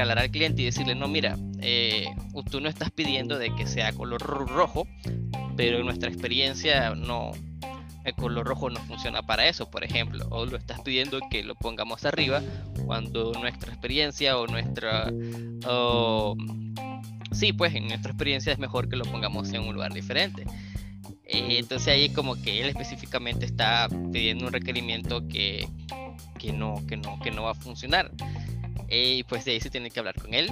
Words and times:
al 0.00 0.30
cliente 0.30 0.62
y 0.62 0.66
decirle, 0.66 0.94
no, 0.94 1.08
mira, 1.08 1.36
eh, 1.60 2.06
tú 2.50 2.60
no 2.60 2.68
estás 2.68 2.90
pidiendo 2.90 3.38
de 3.38 3.54
que 3.54 3.66
sea 3.66 3.92
color 3.92 4.20
rojo, 4.20 4.86
pero 5.56 5.78
en 5.78 5.84
nuestra 5.84 6.08
experiencia 6.08 6.94
no, 6.94 7.32
el 8.04 8.14
color 8.14 8.46
rojo 8.46 8.70
no 8.70 8.80
funciona 8.80 9.22
para 9.22 9.48
eso, 9.48 9.70
por 9.70 9.84
ejemplo, 9.84 10.26
o 10.30 10.46
lo 10.46 10.56
estás 10.56 10.80
pidiendo 10.80 11.20
que 11.30 11.42
lo 11.42 11.54
pongamos 11.54 12.04
arriba 12.04 12.42
cuando 12.86 13.32
nuestra 13.32 13.72
experiencia 13.72 14.38
o 14.38 14.46
nuestra... 14.46 15.12
sí, 17.32 17.52
pues 17.52 17.74
en 17.74 17.88
nuestra 17.88 18.12
experiencia 18.12 18.52
es 18.52 18.58
mejor 18.58 18.88
que 18.88 18.96
lo 18.96 19.04
pongamos 19.04 19.52
en 19.52 19.62
un 19.62 19.74
lugar 19.74 19.92
diferente. 19.92 20.44
Eh, 21.24 21.58
entonces 21.58 21.88
ahí 21.88 22.08
como 22.08 22.40
que 22.40 22.62
él 22.62 22.68
específicamente 22.70 23.44
está 23.44 23.88
pidiendo 24.12 24.46
un 24.46 24.52
requerimiento 24.52 25.28
que, 25.28 25.68
que, 26.38 26.54
no, 26.54 26.86
que, 26.86 26.96
no, 26.96 27.20
que 27.20 27.30
no 27.30 27.42
va 27.42 27.50
a 27.50 27.54
funcionar. 27.54 28.10
Y 28.90 29.22
pues 29.24 29.44
de 29.44 29.52
ahí 29.52 29.60
se 29.60 29.70
tiene 29.70 29.90
que 29.90 29.98
hablar 30.00 30.14
con 30.14 30.34
él. 30.34 30.50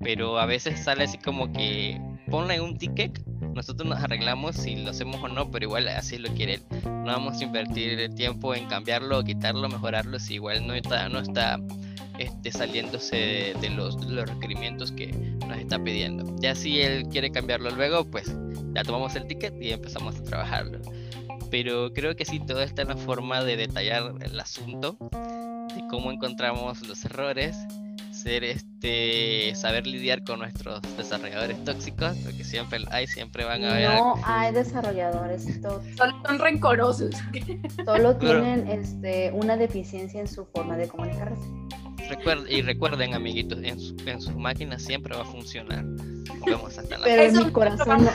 Pero 0.00 0.38
a 0.38 0.46
veces 0.46 0.82
sale 0.82 1.04
así 1.04 1.18
como 1.18 1.52
que 1.52 2.00
ponle 2.28 2.60
un 2.60 2.76
ticket 2.76 3.22
nosotros 3.54 3.88
nos 3.88 4.02
arreglamos 4.02 4.56
si 4.56 4.76
lo 4.76 4.90
hacemos 4.90 5.22
o 5.22 5.28
no, 5.28 5.50
pero 5.50 5.66
igual 5.66 5.88
así 5.88 6.18
lo 6.18 6.32
quiere. 6.34 6.60
No 6.84 7.04
vamos 7.04 7.40
a 7.40 7.44
invertir 7.44 8.00
el 8.00 8.14
tiempo 8.14 8.54
en 8.54 8.66
cambiarlo, 8.66 9.22
quitarlo, 9.24 9.68
mejorarlo, 9.68 10.18
si 10.18 10.34
igual 10.34 10.66
no 10.66 10.74
está, 10.74 11.08
no 11.08 11.20
está 11.20 11.60
este, 12.18 12.50
saliéndose 12.50 13.54
de, 13.60 13.70
los, 13.70 14.02
los, 14.06 14.28
requerimientos 14.28 14.92
que 14.92 15.08
nos 15.46 15.58
está 15.58 15.82
pidiendo. 15.82 16.34
Ya 16.40 16.54
si 16.54 16.80
él 16.80 17.04
quiere 17.08 17.30
cambiarlo 17.30 17.70
luego, 17.70 18.04
pues 18.04 18.34
ya 18.74 18.82
tomamos 18.82 19.14
el 19.16 19.26
ticket 19.26 19.54
y 19.60 19.72
empezamos 19.72 20.16
a 20.16 20.22
trabajarlo. 20.22 20.80
Pero 21.52 21.92
creo 21.92 22.16
que 22.16 22.24
sí, 22.24 22.40
todo 22.40 22.62
está 22.62 22.80
en 22.80 22.88
la 22.88 22.96
forma 22.96 23.44
de 23.44 23.58
detallar 23.58 24.14
el 24.22 24.40
asunto, 24.40 24.96
de 25.02 25.86
cómo 25.90 26.10
encontramos 26.10 26.88
los 26.88 27.04
errores 27.04 27.54
ser 28.10 28.42
este 28.42 29.52
saber 29.54 29.86
lidiar 29.86 30.24
con 30.24 30.38
nuestros 30.38 30.80
desarrolladores 30.96 31.62
tóxicos, 31.64 32.16
porque 32.24 32.42
siempre 32.42 32.80
hay, 32.90 33.06
siempre 33.06 33.44
van 33.44 33.64
a 33.64 33.72
haber. 33.72 33.90
No 33.90 34.14
hay 34.24 34.52
desarrolladores 34.52 35.44
Solo 35.60 36.22
son 36.26 36.38
rencorosos. 36.38 37.14
Solo 37.84 38.16
tienen 38.16 38.68
este 38.68 39.30
una 39.34 39.58
deficiencia 39.58 40.20
en 40.20 40.28
su 40.28 40.46
forma 40.46 40.78
de 40.78 40.88
comunicarse. 40.88 41.42
Y 42.48 42.62
recuerden, 42.62 43.14
amiguitos, 43.14 43.58
en 43.62 43.78
su, 43.78 43.96
en 44.06 44.20
sus 44.20 44.34
máquinas 44.36 44.82
siempre 44.82 45.14
va 45.14 45.22
a 45.22 45.26
funcionar. 45.26 45.84
pero 46.44 47.22
en 47.22 47.36
mi 47.36 47.50
corazón. 47.50 48.08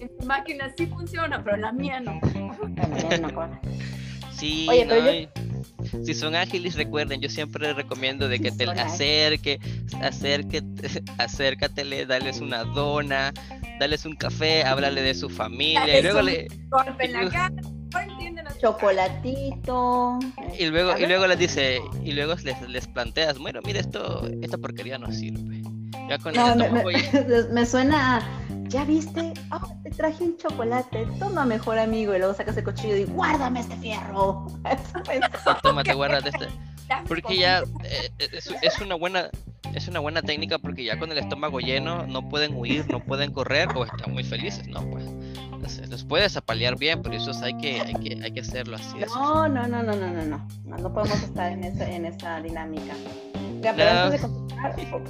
En 0.00 0.10
su 0.18 0.26
máquina 0.26 0.72
sí 0.76 0.86
funciona, 0.86 1.42
pero 1.42 1.56
en 1.56 1.62
la 1.62 1.72
mía 1.72 2.00
no. 2.00 2.20
La 2.76 2.86
mía 2.86 3.18
no. 3.18 3.60
Sí, 4.32 4.66
Oye, 4.70 5.28
yo 5.34 5.40
si 6.04 6.14
son 6.14 6.34
ágiles, 6.34 6.74
recuerden, 6.74 7.20
yo 7.20 7.28
siempre 7.28 7.72
recomiendo 7.72 8.28
de 8.28 8.38
que 8.38 8.50
te 8.50 8.64
acerque, 8.64 9.58
acerque, 10.02 10.62
acércatele, 11.18 12.06
dales 12.06 12.40
una 12.40 12.64
dona, 12.64 13.32
dales 13.78 14.06
un 14.06 14.16
café, 14.16 14.62
háblale 14.64 15.02
de 15.02 15.14
su 15.14 15.28
familia 15.28 15.98
y 15.98 16.02
luego 16.02 16.22
le 16.22 16.48
chocolatito. 18.60 20.18
Y 20.58 20.66
luego, 20.66 20.96
y 20.98 21.06
luego 21.06 21.26
les 21.26 21.38
dice, 21.38 21.80
y 22.04 22.12
luego 22.12 22.34
les, 22.42 22.60
les 22.68 22.86
planteas, 22.86 23.38
bueno, 23.38 23.60
mira 23.64 23.80
esto, 23.80 24.26
esta 24.42 24.58
porquería 24.58 24.98
no 24.98 25.10
sirve. 25.10 25.62
Ya 26.08 26.18
con 26.18 26.34
me, 27.52 27.66
suena 27.66 28.16
a 28.16 28.22
¿ya 28.68 28.84
viste? 28.84 29.32
Oh, 29.52 29.68
te 29.82 29.90
traje 29.90 30.24
un 30.24 30.36
chocolate, 30.36 31.06
toma 31.18 31.44
mejor 31.44 31.78
amigo. 31.78 32.14
Y 32.14 32.18
luego 32.18 32.34
sacas 32.34 32.56
el 32.56 32.64
cuchillo 32.64 32.96
y 32.96 33.04
guárdame 33.04 33.60
este 33.60 33.76
fierro. 33.76 34.46
toma, 35.62 35.82
te 35.82 35.94
guardas 35.94 36.26
este. 36.26 36.48
Porque 37.06 37.38
ya 37.38 37.62
eh, 37.84 38.10
es, 38.18 38.80
una 38.80 38.96
buena 38.96 39.30
es 39.74 39.86
una 39.86 40.00
buena 40.00 40.22
técnica 40.22 40.58
porque 40.58 40.84
ya 40.84 40.98
con 40.98 41.12
el 41.12 41.18
estómago 41.18 41.60
lleno 41.60 42.04
no 42.06 42.28
pueden 42.28 42.56
huir, 42.56 42.90
no 42.90 42.98
pueden 42.98 43.32
correr 43.32 43.68
o 43.76 43.84
están 43.84 44.12
muy 44.12 44.24
felices, 44.24 44.66
¿no? 44.66 44.80
Pues 44.90 45.04
los 45.88 46.04
puedes 46.04 46.36
apalear 46.36 46.76
bien, 46.76 47.02
pero 47.02 47.16
eso 47.16 47.32
hay 47.42 47.56
que, 47.58 47.80
hay 47.80 47.94
que, 47.94 48.22
hay 48.22 48.32
que 48.32 48.40
hacerlo 48.40 48.76
así. 48.76 48.96
No, 49.14 49.48
no, 49.48 49.66
no, 49.66 49.82
no, 49.82 49.94
no, 49.94 50.10
no, 50.10 50.24
no, 50.24 50.76
no, 50.76 50.92
podemos 50.92 51.22
estar 51.22 51.52
en 51.52 51.64
esa, 51.64 51.90
en 51.90 52.04
esa 52.04 52.40
dinámica. 52.40 52.94
Ya, 53.60 54.10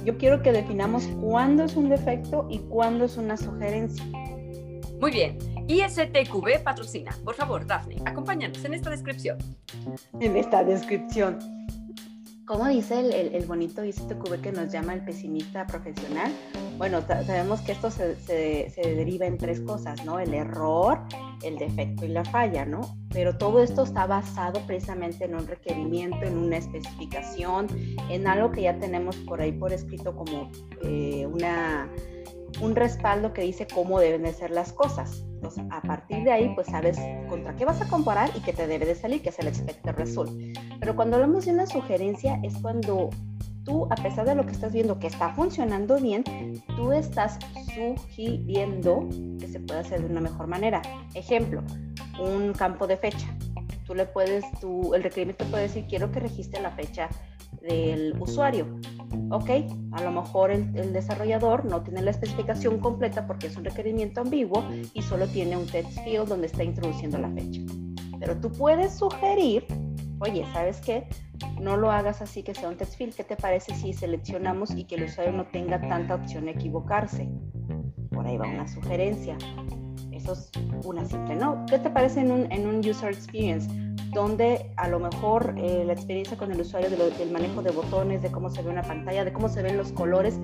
yo 0.03 0.17
quiero 0.17 0.41
que 0.41 0.51
definamos 0.51 1.07
cuándo 1.21 1.63
es 1.63 1.75
un 1.75 1.89
defecto 1.89 2.47
y 2.49 2.59
cuándo 2.59 3.05
es 3.05 3.17
una 3.17 3.37
sugerencia. 3.37 4.03
Muy 4.99 5.11
bien. 5.11 5.37
ISTQB 5.67 6.63
patrocina. 6.63 7.11
Por 7.23 7.35
favor, 7.35 7.65
Daphne, 7.65 7.95
acompáñanos 8.05 8.63
en 8.65 8.73
esta 8.73 8.89
descripción. 8.89 9.37
En 10.19 10.35
esta 10.35 10.63
descripción. 10.63 11.39
¿Cómo 12.51 12.67
dice 12.67 12.99
el, 12.99 13.33
el, 13.33 13.45
bonito 13.45 13.85
ISTQB 13.85 14.41
que 14.41 14.51
nos 14.51 14.73
llama 14.73 14.93
el 14.93 15.05
pesimista 15.05 15.65
profesional? 15.65 16.33
Bueno, 16.77 16.99
sabemos 17.07 17.61
que 17.61 17.71
esto 17.71 17.89
se, 17.89 18.17
se, 18.17 18.69
se, 18.71 18.93
deriva 18.93 19.25
en 19.25 19.37
tres 19.37 19.61
cosas, 19.61 20.03
¿no? 20.03 20.19
El 20.19 20.33
error, 20.33 20.99
el 21.43 21.57
defecto 21.57 22.03
y 22.03 22.09
la 22.09 22.25
falla, 22.25 22.65
¿no? 22.65 22.81
Pero 23.13 23.37
todo 23.37 23.63
esto 23.63 23.83
está 23.83 24.05
basado 24.05 24.59
precisamente 24.67 25.23
en 25.23 25.35
un 25.35 25.47
requerimiento, 25.47 26.25
en 26.25 26.37
una 26.37 26.57
especificación, 26.57 27.67
en 28.09 28.27
algo 28.27 28.51
que 28.51 28.63
ya 28.63 28.77
tenemos 28.77 29.15
por 29.15 29.39
ahí 29.39 29.53
por 29.53 29.71
escrito 29.71 30.13
como 30.13 30.51
eh, 30.83 31.25
una 31.27 31.89
un 32.59 32.75
respaldo 32.75 33.31
que 33.31 33.43
dice 33.43 33.65
cómo 33.73 33.97
deben 33.97 34.23
de 34.23 34.33
ser 34.33 34.51
las 34.51 34.73
cosas. 34.73 35.23
Entonces, 35.41 35.63
a 35.71 35.81
partir 35.81 36.23
de 36.23 36.31
ahí, 36.31 36.51
pues 36.53 36.67
sabes 36.67 36.99
contra 37.27 37.55
qué 37.55 37.65
vas 37.65 37.81
a 37.81 37.87
comparar 37.87 38.29
y 38.35 38.41
qué 38.41 38.53
te 38.53 38.67
debe 38.67 38.85
de 38.85 38.93
salir, 38.93 39.23
que 39.23 39.29
es 39.29 39.39
el 39.39 39.47
expected 39.47 39.95
result. 39.95 40.31
Pero 40.79 40.95
cuando 40.95 41.15
hablamos 41.15 41.45
de 41.45 41.51
una 41.53 41.65
sugerencia 41.65 42.39
es 42.43 42.55
cuando 42.59 43.09
tú, 43.63 43.87
a 43.89 43.95
pesar 43.95 44.27
de 44.27 44.35
lo 44.35 44.45
que 44.45 44.51
estás 44.51 44.71
viendo 44.71 44.99
que 44.99 45.07
está 45.07 45.33
funcionando 45.33 45.99
bien, 45.99 46.23
tú 46.75 46.91
estás 46.91 47.39
sugiriendo 47.73 49.09
que 49.39 49.47
se 49.47 49.59
puede 49.59 49.79
hacer 49.79 50.01
de 50.01 50.05
una 50.05 50.21
mejor 50.21 50.45
manera. 50.45 50.83
Ejemplo, 51.15 51.63
un 52.19 52.53
campo 52.53 52.85
de 52.85 52.97
fecha. 52.97 53.35
Tú 53.87 53.95
le 53.95 54.05
puedes, 54.05 54.45
tú, 54.59 54.93
el 54.93 55.01
requerimiento 55.01 55.43
puede 55.45 55.63
decir, 55.63 55.87
quiero 55.89 56.11
que 56.11 56.19
registre 56.19 56.61
la 56.61 56.69
fecha 56.69 57.09
del 57.61 58.15
usuario. 58.19 58.67
Ok, 59.29 59.49
a 59.91 60.03
lo 60.03 60.11
mejor 60.11 60.51
el, 60.51 60.93
desarrollador 60.93 61.65
no 61.65 61.81
tiene 61.81 62.01
la 62.01 62.11
especificación 62.11 62.79
completa 62.79 63.27
porque 63.27 63.47
es 63.47 63.57
un 63.57 63.63
requerimiento 63.63 64.21
ambiguo 64.21 64.65
y 64.93 65.01
solo 65.01 65.27
tiene 65.27 65.57
un 65.57 65.65
text 65.67 65.99
field 66.03 66.27
donde 66.27 66.47
está 66.47 66.63
introduciendo 66.63 67.17
la 67.17 67.29
fecha. 67.29 67.61
Pero 68.19 68.37
tú 68.39 68.51
puedes 68.51 68.97
sugerir, 68.97 69.65
oye, 70.19 70.45
¿sabes 70.53 70.79
qué? 70.81 71.07
No 71.59 71.77
lo 71.77 71.91
hagas 71.91 72.21
así 72.21 72.43
que 72.43 72.53
sea 72.53 72.69
un 72.69 72.77
text 72.77 72.97
field. 72.97 73.15
¿Qué 73.15 73.23
te 73.23 73.35
parece 73.35 73.73
si 73.75 73.93
seleccionamos 73.93 74.71
y 74.75 74.83
que 74.83 74.95
el 74.95 75.03
usuario 75.03 75.33
no 75.33 75.45
tenga 75.47 75.81
tanta 75.81 76.15
opción 76.15 76.45
de 76.45 76.51
equivocarse? 76.51 77.29
Por 78.11 78.27
ahí 78.27 78.37
va 78.37 78.47
una 78.47 78.67
sugerencia. 78.67 79.37
Eso 80.11 80.33
es 80.33 80.51
una 80.85 81.05
simple, 81.05 81.35
¿no? 81.35 81.65
¿Qué 81.67 81.79
te 81.79 81.89
parece 81.89 82.19
en 82.19 82.31
un, 82.31 82.51
en 82.51 82.67
un 82.67 82.79
user 82.79 83.11
experience? 83.11 83.67
Donde 84.13 84.71
a 84.77 84.87
lo 84.87 84.99
mejor 84.99 85.55
eh, 85.57 85.83
la 85.85 85.93
experiencia 85.93 86.37
con 86.37 86.51
el 86.51 86.61
usuario 86.61 86.89
del 86.89 87.31
manejo 87.31 87.61
de 87.61 87.71
botones, 87.71 88.21
de 88.21 88.31
cómo 88.31 88.49
se 88.49 88.61
ve 88.61 88.69
una 88.69 88.83
pantalla, 88.83 89.23
de 89.23 89.33
cómo 89.33 89.49
se 89.49 89.61
ven 89.61 89.77
los 89.77 89.91
colores, 89.93 90.39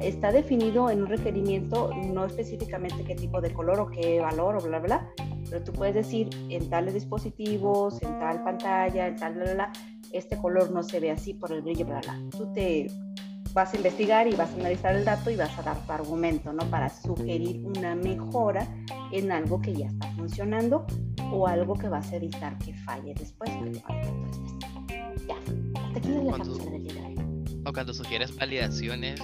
está 0.00 0.32
definido 0.32 0.90
en 0.90 1.02
un 1.02 1.08
requerimiento, 1.08 1.90
no 2.12 2.24
específicamente 2.26 3.04
qué 3.04 3.14
tipo 3.14 3.40
de 3.40 3.52
color 3.52 3.80
o 3.80 3.86
qué 3.86 4.20
valor 4.20 4.56
o 4.56 4.60
bla, 4.60 4.80
bla, 4.80 5.08
pero 5.48 5.62
tú 5.62 5.72
puedes 5.72 5.94
decir 5.94 6.30
en 6.50 6.68
tales 6.68 6.94
dispositivos, 6.94 8.02
en 8.02 8.18
tal 8.18 8.42
pantalla, 8.42 9.06
en 9.06 9.16
tal, 9.16 9.34
bla, 9.34 9.54
bla, 9.54 9.72
este 10.12 10.36
color 10.36 10.70
no 10.72 10.82
se 10.82 11.00
ve 11.00 11.10
así 11.10 11.34
por 11.34 11.52
el 11.52 11.62
brillo, 11.62 11.86
bla, 11.86 12.00
bla. 12.00 12.20
Tú 12.30 12.52
te 12.52 12.88
vas 13.52 13.72
a 13.72 13.76
investigar 13.76 14.26
y 14.26 14.34
vas 14.34 14.50
a 14.50 14.54
analizar 14.54 14.96
el 14.96 15.04
dato 15.04 15.30
y 15.30 15.36
vas 15.36 15.56
a 15.58 15.62
dar 15.62 15.76
tu 15.86 15.92
argumento, 15.92 16.52
¿no? 16.52 16.64
Para 16.70 16.88
sugerir 16.88 17.64
una 17.64 17.94
mejora 17.94 18.66
en 19.12 19.30
algo 19.30 19.60
que 19.60 19.74
ya 19.74 19.86
está 19.86 20.10
funcionando 20.12 20.86
o 21.32 21.46
algo 21.46 21.74
que 21.74 21.88
vas 21.88 22.10
a 22.12 22.16
evitar 22.16 22.58
que 22.58 22.74
falle 22.74 23.14
después. 23.14 23.50
Ya, 25.26 25.36
hasta 25.74 25.98
aquí 25.98 26.08
la 26.08 26.20
cuando, 26.20 26.52
O 27.64 27.72
cuando 27.72 27.94
sugieres 27.94 28.34
validaciones, 28.36 29.20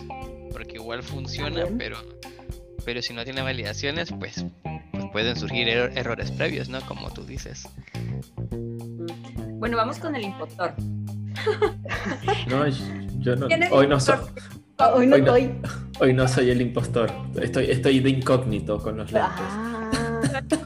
porque 0.52 0.76
igual 0.76 1.02
funciona, 1.02 1.64
pero, 1.78 1.98
pero 2.84 3.02
si 3.02 3.12
no 3.12 3.24
tiene 3.24 3.42
validaciones, 3.42 4.12
pues, 4.18 4.44
pues 4.92 5.04
pueden 5.12 5.36
surgir 5.36 5.68
errores 5.68 6.30
previos, 6.32 6.68
¿no? 6.68 6.80
Como 6.82 7.10
tú 7.10 7.24
dices. 7.24 7.68
Bueno, 9.58 9.76
vamos 9.76 9.98
con 9.98 10.16
el 10.16 10.24
impostor. 10.24 10.74
No, 12.48 12.66
yo 13.18 13.36
no. 13.36 13.46
Hoy 13.70 13.86
no 13.86 14.00
soy. 14.00 14.16
Hoy 14.94 15.06
no, 15.06 15.16
hoy 15.32 15.54
hoy 16.00 16.12
no 16.14 16.26
soy 16.26 16.50
el 16.50 16.60
impostor. 16.62 17.12
Estoy, 17.40 17.70
estoy 17.70 18.00
de 18.00 18.10
incógnito 18.10 18.78
con 18.78 18.96
los 18.96 19.12
lentes. 19.12 19.30
Ah. 19.38 20.42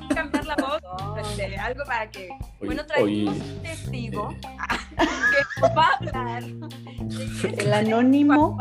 algo 1.75 1.85
para 1.87 2.11
que. 2.11 2.29
bueno, 2.61 2.87
traemos 2.87 3.37
un 3.37 3.63
testigo 3.63 4.35
que 4.39 5.61
va 5.61 5.87
a 5.87 5.97
hablar. 5.97 6.45
El 7.59 7.73
anónimo. 7.73 8.59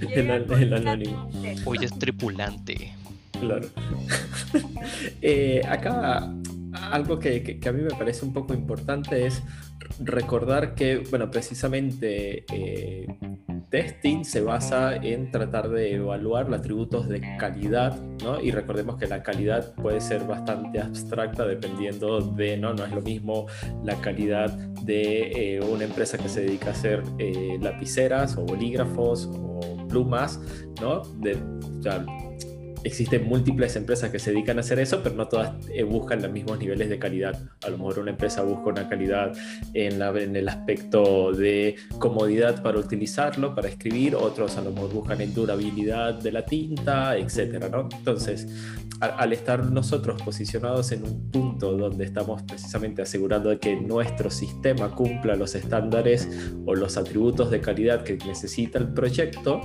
El, 0.00 0.20
el 0.30 0.74
anónimo. 0.74 1.30
Hoy 1.64 1.78
es 1.82 1.98
tripulante. 1.98 2.92
Claro. 3.40 3.68
eh, 5.22 5.62
acá 5.68 6.32
algo 6.90 7.18
que, 7.18 7.42
que, 7.42 7.68
a 7.68 7.72
mí 7.72 7.82
me 7.82 7.90
parece 7.90 8.24
un 8.24 8.32
poco 8.32 8.54
importante 8.54 9.26
es 9.26 9.42
recordar 10.00 10.74
que, 10.74 10.98
bueno, 10.98 11.30
precisamente 11.30 12.44
eh, 12.52 13.06
testing 13.70 14.24
se 14.24 14.40
basa 14.40 14.96
en 14.96 15.30
tratar 15.30 15.68
de 15.68 15.94
evaluar 15.94 16.48
los 16.48 16.58
atributos 16.60 17.08
de 17.08 17.20
calidad, 17.38 18.00
¿no? 18.22 18.40
Y 18.40 18.50
recordemos 18.50 18.96
que 18.96 19.06
la 19.06 19.22
calidad 19.22 19.74
puede 19.74 20.00
ser 20.00 20.24
bastante 20.24 20.80
abstracta 20.80 21.44
dependiendo 21.46 22.20
de, 22.20 22.56
¿no? 22.56 22.74
No 22.74 22.84
es 22.84 22.92
lo 22.92 23.00
mismo 23.00 23.46
la 23.84 23.94
calidad 24.00 24.50
de 24.82 25.56
eh, 25.56 25.60
una 25.60 25.84
empresa 25.84 26.18
que 26.18 26.28
se 26.28 26.42
dedica 26.42 26.68
a 26.68 26.72
hacer 26.72 27.02
eh, 27.18 27.58
lapiceras 27.60 28.36
o 28.36 28.42
bolígrafos 28.42 29.28
o 29.32 29.86
plumas, 29.88 30.40
¿no? 30.80 31.02
Existen 32.86 33.28
múltiples 33.28 33.74
empresas 33.76 34.10
que 34.10 34.18
se 34.18 34.30
dedican 34.30 34.58
a 34.58 34.60
hacer 34.60 34.78
eso, 34.78 35.02
pero 35.02 35.16
no 35.16 35.26
todas 35.26 35.52
eh, 35.74 35.82
buscan 35.82 36.22
los 36.22 36.30
mismos 36.30 36.58
niveles 36.58 36.88
de 36.88 36.98
calidad. 36.98 37.36
A 37.64 37.68
lo 37.68 37.78
mejor 37.78 37.98
una 37.98 38.12
empresa 38.12 38.42
busca 38.42 38.70
una 38.70 38.88
calidad 38.88 39.32
en, 39.74 40.00
el 40.36 40.48
aspecto 40.48 41.32
de 41.32 41.76
comodidad 41.98 42.62
para 42.62 42.78
utilizarlo, 42.78 43.54
para 43.54 43.68
escribir, 43.68 44.14
otros 44.14 44.56
a 44.56 44.62
lo 44.62 44.70
mejor 44.70 44.92
buscan 44.92 45.20
en 45.20 45.34
durabilidad 45.34 46.14
de 46.14 46.32
la 46.32 46.44
tinta, 46.44 47.16
etcétera, 47.16 47.68
¿no? 47.68 47.88
Entonces, 47.92 48.46
al, 49.00 49.32
estar 49.32 49.64
nosotros 49.64 50.22
posicionados 50.22 50.92
en 50.92 51.02
un 51.02 51.30
punto 51.30 51.76
donde 51.76 52.04
estamos 52.04 52.42
precisamente 52.42 53.02
asegurando 53.02 53.58
que 53.58 53.76
nuestro 53.76 54.30
sistema 54.30 54.90
cumpla 54.94 55.34
los 55.36 55.54
estándares 55.54 56.28
o 56.64 56.74
los 56.74 56.96
atributos 56.96 57.50
de 57.50 57.60
calidad 57.60 58.04
que 58.04 58.16
necesita 58.16 58.78
el 58.78 58.88
proyecto, 58.88 59.60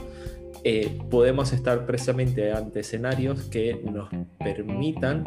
eh, 0.63 0.99
podemos 1.09 1.53
estar 1.53 1.85
precisamente 1.85 2.51
ante 2.51 2.81
escenarios 2.81 3.43
que 3.43 3.81
nos 3.83 4.09
permitan 4.39 5.25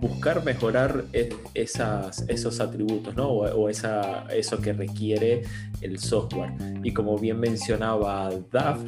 buscar 0.00 0.44
mejorar 0.44 1.04
esas, 1.54 2.24
esos 2.28 2.60
atributos, 2.60 3.16
¿no? 3.16 3.28
O, 3.28 3.68
esa, 3.68 4.26
eso 4.32 4.60
que 4.60 4.72
requiere 4.72 5.42
el 5.80 5.98
software. 5.98 6.52
Y 6.82 6.92
como 6.92 7.18
bien 7.18 7.40
mencionaba 7.40 8.30
DAF, 8.52 8.80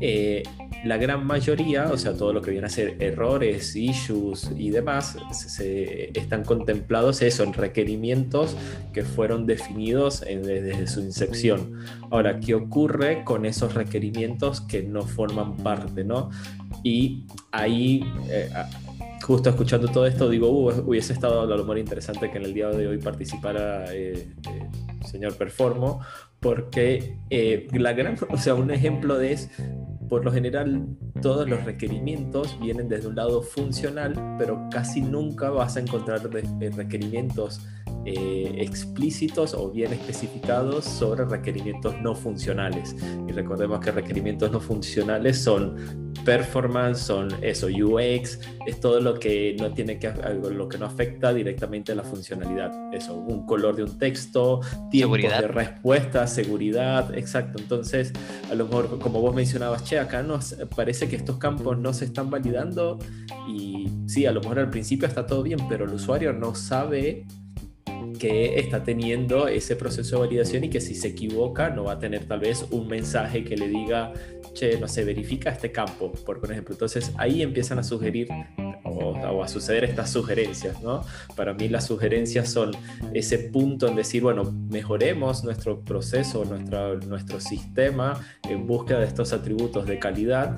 eh, 0.00 0.42
la 0.84 0.96
gran 0.96 1.26
mayoría, 1.26 1.86
o 1.86 1.96
sea, 1.96 2.14
todo 2.14 2.32
lo 2.32 2.42
que 2.42 2.50
viene 2.50 2.66
a 2.66 2.70
ser 2.70 2.96
errores, 3.00 3.74
issues 3.76 4.50
y 4.56 4.70
demás, 4.70 5.16
se, 5.32 6.10
están 6.18 6.44
contemplados 6.44 7.22
eso 7.22 7.44
en 7.44 7.52
requerimientos 7.52 8.56
que 8.92 9.02
fueron 9.02 9.46
definidos 9.46 10.20
desde 10.20 10.86
su 10.86 11.00
incepción. 11.00 11.80
Ahora, 12.10 12.40
¿qué 12.40 12.54
ocurre 12.54 13.24
con 13.24 13.46
esos 13.46 13.74
requerimientos 13.74 14.60
que 14.60 14.82
no 14.82 15.02
forman 15.02 15.56
parte, 15.56 16.04
¿no? 16.04 16.30
Y 16.82 17.24
ahí 17.52 18.04
eh, 18.30 18.50
justo 19.26 19.50
escuchando 19.50 19.88
todo 19.88 20.06
esto, 20.06 20.28
digo, 20.28 20.48
uh, 20.48 20.88
hubiese 20.88 21.12
estado 21.12 21.40
a 21.40 21.46
lo 21.46 21.58
mejor 21.58 21.78
interesante 21.78 22.30
que 22.30 22.38
en 22.38 22.44
el 22.44 22.54
día 22.54 22.68
de 22.68 22.86
hoy 22.86 22.98
participara 22.98 23.92
eh, 23.92 24.12
eh, 24.48 24.70
señor 25.04 25.34
Performo, 25.34 26.00
porque 26.38 27.18
eh, 27.30 27.66
la 27.72 27.92
gran, 27.92 28.16
o 28.30 28.38
sea, 28.38 28.54
un 28.54 28.70
ejemplo 28.70 29.18
de 29.18 29.32
es, 29.32 29.50
por 30.08 30.24
lo 30.24 30.30
general, 30.30 30.86
todos 31.20 31.48
los 31.48 31.64
requerimientos 31.64 32.56
vienen 32.60 32.88
desde 32.88 33.08
un 33.08 33.16
lado 33.16 33.42
funcional, 33.42 34.36
pero 34.38 34.68
casi 34.70 35.00
nunca 35.00 35.50
vas 35.50 35.76
a 35.76 35.80
encontrar 35.80 36.20
requerimientos 36.30 37.60
explícitos 38.06 39.54
o 39.54 39.70
bien 39.70 39.92
especificados 39.92 40.84
sobre 40.84 41.24
requerimientos 41.24 41.94
no 42.00 42.14
funcionales. 42.14 42.94
Y 43.28 43.32
recordemos 43.32 43.80
que 43.80 43.90
requerimientos 43.90 44.50
no 44.50 44.60
funcionales 44.60 45.38
son 45.42 46.06
performance, 46.24 46.98
son 46.98 47.28
eso, 47.42 47.68
UX, 47.68 48.40
es 48.66 48.80
todo 48.80 49.00
lo 49.00 49.18
que 49.18 49.56
no 49.58 49.72
tiene 49.72 49.98
que 49.98 50.12
lo 50.52 50.68
que 50.68 50.78
no 50.78 50.86
afecta 50.86 51.32
directamente 51.32 51.92
a 51.92 51.94
la 51.94 52.02
funcionalidad. 52.02 52.72
Eso, 52.92 53.14
un 53.14 53.46
color 53.46 53.76
de 53.76 53.84
un 53.84 53.98
texto, 53.98 54.60
tiempo 54.90 55.16
de 55.16 55.48
respuesta, 55.48 56.26
seguridad, 56.26 57.16
exacto. 57.16 57.60
Entonces, 57.60 58.12
a 58.50 58.54
lo 58.54 58.66
mejor, 58.66 58.98
como 58.98 59.20
vos 59.20 59.34
mencionabas, 59.34 59.84
che, 59.84 59.98
acá 59.98 60.22
nos 60.22 60.54
parece 60.74 61.08
que 61.08 61.16
estos 61.16 61.38
campos 61.38 61.78
no 61.78 61.92
se 61.92 62.06
están 62.06 62.30
validando 62.30 62.98
y 63.48 63.88
sí, 64.06 64.26
a 64.26 64.32
lo 64.32 64.40
mejor 64.40 64.58
al 64.58 64.70
principio 64.70 65.06
está 65.06 65.26
todo 65.26 65.42
bien, 65.42 65.60
pero 65.68 65.84
el 65.84 65.92
usuario 65.92 66.32
no 66.32 66.54
sabe 66.54 67.24
que 68.18 68.58
está 68.58 68.82
teniendo 68.82 69.48
ese 69.48 69.76
proceso 69.76 70.16
de 70.16 70.26
validación 70.26 70.64
y 70.64 70.70
que 70.70 70.80
si 70.80 70.94
se 70.94 71.08
equivoca 71.08 71.70
no 71.70 71.84
va 71.84 71.92
a 71.92 71.98
tener 71.98 72.24
tal 72.26 72.40
vez 72.40 72.66
un 72.70 72.88
mensaje 72.88 73.44
que 73.44 73.56
le 73.56 73.68
diga, 73.68 74.12
che, 74.52 74.78
no 74.78 74.88
sé, 74.88 75.04
verifica 75.04 75.50
este 75.50 75.70
campo, 75.70 76.12
por 76.12 76.50
ejemplo. 76.50 76.74
Entonces 76.74 77.12
ahí 77.16 77.42
empiezan 77.42 77.78
a 77.78 77.82
sugerir 77.82 78.28
o, 78.84 79.42
a 79.42 79.48
suceder 79.48 79.84
estas 79.84 80.10
sugerencias, 80.10 80.82
¿no? 80.82 81.04
Para 81.34 81.52
mí 81.54 81.68
las 81.68 81.86
sugerencias 81.86 82.50
son 82.50 82.72
ese 83.12 83.38
punto 83.38 83.88
en 83.88 83.96
decir, 83.96 84.22
bueno, 84.22 84.44
mejoremos 84.70 85.44
nuestro 85.44 85.80
proceso, 85.80 86.44
nuestra, 86.44 86.94
nuestro 86.94 87.40
sistema 87.40 88.20
en 88.48 88.66
búsqueda 88.66 89.00
de 89.00 89.06
estos 89.06 89.32
atributos 89.32 89.86
de 89.86 89.98
calidad 89.98 90.56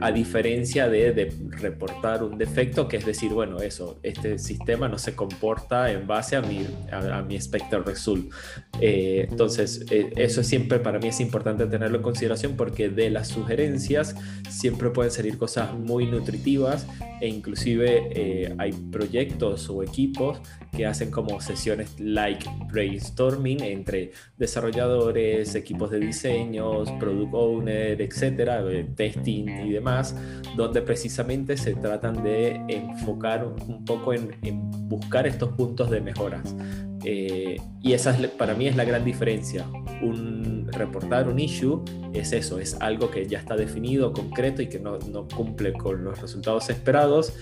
a 0.00 0.10
diferencia 0.10 0.88
de, 0.88 1.32
reportar 1.50 2.22
un 2.24 2.36
defecto, 2.36 2.88
que 2.88 2.96
es 2.96 3.06
decir, 3.06 3.32
bueno, 3.32 3.58
eso, 3.58 3.98
este 4.02 4.38
sistema 4.38 4.88
no 4.88 4.98
se 4.98 5.14
comporta 5.14 5.92
en 5.92 6.06
base 6.06 6.36
a 6.36 6.42
mi, 6.42 6.66
a, 6.92 7.22
mi 7.22 7.34
expected 7.36 7.78
result. 7.84 8.32
Eh, 8.80 9.26
entonces, 9.30 9.84
eh, 9.90 10.12
eso 10.16 10.40
es 10.40 10.46
siempre, 10.46 10.78
para 10.78 10.98
mí 10.98 11.08
es 11.08 11.20
importante 11.20 11.66
tenerlo 11.66 11.96
en 11.96 12.02
consideración 12.02 12.56
porque 12.56 12.88
de 12.88 13.10
las 13.10 13.28
sugerencias 13.28 14.14
siempre 14.48 14.90
pueden 14.90 15.10
salir 15.10 15.38
cosas 15.38 15.74
muy 15.74 16.06
nutritivas 16.06 16.86
e 17.20 17.28
inclusive 17.28 18.10
eh, 18.14 18.54
hay 18.58 18.72
proyectos 18.72 19.68
o 19.70 19.82
equipos 19.82 20.40
que 20.72 20.86
hacen 20.86 21.10
como 21.10 21.40
sesiones 21.40 21.94
like 22.00 22.48
brainstorming 22.70 23.62
entre 23.62 24.12
desarrolladores, 24.38 25.54
equipos 25.54 25.90
de 25.90 26.00
diseños, 26.00 26.90
product 26.92 27.34
owner, 27.34 28.00
etcétera, 28.00 28.64
testing 28.96 29.48
y 29.66 29.70
demás, 29.70 30.16
donde 30.56 30.80
precisamente 30.80 31.56
se 31.56 31.74
tratan 31.74 32.22
de 32.22 32.60
enfocar 32.68 33.44
un 33.44 33.84
poco 33.84 34.14
en, 34.14 34.30
buscar 34.88 35.26
estos 35.26 35.50
puntos 35.50 35.90
de 35.90 36.00
mejoras. 36.00 36.54
Eh, 37.04 37.56
y 37.82 37.92
esa 37.92 38.10
es, 38.16 38.28
para 38.28 38.54
mí 38.54 38.68
es 38.68 38.76
la 38.76 38.84
gran 38.84 39.04
diferencia. 39.04 39.66
Un, 40.02 40.68
reportar 40.72 41.28
un 41.28 41.38
issue 41.38 41.82
es 42.12 42.32
eso, 42.32 42.58
es 42.58 42.76
algo 42.80 43.10
que 43.10 43.26
ya 43.26 43.38
está 43.38 43.56
definido, 43.56 44.12
concreto 44.12 44.62
y 44.62 44.68
que 44.68 44.78
no, 44.78 44.98
no 44.98 45.28
cumple 45.28 45.72
con 45.72 46.04
los 46.04 46.20
resultados 46.20 46.68
esperados, 46.70 47.34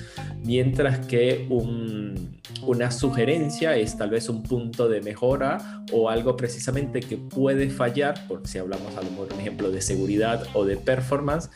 mientras 0.45 1.07
que 1.07 1.47
un, 1.49 2.41
una 2.67 2.91
sugerencia 2.91 3.77
es 3.77 3.97
tal 3.97 4.11
vez 4.11 4.29
un 4.29 4.43
punto 4.43 4.89
de 4.89 5.01
mejora 5.01 5.85
o 5.93 6.09
algo 6.09 6.37
precisamente 6.37 7.01
que 7.01 7.17
puede 7.17 7.71
fallar, 7.71 8.27
por 8.29 8.47
si 8.47 8.59
hablamos 8.59 8.97
a 8.97 9.03
lo 9.03 9.11
mejor 9.11 9.29
un 9.33 9.41
ejemplo 9.41 9.71
de 9.71 9.81
seguridad 9.81 10.45
o 10.55 10.65
de 10.65 10.77
performance, 10.77 11.51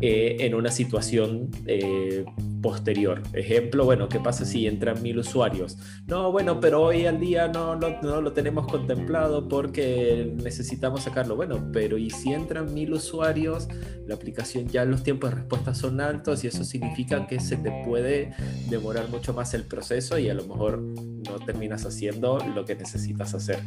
eh, 0.00 0.36
en 0.40 0.54
una 0.54 0.70
situación 0.70 1.50
eh, 1.66 2.24
posterior. 2.62 3.22
Ejemplo, 3.32 3.84
bueno, 3.84 4.08
¿qué 4.08 4.20
pasa 4.20 4.44
si 4.44 4.66
entran 4.66 5.02
mil 5.02 5.18
usuarios? 5.18 5.76
No, 6.06 6.32
bueno, 6.32 6.60
pero 6.60 6.82
hoy 6.82 7.06
al 7.06 7.20
día 7.20 7.43
no, 7.48 7.76
no, 7.76 8.00
no 8.02 8.20
lo 8.20 8.32
tenemos 8.32 8.66
contemplado 8.66 9.48
porque 9.48 10.32
necesitamos 10.42 11.02
sacarlo. 11.02 11.36
Bueno, 11.36 11.70
pero 11.72 11.98
¿y 11.98 12.10
si 12.10 12.32
entran 12.32 12.72
mil 12.74 12.92
usuarios? 12.92 13.68
La 14.06 14.14
aplicación 14.14 14.68
ya 14.68 14.84
los 14.84 15.02
tiempos 15.02 15.30
de 15.30 15.36
respuesta 15.36 15.74
son 15.74 16.00
altos 16.00 16.44
y 16.44 16.48
eso 16.48 16.64
significa 16.64 17.26
que 17.26 17.40
se 17.40 17.56
te 17.56 17.70
puede 17.84 18.34
demorar 18.68 19.08
mucho 19.08 19.32
más 19.32 19.54
el 19.54 19.64
proceso 19.64 20.18
y 20.18 20.28
a 20.28 20.34
lo 20.34 20.44
mejor 20.46 20.78
no 20.80 21.38
terminas 21.44 21.86
haciendo 21.86 22.38
lo 22.54 22.64
que 22.64 22.74
necesitas 22.74 23.34
hacer. 23.34 23.60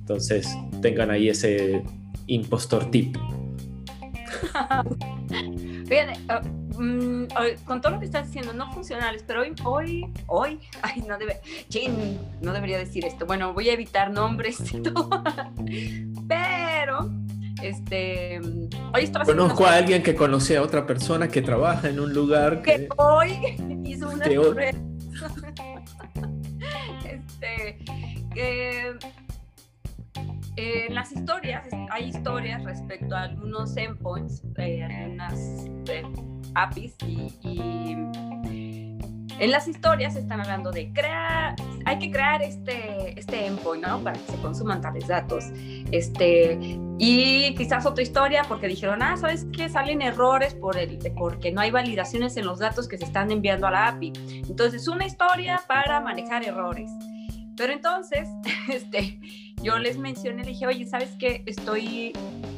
Entonces, 0.00 0.48
tengan 0.82 1.10
ahí 1.10 1.28
ese 1.28 1.82
impostor 2.26 2.90
tip. 2.90 3.16
Ah, 6.28 6.40
mm, 6.78 7.24
con 7.64 7.80
todo 7.80 7.94
lo 7.94 7.98
que 7.98 8.06
estás 8.06 8.26
diciendo, 8.26 8.52
no 8.52 8.72
funcionales, 8.72 9.24
pero 9.26 9.42
hoy, 9.42 9.54
hoy, 9.64 10.12
hoy, 10.26 10.60
ay, 10.82 11.02
no 11.06 11.18
debe, 11.18 11.40
no 12.40 12.52
debería 12.52 12.78
decir 12.78 13.04
esto. 13.04 13.26
Bueno, 13.26 13.52
voy 13.52 13.70
a 13.70 13.72
evitar 13.72 14.10
nombres 14.10 14.72
y 14.72 14.80
todo. 14.80 15.10
pero, 16.28 17.10
este, 17.62 18.40
hoy 18.94 19.12
Conozco 19.24 19.66
a 19.66 19.74
alguien 19.74 20.02
que 20.02 20.14
conoce 20.14 20.56
a 20.56 20.62
otra 20.62 20.86
persona 20.86 21.28
que 21.28 21.42
trabaja 21.42 21.88
en 21.88 21.98
un 22.00 22.12
lugar 22.12 22.62
que, 22.62 22.88
hoy 22.96 23.32
hizo 23.84 24.08
una 24.08 24.26
este, 27.04 27.78
que 28.32 28.94
en 30.60 30.94
las 30.94 31.12
historias, 31.12 31.66
hay 31.90 32.08
historias 32.08 32.62
respecto 32.64 33.14
a 33.14 33.22
algunos 33.22 33.76
endpoints, 33.76 34.42
eh, 34.58 34.82
algunas 34.82 35.66
eh, 35.88 36.02
APIs 36.54 36.96
y, 37.42 37.96
en 39.40 39.50
las 39.50 39.66
historias 39.68 40.16
están 40.16 40.40
hablando 40.40 40.70
de 40.70 40.92
crear, 40.92 41.56
hay 41.86 41.98
que 41.98 42.10
crear 42.10 42.42
este, 42.42 43.18
este 43.18 43.46
endpoint, 43.46 43.86
¿no? 43.86 43.98
Para 44.00 44.18
que 44.18 44.32
se 44.32 44.36
consuman 44.36 44.82
tales 44.82 45.08
datos. 45.08 45.46
Este, 45.90 46.58
y 46.98 47.54
quizás 47.54 47.86
otra 47.86 48.02
historia 48.02 48.42
porque 48.46 48.68
dijeron, 48.68 49.02
ah, 49.02 49.16
¿sabes 49.16 49.46
qué? 49.56 49.70
Salen 49.70 50.02
errores 50.02 50.54
por 50.54 50.76
el, 50.76 50.98
porque 51.16 51.52
no 51.52 51.62
hay 51.62 51.70
validaciones 51.70 52.36
en 52.36 52.44
los 52.44 52.58
datos 52.58 52.86
que 52.86 52.98
se 52.98 53.06
están 53.06 53.30
enviando 53.30 53.66
a 53.66 53.70
la 53.70 53.88
API. 53.88 54.12
Entonces, 54.46 54.86
una 54.88 55.06
historia 55.06 55.62
para 55.66 56.02
manejar 56.02 56.44
errores. 56.44 56.90
Pero 57.56 57.72
entonces, 57.72 58.28
este, 58.68 59.20
yo 59.62 59.78
les 59.78 59.98
mencioné, 59.98 60.44
le 60.44 60.50
dije, 60.50 60.66
oye, 60.66 60.86
¿sabes 60.86 61.10
qué? 61.18 61.42
Estoy 61.46 62.12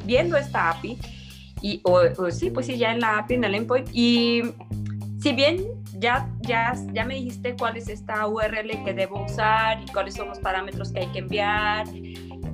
viendo 0.05 0.37
esta 0.37 0.69
API 0.69 0.97
y, 1.61 1.81
o, 1.83 2.01
sí, 2.31 2.49
pues 2.49 2.65
sí, 2.65 2.77
ya 2.77 2.91
en 2.91 2.99
la 2.99 3.19
API, 3.19 3.35
en 3.35 3.43
el 3.43 3.55
endpoint. 3.55 3.89
Y 3.93 4.43
si 5.21 5.33
bien 5.33 5.65
ya, 5.97 6.29
ya, 6.41 6.73
ya 6.91 7.05
me 7.05 7.15
dijiste 7.15 7.55
cuál 7.57 7.77
es 7.77 7.87
esta 7.87 8.27
URL 8.27 8.83
que 8.83 8.93
debo 8.93 9.23
usar 9.23 9.81
y 9.81 9.91
cuáles 9.91 10.15
son 10.15 10.27
los 10.27 10.39
parámetros 10.39 10.91
que 10.91 10.99
hay 10.99 11.07
que 11.07 11.19
enviar, 11.19 11.87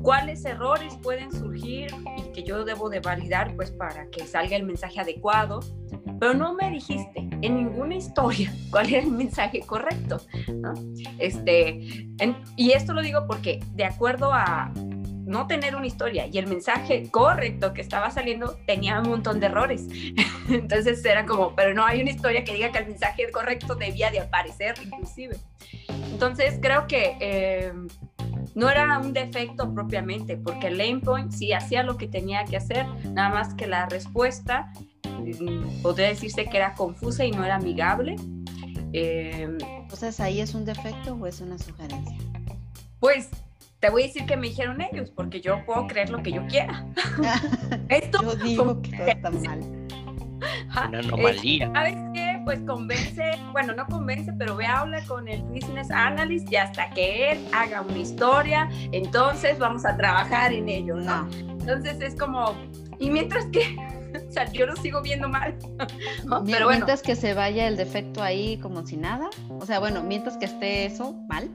cuáles 0.02 0.46
errores 0.46 0.98
pueden 1.02 1.32
surgir 1.32 1.94
y 2.18 2.32
que 2.32 2.44
yo 2.44 2.64
debo 2.66 2.90
de 2.90 3.00
validar 3.00 3.56
pues 3.56 3.72
para 3.72 4.10
que 4.10 4.26
salga 4.26 4.56
el 4.56 4.64
mensaje 4.64 5.00
adecuado, 5.00 5.60
pero 6.20 6.34
no 6.34 6.54
me 6.54 6.70
dijiste 6.72 7.28
en 7.42 7.56
ninguna 7.56 7.96
historia 7.96 8.54
cuál 8.72 8.90
era 8.90 9.04
el 9.04 9.12
mensaje 9.12 9.62
correcto. 9.62 10.22
Este, 11.18 11.80
y 12.56 12.72
esto 12.72 12.94
lo 12.94 13.02
digo 13.02 13.26
porque 13.28 13.60
de 13.74 13.86
acuerdo 13.86 14.32
a 14.34 14.72
no 15.30 15.46
tener 15.46 15.76
una 15.76 15.86
historia 15.86 16.26
y 16.26 16.40
el 16.40 16.48
mensaje 16.48 17.08
correcto 17.12 17.72
que 17.74 17.82
estaba 17.82 18.10
saliendo 18.10 18.58
tenía 18.66 19.00
un 19.00 19.10
montón 19.10 19.40
de 19.40 19.46
errores. 19.46 19.88
Entonces 20.50 21.06
era 21.06 21.26
como, 21.26 21.56
pero 21.56 21.74
no 21.76 21.86
hay 21.86 22.02
una 22.02 22.10
historia 22.10 22.44
que 22.44 22.54
diga 22.54 22.72
que 22.72 22.80
el 22.80 22.88
mensaje 22.88 23.30
correcto 23.32 23.76
debía 23.76 24.10
de 24.10 24.22
aparecer 24.22 24.76
inclusive. 24.84 25.38
Entonces 26.12 26.58
creo 26.60 26.88
que 26.88 27.16
eh, 27.20 27.72
no 28.60 28.70
era 28.70 29.00
un 29.00 29.14
defecto 29.14 29.74
propiamente, 29.74 30.36
porque 30.36 30.68
el 30.68 30.82
endpoint 30.82 31.32
sí 31.32 31.54
hacía 31.54 31.82
lo 31.82 31.96
que 31.96 32.08
tenía 32.08 32.44
que 32.44 32.58
hacer, 32.58 32.86
nada 33.14 33.30
más 33.30 33.54
que 33.54 33.68
la 33.68 33.86
respuesta 33.86 34.72
mm, 35.08 35.82
podría 35.82 36.10
decirse 36.10 36.46
que 36.46 36.58
era 36.58 36.74
confusa 36.74 37.24
y 37.24 37.32
no 37.32 37.46
era 37.46 37.56
amigable. 37.56 38.18
Eh, 38.92 39.48
Entonces 39.82 40.20
ahí 40.20 40.42
es 40.42 40.54
un 40.54 40.66
defecto 40.66 41.14
o 41.16 41.26
es 41.26 41.40
una 41.40 41.58
sugerencia. 41.58 42.18
Pues 43.00 43.30
te 43.80 43.90
voy 43.90 44.04
a 44.04 44.06
decir 44.08 44.26
que 44.26 44.36
me 44.36 44.48
dijeron 44.50 44.82
ellos, 44.82 45.10
porque 45.10 45.40
yo 45.40 45.66
puedo 45.66 45.88
creer 45.88 46.10
lo 46.10 46.22
que 46.22 46.34
yo 46.34 46.46
quiera. 46.48 46.86
Esto 47.90 48.22
yo 48.22 48.36
digo 48.36 48.82
que 48.82 48.92
todo 48.98 49.08
está 49.08 49.32
mal. 49.48 49.60
Una 50.90 51.00
anomalía. 51.00 51.72
¿Sabes 51.74 51.96
qué? 52.14 52.19
Pues 52.50 52.62
convence, 52.62 53.24
bueno, 53.52 53.76
no 53.76 53.86
convence, 53.86 54.34
pero 54.34 54.56
ve, 54.56 54.66
habla 54.66 55.04
con 55.06 55.28
el 55.28 55.44
business 55.44 55.92
analyst 55.92 56.52
y 56.52 56.56
hasta 56.56 56.90
que 56.90 57.34
él 57.34 57.48
haga 57.54 57.82
una 57.82 58.00
historia, 58.00 58.68
entonces 58.92 59.60
vamos 59.60 59.86
a 59.86 59.96
trabajar 59.96 60.52
en 60.52 60.68
ello, 60.68 60.96
¿no? 60.96 61.30
Entonces 61.32 62.02
es 62.02 62.16
como, 62.16 62.56
y 62.98 63.12
mientras 63.12 63.46
que, 63.52 63.78
o 64.28 64.32
sea, 64.32 64.52
yo 64.52 64.66
lo 64.66 64.76
sigo 64.78 65.00
viendo 65.04 65.30
mal. 65.30 65.60
Pero 65.78 66.42
bueno. 66.42 66.70
Mientras 66.70 67.04
que 67.04 67.16
se 67.16 67.36
vaya 67.36 67.68
el 67.68 67.78
defecto 67.78 68.24
ahí 68.24 68.58
como 68.58 68.84
si 68.84 68.98
nada, 68.98 69.30
o 69.50 69.66
sea, 69.68 69.78
bueno, 69.78 70.02
mientras 70.02 70.36
que 70.36 70.46
esté 70.46 70.88
eso 70.88 71.14
mal, 71.30 71.52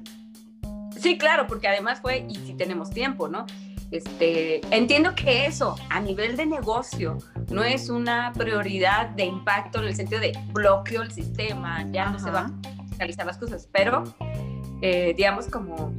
Sí, 0.97 1.19
claro, 1.19 1.49
porque 1.49 1.67
además 1.67 2.01
fue, 2.01 2.25
y 2.29 2.37
si 2.37 2.55
tenemos 2.55 2.91
tiempo, 2.91 3.27
¿no? 3.27 3.47
Este, 3.91 4.61
entiendo 4.75 5.15
que 5.17 5.47
eso 5.47 5.77
a 5.91 6.01
nivel 6.01 6.37
de 6.37 6.47
negocio 6.47 7.19
no 7.51 7.63
es 7.63 7.89
una 7.89 8.33
prioridad 8.33 9.11
de 9.11 9.25
impacto 9.25 9.81
en 9.81 9.87
el 9.87 9.95
sentido 9.95 10.21
de 10.21 10.33
bloqueo 10.53 11.03
el 11.03 11.11
sistema, 11.11 11.87
ya 11.91 12.11
no 12.11 12.19
se 12.19 12.31
van 12.31 12.61
a 12.65 12.97
realizar 12.99 13.27
las 13.27 13.39
cosas, 13.39 13.69
pero 13.73 14.05
eh, 14.83 15.15
digamos 15.17 15.47
como 15.47 15.95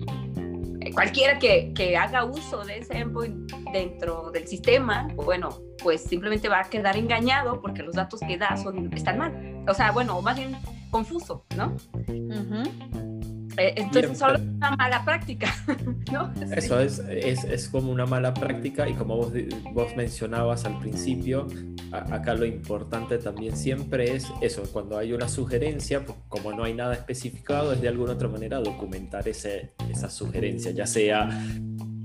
eh, 0.81 0.91
cualquiera 0.93 1.39
que, 1.39 1.73
que, 1.73 1.97
haga 1.97 2.25
uso 2.25 2.63
de 2.63 2.79
ese 2.79 2.97
endpoint 2.97 3.51
dentro 3.71 4.31
del 4.31 4.47
sistema, 4.47 5.07
bueno, 5.15 5.49
pues 5.81 6.03
simplemente 6.03 6.49
va 6.49 6.59
a 6.59 6.69
quedar 6.69 6.97
engañado 6.97 7.61
porque 7.61 7.83
los 7.83 7.95
datos 7.95 8.19
que 8.19 8.37
da 8.37 8.55
son, 8.57 8.91
están 8.93 9.17
mal. 9.17 9.63
O 9.67 9.73
sea, 9.73 9.91
bueno, 9.91 10.21
más 10.21 10.37
bien 10.37 10.55
confuso, 10.91 11.45
¿no? 11.55 11.75
Eh, 12.07 13.34
entonces 13.57 14.17
solo 14.17 14.35
es 14.35 14.41
una 14.41 14.75
mala 14.75 15.05
práctica, 15.05 15.53
¿no? 16.11 16.33
Eso 16.55 16.79
es, 16.79 16.99
es, 16.99 17.43
es, 17.43 17.69
como 17.69 17.91
una 17.91 18.05
mala 18.05 18.33
práctica 18.33 18.87
y 18.87 18.93
como 18.93 19.17
vos, 19.17 19.31
vos 19.73 19.95
mencionabas 19.95 20.65
al 20.65 20.79
principio, 20.79 21.47
acá 21.91 22.33
lo 22.33 22.45
importante 22.45 23.17
también 23.17 23.55
siempre 23.55 24.15
es 24.15 24.27
eso, 24.41 24.63
cuando 24.71 24.97
hay 24.97 25.13
una 25.13 25.27
sugerencia, 25.27 26.05
pues, 26.05 26.17
como 26.27 26.51
no 26.51 26.63
hay 26.63 26.73
nada 26.73 26.93
especificado, 26.93 27.73
es 27.73 27.81
de 27.81 27.87
alguna 27.87 28.13
otra 28.13 28.27
manera 28.27 28.59
documentar 28.59 29.27
ese, 29.27 29.73
esa 29.89 30.09
sugerencia, 30.09 30.71
ya 30.71 30.87
sea 30.87 31.29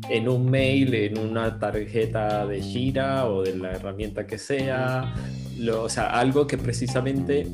en 0.09 0.28
un 0.28 0.50
mail, 0.50 0.95
en 0.95 1.19
una 1.19 1.59
tarjeta 1.59 2.47
de 2.47 2.61
gira 2.61 3.26
o 3.26 3.42
de 3.42 3.57
la 3.57 3.73
herramienta 3.73 4.26
que 4.26 4.38
sea, 4.38 5.14
lo, 5.59 5.85
o 5.85 5.88
sea, 5.88 6.11
algo 6.19 6.47
que 6.47 6.59
precisamente 6.59 7.47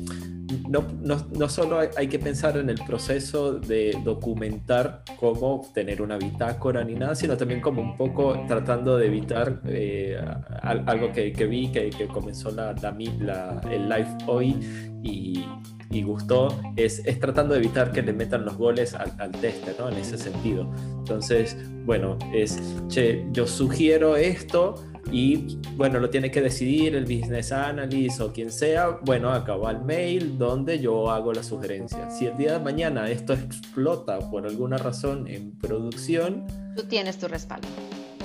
no, 0.69 0.85
no, 1.01 1.27
no, 1.37 1.49
solo 1.49 1.79
hay, 1.79 2.07
que 2.07 2.19
pensar 2.19 2.57
en 2.57 2.69
el 2.69 2.79
proceso 2.85 3.53
de 3.53 3.97
documentar 4.03 5.03
cómo 5.19 5.69
tener 5.73 6.01
una 6.01 6.17
bitácora 6.17 6.83
ni 6.83 6.95
nada, 6.95 7.15
sino 7.15 7.35
también 7.35 7.59
como 7.61 7.81
un 7.81 7.97
poco 7.97 8.45
tratando 8.47 8.97
de 8.97 9.07
evitar 9.07 9.61
eh, 9.65 10.17
algo 10.61 11.11
que, 11.11 11.33
que, 11.33 11.45
vi, 11.45 11.71
que, 11.71 11.89
que 11.89 12.07
comenzó 12.07 12.51
la, 12.51 12.73
la, 12.73 13.61
el 13.71 13.89
live 13.89 14.17
hoy 14.27 14.55
y, 15.03 15.45
y 15.89 16.03
gustó, 16.03 16.47
es, 16.75 17.01
es, 17.05 17.19
tratando 17.19 17.53
de 17.53 17.61
evitar 17.61 17.91
que 17.91 18.01
le 18.01 18.13
metan 18.13 18.45
los 18.45 18.57
goles 18.57 18.93
al, 18.93 19.13
al 19.17 19.31
teste, 19.31 19.75
¿no? 19.79 19.89
En 19.89 19.97
ese 19.97 20.17
sentido. 20.17 20.71
Entonces, 20.99 21.57
bueno, 21.85 22.17
es, 22.33 22.61
yo 23.31 23.47
sugiero 23.47 24.17
esto, 24.17 24.75
y 25.11 25.59
bueno, 25.75 25.99
lo 25.99 26.09
tiene 26.09 26.31
que 26.31 26.41
decidir 26.41 26.95
el 26.95 27.03
business 27.03 27.51
analyst 27.51 28.19
o 28.21 28.33
quien 28.33 28.51
sea. 28.51 28.99
Bueno, 29.03 29.31
acaba 29.31 29.71
el 29.71 29.81
mail 29.81 30.37
donde 30.37 30.79
yo 30.79 31.09
hago 31.09 31.33
la 31.33 31.43
sugerencia. 31.43 32.09
Si 32.09 32.25
el 32.25 32.37
día 32.37 32.53
de 32.53 32.59
mañana 32.59 33.09
esto 33.09 33.33
explota 33.33 34.19
por 34.29 34.45
alguna 34.45 34.77
razón 34.77 35.27
en 35.27 35.51
producción, 35.51 36.45
tú 36.75 36.83
tienes 36.83 37.17
tu 37.17 37.27
respaldo. 37.27 37.67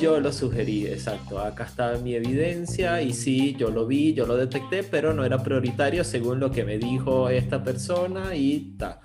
Yo 0.01 0.19
lo 0.19 0.33
sugerí, 0.33 0.87
exacto. 0.87 1.39
Acá 1.39 1.65
está 1.65 1.97
mi 1.99 2.15
evidencia 2.15 3.01
y 3.03 3.13
sí, 3.13 3.55
yo 3.57 3.71
lo 3.71 3.87
vi, 3.87 4.15
yo 4.15 4.27
lo 4.27 4.37
detecté, 4.37 4.83
pero 4.83 5.15
no 5.15 5.25
era 5.25 5.43
prioritario 5.45 6.03
según 6.03 6.41
lo 6.41 6.51
que 6.51 6.65
me 6.65 6.79
dijo 6.79 7.29
esta 7.29 7.63
persona 7.63 8.35
y 8.35 8.75
ta. 8.77 9.01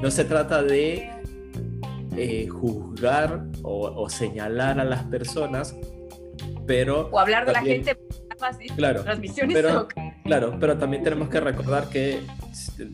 No 0.00 0.08
se 0.10 0.24
trata 0.24 0.62
de 0.62 1.10
eh, 2.16 2.46
juzgar 2.46 3.46
o, 3.62 3.90
o 3.90 4.08
señalar 4.08 4.78
a 4.78 4.84
las 4.84 5.02
personas 5.04 5.74
pero... 6.66 7.08
O 7.10 7.18
hablar 7.18 7.46
de 7.46 7.52
la 7.52 7.62
gente 7.62 7.96
claro, 8.76 9.02
transmisiones. 9.02 9.54
Pero, 9.54 9.88
claro, 10.24 10.56
pero 10.60 10.76
también 10.78 11.02
tenemos 11.02 11.28
que 11.28 11.40
recordar 11.40 11.88
que 11.88 12.20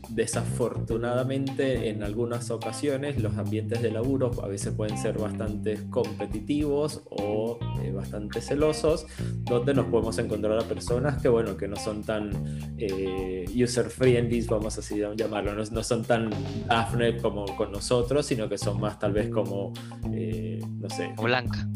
desafortunadamente 0.09 1.89
en 1.89 2.03
algunas 2.03 2.49
ocasiones 2.51 3.21
los 3.21 3.37
ambientes 3.37 3.81
de 3.81 3.91
laburo 3.91 4.31
a 4.41 4.47
veces 4.47 4.73
pueden 4.73 4.97
ser 4.97 5.17
bastante 5.17 5.77
competitivos 5.89 7.01
o 7.05 7.59
eh, 7.81 7.91
bastante 7.91 8.41
celosos, 8.41 9.05
donde 9.41 9.73
nos 9.73 9.87
podemos 9.87 10.17
encontrar 10.17 10.57
a 10.57 10.63
personas 10.63 11.21
que, 11.21 11.29
bueno, 11.29 11.57
que 11.57 11.67
no 11.67 11.75
son 11.75 12.03
tan 12.03 12.31
eh, 12.77 13.45
user-friendly, 13.53 14.41
vamos 14.47 14.77
así 14.77 15.01
a 15.03 15.13
llamarlo, 15.13 15.53
no, 15.53 15.83
son 15.83 16.03
tan 16.03 16.29
Daphne 16.67 17.17
como 17.17 17.45
con 17.55 17.71
nosotros, 17.71 18.25
sino 18.25 18.47
que 18.47 18.57
son 18.57 18.79
más 18.79 18.99
tal 18.99 19.13
vez 19.13 19.29
como, 19.29 19.73
eh, 20.11 20.59
no 20.79 20.89
sé. 20.89 21.13
Blanca. 21.21 21.67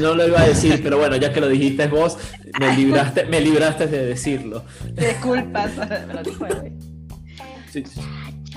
No 0.00 0.14
lo 0.14 0.26
iba 0.26 0.40
a 0.40 0.46
decir, 0.46 0.80
pero 0.82 0.98
bueno, 0.98 1.16
ya 1.16 1.32
que 1.32 1.40
lo 1.40 1.48
dijiste 1.48 1.86
vos, 1.88 2.18
me 2.60 2.76
libraste, 2.76 3.24
me 3.26 3.40
libraste 3.40 3.86
de 3.86 4.06
decirlo. 4.06 4.64
Disculpas, 4.94 5.72
lo 6.12 6.22
dijo 6.22 6.46
él. 6.46 6.72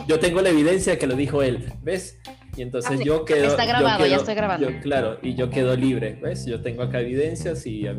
Yo 0.07 0.19
tengo 0.19 0.41
la 0.41 0.49
evidencia 0.49 0.97
que 0.97 1.07
lo 1.07 1.15
dijo 1.15 1.43
él, 1.43 1.73
¿ves? 1.81 2.19
Y 2.55 2.61
entonces 2.61 2.99
ah, 2.99 3.03
yo 3.03 3.23
quedo. 3.25 3.47
Está 3.47 3.65
grabado, 3.65 4.05
ya 4.05 4.17
estoy 4.17 4.35
grabando. 4.35 4.67
claro, 4.81 5.19
y 5.21 5.35
yo 5.35 5.49
quedo 5.49 5.75
libre, 5.75 6.19
¿ves? 6.21 6.45
Yo 6.45 6.61
tengo 6.61 6.83
acá 6.83 6.99
evidencias 6.99 7.65
y 7.65 7.81
yo 7.81 7.91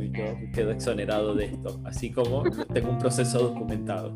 quedo 0.53 0.73
exonerado 0.73 1.35
de 1.35 1.47
esto, 1.47 1.81
así 1.85 2.11
como 2.11 2.43
tengo 2.73 2.91
un 2.91 2.99
proceso 2.99 3.39
documentado. 3.39 4.15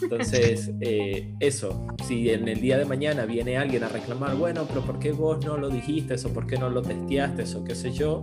Entonces, 0.00 0.70
eh, 0.80 1.34
eso, 1.40 1.86
si 2.06 2.30
en 2.30 2.48
el 2.48 2.60
día 2.60 2.78
de 2.78 2.84
mañana 2.84 3.26
viene 3.26 3.56
alguien 3.56 3.84
a 3.84 3.88
reclamar, 3.88 4.36
bueno, 4.36 4.64
pero 4.68 4.82
¿por 4.82 4.98
qué 4.98 5.12
vos 5.12 5.44
no 5.44 5.56
lo 5.56 5.68
dijiste 5.68 6.14
o 6.24 6.28
por 6.32 6.46
qué 6.46 6.56
no 6.56 6.68
lo 6.70 6.82
testeaste 6.82 7.44
o 7.56 7.64
qué 7.64 7.74
sé 7.74 7.92
yo? 7.92 8.22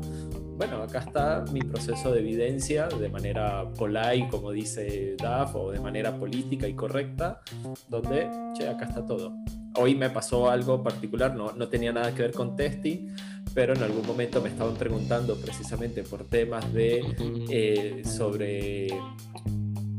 Bueno, 0.57 0.81
acá 0.81 0.99
está 0.99 1.43
mi 1.51 1.59
proceso 1.59 2.13
de 2.13 2.21
evidencia 2.21 2.87
de 2.87 3.09
manera 3.09 3.69
polite, 3.73 4.29
como 4.31 4.51
dice 4.51 5.17
DAF, 5.17 5.55
o 5.55 5.71
de 5.71 5.81
manera 5.81 6.17
política 6.17 6.65
y 6.67 6.73
correcta, 6.73 7.41
donde, 7.89 8.29
che, 8.57 8.67
acá 8.67 8.85
está 8.85 9.05
todo. 9.05 9.35
Hoy 9.77 9.95
me 9.95 10.09
pasó 10.09 10.49
algo 10.49 10.81
particular, 10.81 11.35
no, 11.35 11.51
no 11.51 11.67
tenía 11.67 11.91
nada 11.91 12.15
que 12.15 12.21
ver 12.21 12.31
con 12.31 12.55
testing, 12.55 13.09
pero 13.53 13.73
en 13.73 13.83
algún 13.83 14.07
momento 14.07 14.41
me 14.41 14.47
estaban 14.47 14.75
preguntando 14.75 15.35
precisamente 15.35 16.03
por 16.03 16.23
temas 16.25 16.71
de 16.73 17.03
eh, 17.49 18.03
sobre 18.05 18.87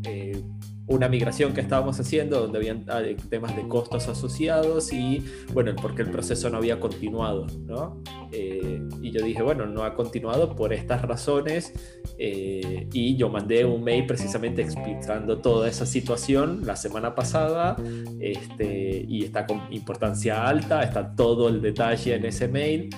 eh, 0.04 0.42
una 0.88 1.08
migración 1.08 1.52
que 1.52 1.60
estábamos 1.60 1.98
haciendo 1.98 2.40
donde 2.40 2.58
habían 2.58 2.84
ah, 2.88 3.02
temas 3.28 3.56
de 3.56 3.66
costos 3.66 4.06
asociados 4.08 4.92
y 4.92 5.24
bueno, 5.52 5.74
porque 5.80 6.02
el 6.02 6.10
proceso 6.10 6.48
no 6.48 6.58
había 6.58 6.78
continuado, 6.78 7.46
¿no? 7.64 8.02
Eh, 8.32 8.80
y 9.02 9.10
yo 9.10 9.24
dije, 9.24 9.42
bueno, 9.42 9.66
no 9.66 9.82
ha 9.82 9.94
continuado 9.94 10.54
por 10.54 10.72
estas 10.72 11.02
razones 11.02 11.72
eh, 12.18 12.88
y 12.92 13.16
yo 13.16 13.28
mandé 13.28 13.64
un 13.64 13.82
mail 13.82 14.06
precisamente 14.06 14.62
explicando 14.62 15.38
toda 15.38 15.68
esa 15.68 15.86
situación 15.86 16.62
la 16.64 16.76
semana 16.76 17.14
pasada 17.14 17.76
este, 18.20 19.04
y 19.08 19.24
está 19.24 19.46
con 19.46 19.62
importancia 19.72 20.46
alta, 20.46 20.82
está 20.82 21.14
todo 21.14 21.48
el 21.48 21.60
detalle 21.60 22.14
en 22.14 22.24
ese 22.26 22.46
mail. 22.46 22.90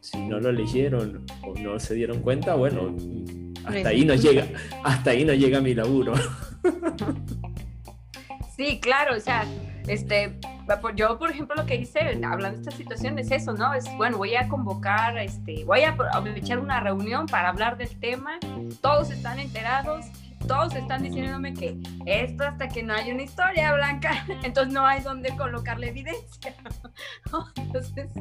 Si 0.00 0.18
no 0.18 0.38
lo 0.38 0.52
leyeron 0.52 1.24
o 1.44 1.58
no 1.58 1.80
se 1.80 1.94
dieron 1.94 2.20
cuenta, 2.20 2.54
bueno, 2.54 2.94
hasta 3.64 3.88
ahí 3.88 4.04
no 4.04 4.14
llega, 4.14 4.46
hasta 4.84 5.10
ahí 5.10 5.24
no 5.24 5.32
llega 5.32 5.60
mi 5.60 5.74
laburo. 5.74 6.12
Sí, 8.56 8.78
claro, 8.80 9.16
o 9.16 9.20
sea, 9.20 9.44
este, 9.88 10.38
yo 10.94 11.18
por 11.18 11.30
ejemplo 11.30 11.56
lo 11.56 11.66
que 11.66 11.74
hice 11.74 11.98
hablando 12.24 12.60
de 12.60 12.62
esta 12.62 12.70
situación 12.70 13.18
es 13.18 13.32
eso, 13.32 13.52
¿no? 13.52 13.74
Es 13.74 13.84
bueno, 13.96 14.16
voy 14.16 14.36
a 14.36 14.48
convocar, 14.48 15.18
este, 15.18 15.64
voy 15.64 15.80
a 15.80 15.90
aprovechar 15.90 16.60
una 16.60 16.78
reunión 16.78 17.26
para 17.26 17.48
hablar 17.48 17.76
del 17.76 17.98
tema, 17.98 18.38
todos 18.80 19.10
están 19.10 19.40
enterados, 19.40 20.06
todos 20.46 20.74
están 20.74 21.02
diciéndome 21.02 21.54
que 21.54 21.76
esto 22.06 22.44
hasta 22.44 22.68
que 22.68 22.82
no 22.82 22.94
hay 22.94 23.10
una 23.10 23.22
historia 23.22 23.72
blanca, 23.72 24.24
entonces 24.42 24.72
no 24.72 24.86
hay 24.86 25.02
donde 25.02 25.34
colocarle 25.36 25.88
evidencia. 25.88 26.54
Entonces, 27.56 28.12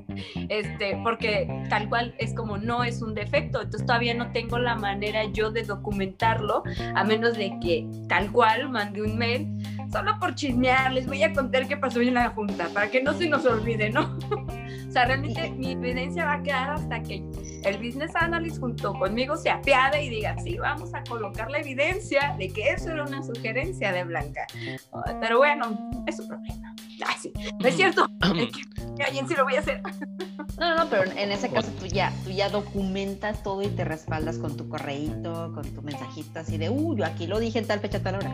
este, 0.50 1.00
porque 1.04 1.48
tal 1.70 1.88
cual 1.88 2.16
es 2.18 2.34
como 2.34 2.58
no 2.58 2.84
es 2.84 3.02
un 3.02 3.14
defecto, 3.14 3.62
entonces 3.62 3.86
todavía 3.86 4.16
no 4.16 4.32
tengo 4.32 4.58
la 4.58 4.76
manera 4.76 5.26
yo 5.26 5.52
de 5.52 5.64
documentarlo, 5.64 6.64
a 6.96 7.04
menos 7.04 7.38
de 7.38 7.58
que 7.62 7.88
tal 8.10 8.32
cual 8.32 8.70
mande 8.70 9.04
un 9.04 9.18
mail, 9.18 9.48
solo 9.94 10.18
por 10.20 10.34
chismear, 10.34 10.92
les 10.92 11.06
voy 11.06 11.22
a 11.22 11.32
contar 11.32 11.68
qué 11.68 11.78
pasó 11.78 12.02
en 12.02 12.16
la 12.16 12.30
junta, 12.30 12.68
para 12.74 12.90
que 12.90 13.02
no 13.02 13.14
se 13.14 13.30
nos 13.30 13.46
olvide, 13.46 13.92
¿no? 13.92 14.18
o 14.88 14.92
sea, 14.92 15.06
realmente 15.06 15.52
mi 15.58 15.74
evidencia 15.74 16.26
va 16.26 16.34
a 16.34 16.44
quedar 16.44 16.72
hasta 16.72 17.02
que 17.04 17.24
el 17.64 17.78
business 17.78 18.12
analyst 18.16 18.60
junto 18.60 18.94
conmigo 18.96 19.38
se 19.38 19.52
apiade 19.52 20.04
y 20.04 20.10
diga, 20.10 20.36
sí, 20.40 20.58
vamos 20.58 20.94
a 20.96 21.04
colocar 21.04 21.52
la 21.52 21.60
evidencia 21.60 22.36
de 22.40 22.50
que 22.50 22.70
eso 22.70 22.90
era 22.90 23.04
una 23.04 23.22
sugerencia 23.22 23.92
de 23.92 24.04
Blanca. 24.04 24.48
Pero 25.22 25.38
bueno, 25.38 25.92
es 26.08 26.18
su 26.18 26.28
problema. 26.28 26.76
Ah, 27.06 27.16
sí. 27.22 27.32
No 27.60 27.68
es 27.68 27.76
cierto. 27.76 28.08
Alguien 28.22 29.28
sí 29.28 29.36
lo 29.36 29.44
voy 29.44 29.56
a 29.56 29.60
hacer. 29.60 29.82
No, 30.60 30.78
no, 30.78 30.88
pero 30.88 31.12
en 31.18 31.32
ese 31.32 31.50
caso 31.50 31.72
tú 31.80 31.88
ya, 31.88 32.14
tú 32.24 32.30
ya 32.30 32.48
documentas 32.48 33.42
todo 33.42 33.64
y 33.64 33.70
te 33.70 33.84
respaldas 33.84 34.38
con 34.38 34.56
tu 34.56 34.70
correíto, 34.70 35.52
con 35.52 35.64
tu 35.74 35.82
mensajito 35.82 36.40
así 36.40 36.60
de, 36.60 36.70
uy, 36.70 36.98
yo 36.98 37.06
aquí 37.06 37.26
lo 37.26 37.40
dije 37.40 37.58
en 37.58 37.66
tal 37.66 37.80
fecha, 37.80 38.04
tal 38.04 38.16
hora. 38.16 38.32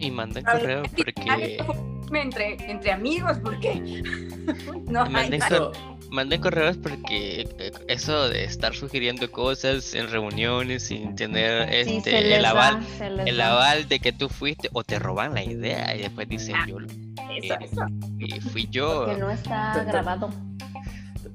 Y 0.00 0.10
manden 0.10 0.44
correo 0.44 0.82
porque... 0.96 1.58
Entre, 2.12 2.56
entre 2.68 2.90
amigos, 2.90 3.38
porque 3.40 3.74
no 4.88 5.04
hay 5.14 5.30
manden 6.10 6.40
correos 6.40 6.76
porque 6.76 7.48
eh, 7.58 7.72
eso 7.88 8.28
de 8.28 8.44
estar 8.44 8.74
sugiriendo 8.74 9.30
cosas 9.30 9.94
en 9.94 10.10
reuniones 10.10 10.84
sin 10.84 11.14
tener 11.14 11.72
este 11.72 12.36
el 12.36 12.44
aval 12.44 12.84
el 13.00 13.40
aval 13.40 13.88
de 13.88 14.00
que 14.00 14.12
tú 14.12 14.28
fuiste 14.28 14.68
o 14.72 14.82
te 14.82 14.98
roban 14.98 15.34
la 15.34 15.44
idea 15.44 15.94
y 15.94 16.02
después 16.02 16.28
dicen 16.28 16.56
ah, 16.56 16.66
yo 16.66 16.78
eso, 16.78 17.54
eso. 17.60 17.86
Y 18.18 18.40
fui 18.40 18.68
yo 18.70 19.06
que 19.06 19.16
no 19.16 19.30
está 19.30 19.84
grabado 19.84 20.30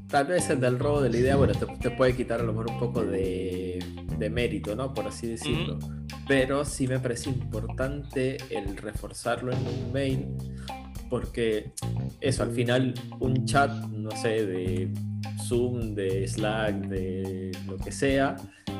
tal 0.08 0.28
vez 0.28 0.50
el 0.50 0.60
del 0.60 0.80
robo 0.80 1.02
de 1.02 1.10
la 1.10 1.18
idea 1.18 1.36
bueno 1.36 1.54
te, 1.54 1.90
puede 1.92 2.16
quitar 2.16 2.40
a 2.40 2.44
lo 2.44 2.54
mejor 2.54 2.72
un 2.72 2.80
poco 2.80 3.04
de, 3.04 3.84
de 4.18 4.30
mérito 4.30 4.76
no 4.76 4.94
por 4.94 5.08
así 5.08 5.28
decirlo. 5.28 5.80
Pero 6.28 6.66
sí 6.66 6.88
me 6.88 7.00
parece 7.00 7.30
importante 7.30 8.38
el 8.50 8.78
reforzarlo 8.78 9.52
en 9.52 9.60
un 9.60 9.94
mail 9.94 10.28
porque 11.10 11.72
eso, 12.22 12.44
al 12.44 12.52
final 12.52 12.94
un 13.20 13.46
chat, 13.46 13.72
no 13.72 14.12
sé, 14.12 14.46
de 14.46 14.94
Zoom, 15.48 15.94
de 15.96 16.28
Slack, 16.28 16.76
de 16.88 17.52
lo 17.68 17.78
que 17.78 17.92
sea, 17.92 18.36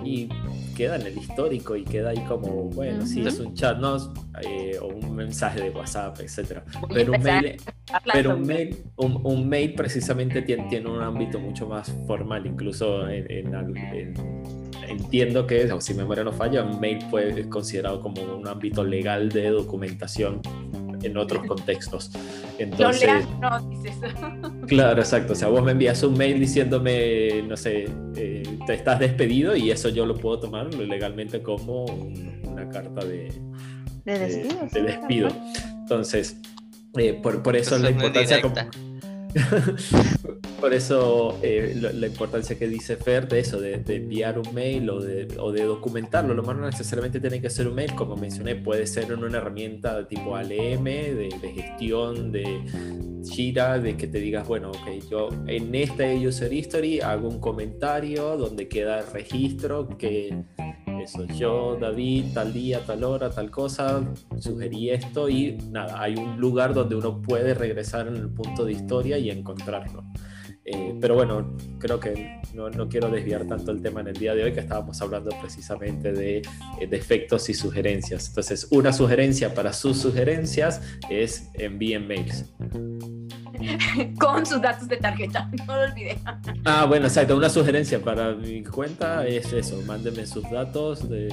y 0.06 0.30
queda 0.76 0.96
en 0.98 1.04
el 1.04 1.18
histórico 1.18 1.76
y 1.76 1.84
queda 1.84 2.10
ahí 2.10 2.24
como, 2.28 2.70
bueno, 2.70 3.06
sí, 3.06 3.22
es 3.22 3.40
un 3.40 3.54
chat, 3.54 3.78
¿no? 3.78 3.98
Eh, 4.42 4.78
o 4.82 4.88
un 4.88 5.16
mensaje 5.16 5.62
de 5.62 5.70
WhatsApp, 5.70 6.20
etc. 6.20 6.60
Pero 6.94 7.14
un 7.14 7.24
mail, 7.24 7.58
pero 8.12 8.36
un 8.36 8.42
mail, 8.44 8.78
un, 8.98 9.50
mail 9.50 9.74
precisamente 9.74 10.42
tiene, 10.42 10.68
tiene, 10.70 10.90
un 10.90 11.02
ámbito 11.02 11.40
mucho 11.40 11.68
más 11.68 11.92
formal, 12.06 12.46
incluso 12.46 13.08
entiendo 14.88 15.48
que, 15.48 15.70
si 15.80 15.94
mi 15.94 16.00
memoria 16.00 16.24
no 16.24 16.32
falla, 16.32 16.64
un 16.64 16.80
mail 16.80 17.00
puede 17.10 17.34
ser 17.34 17.50
considerado 17.50 18.02
como 18.02 18.22
un 18.22 18.48
ámbito 18.48 18.84
legal 18.84 19.30
de 19.30 19.50
documentación 19.50 20.42
en 21.02 21.18
otros 21.18 21.46
contextos. 21.48 22.12
Entonces, 22.58 23.26
no, 23.40 23.70
dices. 23.70 23.96
Claro, 24.68 25.00
exacto. 25.00 25.34
O 25.34 25.36
sea, 25.36 25.48
vos 25.48 25.64
me 25.64 25.74
envías 25.74 26.02
un 26.02 26.18
mail 26.18 26.40
diciéndome, 26.40 27.44
no 27.44 27.56
sé, 27.56 27.86
eh, 28.16 28.44
te 28.66 28.74
estás 28.74 29.00
despedido 29.00 29.56
y 29.56 29.70
eso 29.70 29.90
yo 29.90 30.06
lo 30.08 30.16
puedo 30.16 30.40
tomar 30.40 30.74
legalmente 30.74 31.44
como 31.44 31.86
una 31.86 32.68
carta 32.70 33.06
de, 33.06 33.32
de 34.06 34.82
despido. 34.82 35.30
Entonces, 35.82 36.38
eh, 36.98 37.14
por, 37.22 37.44
por, 37.44 37.56
eso, 37.56 37.78
la 37.78 37.92
importancia... 37.92 38.42
Por 40.66 40.74
eso 40.74 41.38
eh, 41.44 41.78
la, 41.80 42.08
importancia 42.08 42.58
que 42.58 42.68
dice 42.68 42.98
Fer 42.98 43.28
de 43.28 43.40
eso, 43.40 43.62
de, 43.62 43.84
enviar 43.88 44.40
un 44.40 44.52
mail 44.52 44.90
o 44.90 45.00
de, 45.00 45.28
o 45.38 45.52
de, 45.52 45.64
documentarlo. 45.64 46.34
Lo 46.34 46.42
más 46.42 46.58
no 46.58 46.66
necesariamente 46.66 47.20
tiene 47.20 47.40
que 47.40 47.52
ser 47.52 47.68
un 47.68 47.76
mail, 47.76 47.94
como 47.94 48.16
mencioné, 48.16 48.56
puede 48.56 48.88
ser 48.88 49.12
en 49.12 49.24
una 49.24 49.38
herramienta 49.38 50.08
tipo 50.08 50.36
ALM, 50.36 50.84
de, 50.84 51.52
gestión, 51.54 52.32
de 52.32 52.64
Jira, 53.30 53.78
de 53.78 53.96
que 53.96 54.08
te 54.08 54.18
digas, 54.18 54.48
bueno, 54.48 54.72
ok, 54.72 55.08
yo 55.08 55.30
en 55.46 55.76
esta 55.76 56.04
user 56.08 56.52
history 56.52 57.00
hago 57.00 57.30
un 57.30 57.40
comentario 57.40 58.36
donde 58.36 58.68
queda 58.68 59.02
el 59.02 59.08
registro 59.14 59.88
que 60.00 60.46
eso, 61.00 61.26
yo, 61.26 61.78
David, 61.80 62.34
tal 62.34 62.52
día, 62.52 62.80
tal 62.84 63.04
hora, 63.04 63.30
tal 63.30 63.52
cosa, 63.52 64.04
sugerí 64.40 64.90
esto 64.90 65.30
y 65.30 65.60
nada, 65.70 66.02
hay 66.02 66.16
un 66.16 66.40
lugar 66.40 66.74
donde 66.74 66.96
uno 66.96 67.22
puede 67.22 67.54
regresar 67.54 68.08
en 68.08 68.16
el 68.16 68.30
punto 68.30 68.66
de 68.66 68.72
historia 68.72 69.20
y 69.20 69.30
encontrarlo. 69.30 70.04
Eh, 70.68 70.98
pero 71.00 71.14
bueno, 71.14 71.56
creo 71.78 72.00
que 72.00 72.42
no, 72.56 72.72
no, 72.72 72.90
quiero 72.90 73.12
desviar 73.12 73.46
tanto 73.46 73.72
el 73.72 73.84
tema 73.84 74.02
en 74.02 74.08
el 74.08 74.16
día 74.16 74.34
de 74.34 74.46
hoy, 74.46 74.52
que 74.52 74.62
estábamos 74.62 75.00
hablando 75.00 75.30
precisamente 75.40 76.12
de 76.12 76.42
eh, 76.82 76.88
defectos 76.88 77.48
y 77.50 77.54
sugerencias. 77.54 78.30
Entonces, 78.30 78.68
una 78.72 78.92
sugerencia 78.92 79.54
para 79.54 79.74
sus 79.74 80.00
sugerencias 80.00 80.82
es 81.08 81.52
envíen 81.54 82.08
mails. 82.08 82.52
Con 84.20 84.44
sus 84.44 84.60
datos 84.60 84.88
de 84.88 84.98
tarjeta, 84.98 85.52
no 85.68 85.76
lo 85.76 85.84
olvidé. 85.84 86.18
Ah, 86.66 86.86
bueno, 86.86 87.06
exacto. 87.06 87.38
Una 87.38 87.50
sugerencia 87.50 88.00
para 88.00 88.34
mi 88.34 88.64
cuenta 88.64 89.28
es 89.28 89.54
eso: 89.54 89.80
mándenme 89.86 90.26
sus 90.26 90.50
datos 90.50 91.08
de, 91.08 91.30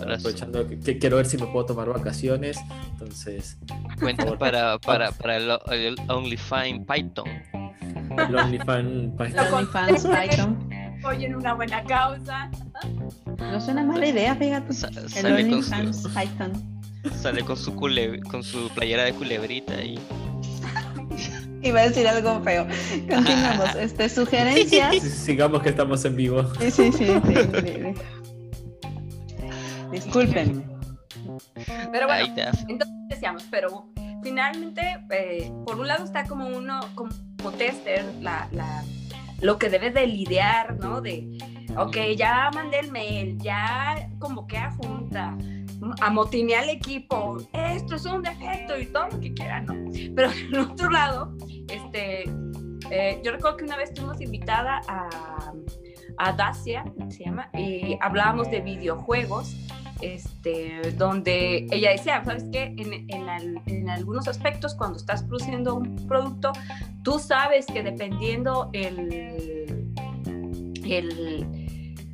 aprovechando 0.00 0.66
que, 0.66 0.98
quiero 0.98 1.16
ver 1.16 1.26
si 1.26 1.36
me 1.36 1.46
puedo 1.46 1.66
tomar 1.66 1.88
vacaciones. 1.88 2.58
Entonces, 2.92 3.58
cuenta 3.98 4.36
para, 4.38 4.78
para, 4.78 5.12
para 5.12 5.36
el, 5.36 5.50
el 5.72 5.96
OnlyFans 6.08 6.86
Python. 6.86 7.28
El 8.18 8.36
OnlyFans 8.36 9.12
Python. 10.06 10.68
Oye, 11.04 11.34
una 11.34 11.54
buena 11.54 11.84
causa. 11.84 12.50
No 13.38 13.60
suena 13.60 13.84
mala 13.84 14.06
idea, 14.06 14.34
fíjate. 14.34 14.74
el 15.16 15.26
OnlyFans 15.26 16.08
Python. 16.08 16.52
Sale 17.14 17.42
con 17.42 17.56
su, 17.56 17.74
con 17.74 18.42
su 18.42 18.68
playera 18.70 19.04
de 19.04 19.12
culebrita 19.12 19.82
y. 19.82 19.98
Iba 21.62 21.80
a 21.80 21.88
decir 21.88 22.06
algo 22.06 22.40
feo. 22.42 22.66
Continuamos. 23.08 23.74
Este, 23.76 24.08
sugerencias. 24.08 25.02
sigamos 25.02 25.62
que 25.62 25.70
estamos 25.70 26.04
en 26.04 26.16
vivo. 26.16 26.44
Sí, 26.60 26.70
sí, 26.70 26.92
sí. 26.92 27.06
Disculpen. 30.04 30.62
Pero 31.92 32.06
bueno, 32.06 32.34
entonces 32.68 32.94
decíamos, 33.08 33.46
pero 33.50 33.88
finalmente, 34.22 34.98
eh, 35.10 35.50
por 35.64 35.78
un 35.78 35.88
lado 35.88 36.04
está 36.04 36.24
como 36.24 36.46
uno, 36.48 36.80
como 36.94 37.10
tester, 37.56 38.04
la, 38.20 38.48
la, 38.52 38.84
lo 39.40 39.58
que 39.58 39.70
debe 39.70 39.90
de 39.90 40.06
lidiar, 40.06 40.78
¿no? 40.78 41.00
De, 41.00 41.26
ok, 41.78 41.96
ya 42.16 42.50
mandé 42.54 42.80
el 42.80 42.92
mail, 42.92 43.38
ya 43.38 44.08
convoqué 44.18 44.58
a 44.58 44.70
junta, 44.72 45.36
amotiné 46.02 46.56
al 46.56 46.68
equipo, 46.68 47.38
esto 47.52 47.96
es 47.96 48.04
un 48.04 48.22
defecto 48.22 48.78
y 48.78 48.86
todo 48.86 49.08
lo 49.08 49.20
que 49.20 49.32
quieran, 49.32 49.64
¿no? 49.64 49.74
Pero 50.14 50.30
del 50.30 50.58
otro 50.58 50.90
lado, 50.90 51.34
este, 51.68 52.24
eh, 52.90 53.20
yo 53.24 53.32
recuerdo 53.32 53.56
que 53.56 53.64
una 53.64 53.76
vez 53.76 53.88
estuvimos 53.88 54.20
invitada 54.20 54.80
a, 54.88 55.08
a 56.18 56.32
Dacia, 56.32 56.84
se 57.08 57.24
llama, 57.24 57.48
y 57.54 57.96
hablábamos 58.02 58.50
de 58.50 58.60
videojuegos 58.60 59.56
este, 60.00 60.92
donde 60.96 61.66
ella 61.70 61.90
decía, 61.90 62.22
¿sabes 62.24 62.44
qué? 62.52 62.74
En, 62.76 63.08
en, 63.66 63.88
algunos 63.88 64.28
aspectos, 64.28 64.74
cuando 64.74 64.98
estás 64.98 65.22
produciendo 65.22 65.74
un 65.74 66.06
producto, 66.06 66.52
tú 67.02 67.18
sabes 67.18 67.66
que 67.66 67.82
dependiendo 67.82 68.70
el 68.72 69.36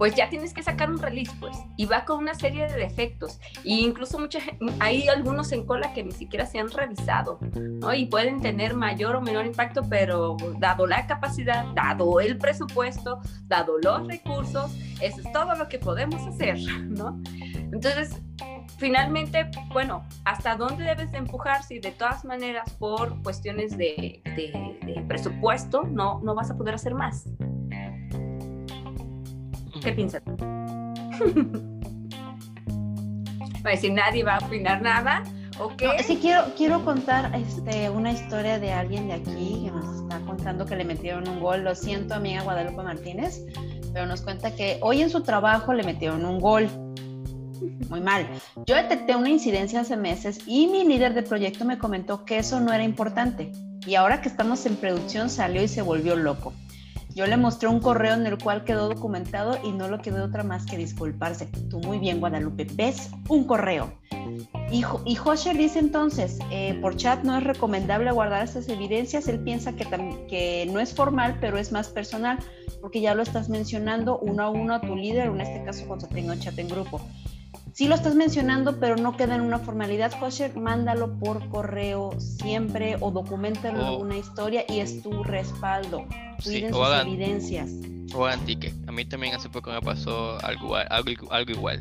pues 0.03 0.17
ya 0.17 0.29
tienes 0.29 0.53
que 0.53 0.65
sacar 0.65 0.91
un 0.91 0.99
release, 0.99 1.31
pues, 1.38 1.57
y 1.77 1.85
va 1.85 2.05
con 2.05 2.19
una 2.19 2.35
serie 2.35 2.67
de 2.67 2.75
defectos. 2.75 3.38
E 3.65 3.75
incluso 3.75 4.19
mucha, 4.19 4.41
hay 4.81 5.07
algunos 5.07 5.53
en 5.53 5.65
cola 5.65 5.95
que 5.95 6.03
ni 6.03 6.11
siquiera 6.11 6.45
se 6.45 6.59
han 6.59 6.73
revisado, 6.73 7.38
¿no? 7.55 7.95
Y 7.95 8.07
pueden 8.07 8.41
tener 8.41 8.75
mayor 8.75 9.15
o 9.15 9.21
menor 9.21 9.47
impacto, 9.47 9.83
pero 9.88 10.37
dado 10.59 10.88
la 10.88 11.07
capacidad, 11.07 11.67
dado 11.77 12.19
el 12.19 12.37
presupuesto, 12.37 13.21
dado 13.45 13.79
los 13.79 14.09
recursos, 14.09 14.75
eso 15.01 15.21
es 15.21 15.33
todo 15.33 15.55
lo 15.55 15.69
que 15.69 15.79
podemos 15.79 16.21
hacer, 16.27 16.59
¿no? 16.83 17.23
Entonces, 17.55 18.21
finalmente, 18.79 19.53
bueno, 19.73 20.05
¿hasta 20.25 20.57
dónde 20.57 20.83
debes 20.83 21.12
de 21.12 21.19
empujar 21.19 21.62
si 21.62 21.79
de 21.79 21.93
todas 21.93 22.25
maneras 22.25 22.73
por 22.73 23.23
cuestiones 23.23 23.79
de, 23.79 24.21
presupuesto 25.07 25.85
no, 25.85 26.21
no 26.25 26.35
vas 26.35 26.51
a 26.51 26.57
poder 26.57 26.75
hacer 26.75 26.93
más? 26.93 27.29
¿Qué 29.83 29.92
piensas? 29.92 30.23
Va 33.64 33.71
a 33.71 33.71
decir, 33.71 33.92
nadie 33.92 34.25
va 34.25 34.37
a 34.37 34.47
opinar 34.47 34.83
nada. 34.83 35.23
No, 35.59 35.71
sí 36.05 36.18
quiero, 36.21 36.45
quiero 36.57 36.85
contar 36.85 37.35
este, 37.37 37.90
una 37.90 38.12
historia 38.12 38.59
de 38.59 38.73
alguien 38.73 39.09
de 39.09 39.14
aquí 39.14 39.62
que 39.64 39.71
nos 39.71 40.03
está 40.03 40.18
contando 40.21 40.66
que 40.66 40.77
le 40.77 40.85
metieron 40.85 41.29
un 41.29 41.40
gol. 41.40 41.62
Lo 41.62 41.75
siento, 41.75 42.14
amiga 42.14 42.42
Guadalupe 42.42 42.83
Martínez, 42.83 43.42
pero 43.92 44.07
nos 44.07 44.23
cuenta 44.23 44.55
que 44.55 44.79
hoy 44.81 45.03
en 45.03 45.11
su 45.11 45.23
trabajo 45.23 45.73
le 45.75 45.85
metieron 45.85 46.25
un 46.25 46.40
gol. 46.40 46.68
Muy 47.88 48.01
mal. 48.01 48.27
Yo 48.66 48.75
detecté 48.75 49.14
una 49.14 49.29
incidencia 49.29 49.81
hace 49.81 49.97
meses 49.97 50.40
y 50.47 50.66
mi 50.66 50.85
líder 50.85 51.14
de 51.14 51.23
proyecto 51.23 51.64
me 51.64 51.79
comentó 51.79 52.25
que 52.25 52.38
eso 52.38 52.59
no 52.59 52.73
era 52.73 52.83
importante. 52.83 53.53
Y 53.87 53.95
ahora 53.95 54.21
que 54.21 54.29
estamos 54.29 54.64
en 54.66 54.77
producción 54.77 55.31
salió 55.31 55.62
y 55.62 55.68
se 55.68 55.83
volvió 55.83 56.16
loco. 56.16 56.53
Yo 57.14 57.27
le 57.27 57.37
mostré 57.37 57.68
un 57.68 57.81
correo 57.81 58.14
en 58.14 58.27
el 58.27 58.38
cual 58.38 58.64
quedó 58.64 58.88
documentado 58.88 59.59
y 59.62 59.72
no 59.72 59.88
lo 59.88 60.01
quedó 60.01 60.25
otra 60.25 60.42
más 60.42 60.64
que 60.64 60.79
disculparse. 60.79 61.46
Tú 61.68 61.79
muy 61.81 61.98
bien, 61.98 62.20
Guadalupe. 62.20 62.66
¿Ves? 62.72 63.11
Un 63.29 63.44
correo. 63.44 63.92
Y, 64.70 64.85
y 65.05 65.18
Hosher 65.22 65.57
dice 65.57 65.79
entonces, 65.79 66.38
eh, 66.51 66.79
por 66.81 66.96
chat 66.96 67.22
no 67.25 67.37
es 67.37 67.44
recomendable 67.44 68.11
guardar 68.12 68.44
estas 68.44 68.68
evidencias. 68.68 69.29
Él 69.29 69.40
piensa 69.40 69.75
que, 69.75 69.85
que 70.29 70.66
no 70.72 70.81
es 70.81 70.94
formal, 70.94 71.37
pero 71.40 71.59
es 71.59 71.70
más 71.70 71.88
personal, 71.88 72.38
porque 72.81 73.03
ya 73.03 73.14
lo 73.14 73.22
estás 73.22 73.51
mencionando 73.51 74.18
uno 74.18 74.44
a 74.44 74.51
uno 74.51 74.75
a 74.75 74.81
tu 74.81 74.96
líder, 74.96 75.27
en 75.27 75.40
este 75.40 75.62
caso 75.64 75.87
cuando 75.87 76.09
tenga 76.09 76.33
un 76.33 76.40
chat 76.40 76.59
en 76.59 76.68
grupo. 76.68 77.01
Sí 77.74 77.88
lo 77.88 77.94
estás 77.94 78.14
mencionando, 78.14 78.78
pero 78.78 78.96
no 78.96 79.16
queda 79.16 79.35
en 79.35 79.40
una 79.40 79.58
formalidad, 79.58 80.12
Hosher, 80.22 80.54
mándalo 80.56 81.18
por 81.18 81.48
correo 81.48 82.18
siempre 82.20 82.96
o 83.00 83.11
documentalo 83.11 83.80
en 83.80 83.87
alguna 83.87 84.16
historia 84.18 84.64
y 84.68 84.80
es 84.80 85.02
tu 85.02 85.22
respaldo. 85.24 86.04
Sí, 86.38 86.50
Cuiden 86.61 86.74
o 86.74 86.76
sus 86.76 86.87
hagan- 86.87 87.08
evidencias. 87.08 87.70
O 88.14 88.26
antique. 88.26 88.74
A 88.87 88.92
mí 88.92 89.04
también 89.06 89.35
hace 89.35 89.48
poco 89.48 89.70
me 89.72 89.80
pasó 89.80 90.38
algo, 90.44 90.76
algo, 90.76 91.32
algo 91.32 91.50
igual. 91.50 91.80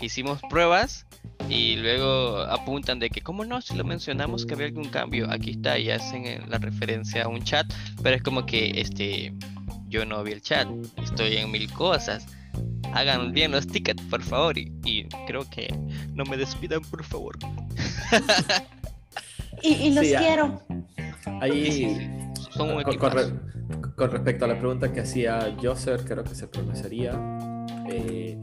Hicimos 0.00 0.40
pruebas 0.50 1.06
y 1.48 1.76
luego 1.76 2.38
apuntan 2.38 2.98
de 2.98 3.08
que, 3.10 3.20
¿cómo 3.20 3.44
no? 3.44 3.60
Si 3.60 3.76
lo 3.76 3.84
mencionamos 3.84 4.46
que 4.46 4.54
había 4.54 4.66
algún 4.66 4.88
cambio, 4.88 5.30
aquí 5.30 5.50
está 5.50 5.78
y 5.78 5.90
hacen 5.90 6.50
la 6.50 6.58
referencia 6.58 7.24
a 7.24 7.28
un 7.28 7.44
chat, 7.44 7.66
pero 8.02 8.16
es 8.16 8.22
como 8.22 8.46
que 8.46 8.80
este 8.80 9.32
yo 9.88 10.04
no 10.06 10.22
vi 10.24 10.32
el 10.32 10.42
chat, 10.42 10.66
estoy 11.02 11.36
en 11.36 11.50
mil 11.52 11.70
cosas. 11.72 12.26
Hagan 12.94 13.32
bien 13.32 13.52
los 13.52 13.66
tickets, 13.66 14.02
por 14.04 14.22
favor, 14.22 14.58
y, 14.58 14.72
y 14.84 15.04
creo 15.26 15.48
que 15.48 15.68
no 16.14 16.24
me 16.24 16.36
despidan, 16.36 16.82
por 16.82 17.04
favor. 17.04 17.36
Y, 19.62 19.74
y 19.74 19.90
los 19.92 20.06
Sí, 20.06 20.14
ah. 20.14 20.18
quiero. 20.20 20.62
Ahí, 21.42 22.08
Son 22.50 22.70
un 22.70 22.82
con, 22.82 22.84
con 22.84 22.92
equipazo. 22.92 23.16
re- 23.18 23.92
con 23.94 24.10
respecto 24.10 24.44
a 24.46 24.48
la 24.48 24.58
pregunta 24.58 24.90
que 24.92 25.00
hacía 25.00 25.54
Joser, 25.62 26.04
creo 26.04 26.24
que 26.24 26.34
se 26.34 26.46
pronunciaría, 26.48 27.12
eh, 27.90 28.38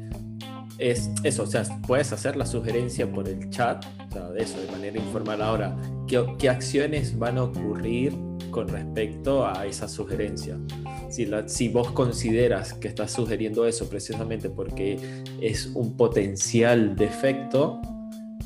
es 0.77 1.09
eso, 1.23 1.41
o 1.43 1.47
sea, 1.47 1.63
puedes 1.87 2.13
hacer 2.13 2.35
la 2.35 2.45
sugerencia 2.45 3.11
por 3.11 3.27
el 3.27 3.49
chat, 3.49 3.83
o 4.09 4.11
sea, 4.11 4.29
de 4.29 4.43
eso, 4.43 4.61
de 4.61 4.71
manera 4.71 4.97
informal. 4.99 5.41
Ahora, 5.41 5.75
¿qué, 6.07 6.23
qué 6.37 6.49
acciones 6.49 7.17
van 7.17 7.39
a 7.39 7.43
ocurrir 7.45 8.13
con 8.51 8.67
respecto 8.67 9.45
a 9.45 9.65
esa 9.65 9.87
sugerencia? 9.87 10.57
Si, 11.47 11.69
vos 11.69 11.91
consideras 11.91 12.73
que 12.73 12.87
estás 12.87 13.11
sugiriendo 13.11 13.65
eso 13.65 13.89
precisamente 13.89 14.49
porque 14.49 14.99
es 15.41 15.67
un 15.73 15.95
potencial 15.95 16.95
defecto 16.95 17.81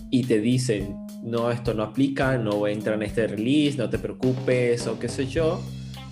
y 0.09 0.23
te 0.23 0.39
dicen, 0.39 0.97
no, 1.23 1.51
esto 1.51 1.73
no 1.73 1.83
aplica, 1.83 2.37
no 2.37 2.67
entra 2.67 2.95
en 2.95 3.03
este 3.03 3.27
release, 3.27 3.77
no 3.77 3.89
te 3.89 3.97
preocupes 3.97 4.87
o 4.87 4.99
qué 4.99 5.07
sé 5.07 5.25
yo. 5.27 5.59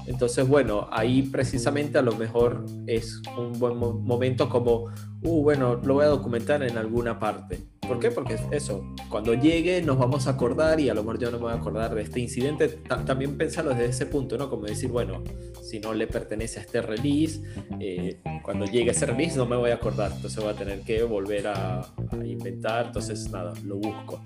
Entonces, 0.08 0.48
bueno, 0.48 0.88
ahí 0.92 1.22
precisamente 1.24 2.00
a 2.00 2.02
lo 2.02 2.16
mejor 2.16 2.66
es 2.88 3.22
un 3.38 3.60
buen 3.60 3.78
mo- 3.78 3.94
momento 3.94 4.50
como, 4.50 4.86
uh, 5.22 5.44
bueno, 5.44 5.76
lo 5.76 5.96
voy 5.96 6.06
a 6.06 6.08
documentar 6.08 6.64
en 6.64 6.78
alguna 6.78 7.20
parte. 7.20 7.60
¿Por 7.90 8.00
qué? 8.00 8.12
Porque 8.12 8.38
eso, 8.52 8.86
cuando 9.10 9.34
llegue 9.34 9.82
nos 9.82 9.98
vamos 9.98 10.28
a 10.28 10.32
acordar 10.32 10.80
y 10.80 10.90
a 10.90 10.94
lo 10.94 11.02
mejor 11.02 11.20
yo 11.20 11.32
no 11.32 11.38
me 11.38 11.44
voy 11.46 11.52
a 11.54 11.56
acordar 11.56 11.94
de 11.96 12.04
este 12.04 12.20
incidente. 12.20 12.68
Ta- 12.70 13.04
también 13.04 13.36
pensarlo 13.36 13.72
desde 13.72 13.88
ese 13.88 14.06
punto, 14.06 14.38
¿no? 14.38 14.48
Como 14.50 14.66
decir, 14.68 14.90
bueno, 14.90 15.24
si 15.64 15.80
no 15.80 15.94
le 15.96 16.06
pertenece 16.06 16.60
a 16.60 16.62
este 16.64 16.82
release, 16.84 17.42
eh, 17.80 18.20
cuando 18.44 18.66
llegue 18.66 18.92
ese 18.92 19.08
release 19.08 19.36
no 19.38 19.48
me 19.48 19.56
voy 19.56 19.72
a 19.72 19.76
acordar, 19.76 20.12
entonces 20.16 20.42
voy 20.42 20.54
a 20.54 20.56
tener 20.56 20.82
que 20.82 21.02
volver 21.04 21.48
a, 21.48 21.80
a 21.82 22.26
inventar, 22.26 22.86
entonces 22.88 23.30
nada, 23.32 23.54
lo 23.66 23.78
busco. 23.78 24.22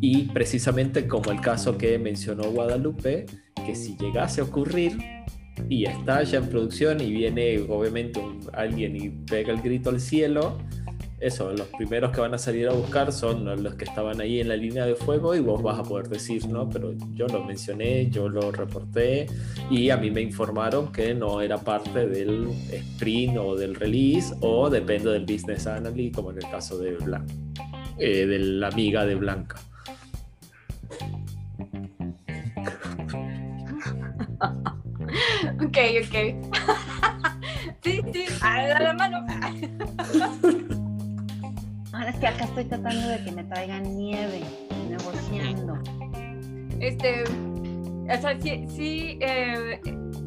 Y 0.00 0.24
precisamente 0.24 1.06
como 1.06 1.30
el 1.30 1.40
caso 1.40 1.78
que 1.78 1.98
mencionó 1.98 2.50
Guadalupe, 2.50 3.26
que 3.64 3.74
si 3.76 3.96
llegase 3.96 4.40
a 4.40 4.44
ocurrir 4.44 4.98
y 5.70 5.86
está 5.86 6.22
ya 6.24 6.38
en 6.38 6.48
producción 6.48 7.00
y 7.00 7.10
viene 7.12 7.60
obviamente 7.68 8.18
un- 8.20 8.40
alguien 8.52 8.96
y 8.96 9.08
pega 9.10 9.52
el 9.52 9.62
grito 9.62 9.90
al 9.90 10.00
cielo, 10.00 10.58
eso, 11.18 11.50
los 11.52 11.68
primeros 11.68 12.12
que 12.12 12.20
van 12.20 12.34
a 12.34 12.38
salir 12.38 12.68
a 12.68 12.72
buscar 12.72 13.10
son 13.10 13.62
los 13.62 13.74
que 13.74 13.84
estaban 13.84 14.20
ahí 14.20 14.40
en 14.40 14.48
la 14.48 14.56
línea 14.56 14.84
de 14.84 14.94
fuego 14.94 15.34
y 15.34 15.40
vos 15.40 15.62
vas 15.62 15.78
a 15.78 15.82
poder 15.82 16.08
decir, 16.08 16.46
no, 16.46 16.68
pero 16.68 16.92
yo 17.14 17.26
lo 17.26 17.42
mencioné, 17.42 18.10
yo 18.10 18.28
lo 18.28 18.52
reporté 18.52 19.26
y 19.70 19.88
a 19.90 19.96
mí 19.96 20.10
me 20.10 20.20
informaron 20.20 20.92
que 20.92 21.14
no 21.14 21.40
era 21.40 21.56
parte 21.58 22.06
del 22.06 22.48
sprint 22.70 23.38
o 23.38 23.56
del 23.56 23.74
release 23.74 24.34
o 24.40 24.68
depende 24.68 25.10
del 25.10 25.24
business 25.24 25.66
analyst, 25.66 26.14
como 26.14 26.32
en 26.32 26.38
el 26.38 26.50
caso 26.50 26.76
de 26.78 26.92
Blanca, 26.96 27.32
eh, 27.98 28.26
de 28.26 28.38
la 28.38 28.68
amiga 28.68 29.06
de 29.06 29.14
Blanca. 29.14 29.56
Ok, 35.64 35.78
ok. 36.04 36.16
sí, 37.82 38.00
sí, 38.12 38.24
a 38.40 38.80
la, 38.80 38.92
mano. 38.94 39.26
Es 42.16 42.20
que 42.20 42.28
acá 42.28 42.44
estoy 42.46 42.64
tratando 42.64 43.08
de 43.08 43.22
que 43.24 43.30
me 43.30 43.44
traigan 43.44 43.94
nieve, 43.94 44.40
negociando. 44.88 45.78
Este, 46.80 47.24
o 47.24 48.20
sea, 48.20 48.40
sí, 48.40 48.66
sí 48.74 49.18
eh, 49.20 49.78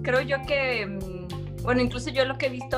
creo 0.04 0.22
yo 0.22 0.38
que, 0.46 0.86
mm, 0.86 1.64
bueno, 1.64 1.82
incluso 1.82 2.12
yo 2.12 2.26
lo 2.26 2.38
que 2.38 2.46
he 2.46 2.50
visto 2.50 2.78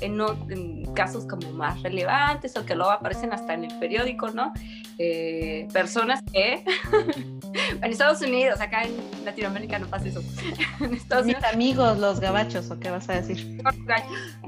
en 0.00 0.92
casos 0.92 1.24
como 1.26 1.52
más 1.52 1.80
relevantes 1.84 2.56
o 2.56 2.66
que 2.66 2.74
luego 2.74 2.90
aparecen 2.90 3.32
hasta 3.32 3.54
en 3.54 3.62
el 3.62 3.78
periódico, 3.78 4.30
¿no? 4.30 4.52
Eh, 4.98 5.68
personas 5.72 6.20
que, 6.32 6.64
en 7.80 7.84
Estados 7.84 8.22
Unidos, 8.22 8.60
acá 8.60 8.82
en 8.82 9.24
Latinoamérica 9.24 9.78
no 9.78 9.86
pasa 9.86 10.08
eso. 10.08 10.20
en 10.80 10.94
Estados 10.94 11.26
Mis 11.26 11.36
Unidos 11.36 11.54
amigos, 11.54 11.98
los 12.00 12.18
gabachos, 12.18 12.72
¿o 12.72 12.80
qué 12.80 12.90
vas 12.90 13.08
a 13.08 13.20
decir? 13.20 13.62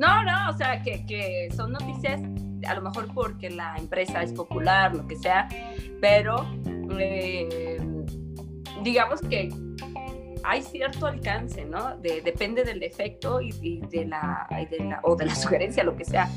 No, 0.00 0.24
no, 0.24 0.50
o 0.50 0.56
sea, 0.56 0.82
que, 0.82 1.06
que 1.06 1.48
son 1.56 1.70
noticias, 1.70 2.20
a 2.66 2.74
lo 2.74 2.82
mejor 2.82 3.08
porque 3.14 3.50
la 3.50 3.76
empresa 3.76 4.22
es 4.22 4.32
popular, 4.32 4.94
lo 4.94 5.06
que 5.06 5.16
sea, 5.16 5.48
pero 6.00 6.46
eh, 6.98 7.78
digamos 8.82 9.20
que 9.22 9.50
hay 10.42 10.62
cierto 10.62 11.06
alcance, 11.06 11.64
¿no? 11.64 11.96
De- 11.98 12.22
depende 12.22 12.64
del 12.64 12.80
defecto 12.80 13.40
y, 13.40 13.80
de 13.90 14.06
la, 14.06 14.48
o 15.02 15.16
de 15.16 15.26
la 15.26 15.34
sugerencia, 15.36 15.84
lo 15.84 15.96
que 15.96 16.04
sea. 16.04 16.28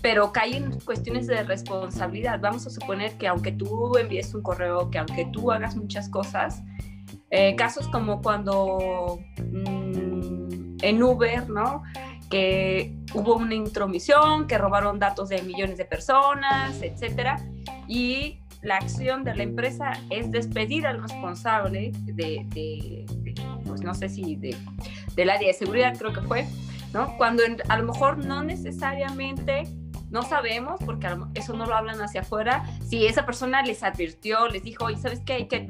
Pero 0.00 0.32
cae 0.32 0.56
en 0.56 0.80
cuestiones 0.80 1.26
de 1.28 1.42
responsabilidad. 1.44 2.40
Vamos 2.40 2.66
a 2.66 2.70
suponer 2.70 3.12
que 3.18 3.28
aunque 3.28 3.52
tú 3.52 3.96
envíes 3.96 4.34
un 4.34 4.42
correo, 4.42 4.90
que 4.90 4.98
aunque 4.98 5.26
tú 5.26 5.52
hagas 5.52 5.76
muchas 5.76 6.08
cosas, 6.08 6.62
eh, 7.30 7.54
casos 7.54 7.86
como 7.88 8.20
cuando 8.20 9.20
mm, 9.38 10.78
en 10.82 11.02
Uber, 11.02 11.48
¿no? 11.48 11.82
Que 12.32 12.94
hubo 13.12 13.36
una 13.36 13.54
intromisión, 13.54 14.46
que 14.46 14.56
robaron 14.56 14.98
datos 14.98 15.28
de 15.28 15.42
millones 15.42 15.76
de 15.76 15.84
personas, 15.84 16.80
etcétera, 16.80 17.36
y 17.86 18.38
la 18.62 18.76
acción 18.76 19.22
de 19.22 19.34
la 19.34 19.42
empresa 19.42 19.92
es 20.08 20.30
despedir 20.32 20.86
al 20.86 21.02
responsable 21.02 21.92
de, 22.04 22.46
de- 22.54 23.04
pues 23.66 23.82
no 23.82 23.92
sé 23.94 24.08
si 24.08 24.36
de, 24.36 24.56
del 25.14 25.28
área 25.28 25.48
de 25.48 25.52
seguridad 25.54 25.94
creo 25.98 26.14
que 26.14 26.22
fue, 26.22 26.46
¿no? 26.94 27.14
Cuando 27.18 27.42
a 27.68 27.76
lo 27.76 27.84
mejor 27.92 28.24
no 28.24 28.42
necesariamente 28.42 29.64
no 30.12 30.22
sabemos, 30.22 30.78
porque 30.84 31.08
eso 31.34 31.54
no 31.54 31.64
lo 31.66 31.74
hablan 31.74 32.00
hacia 32.00 32.20
afuera, 32.20 32.64
si 32.84 33.06
esa 33.06 33.24
persona 33.24 33.62
les 33.62 33.82
advirtió, 33.82 34.46
les 34.48 34.62
dijo, 34.62 34.90
y 34.90 34.96
sabes 34.96 35.20
qué, 35.20 35.32
hay 35.32 35.48
que 35.48 35.66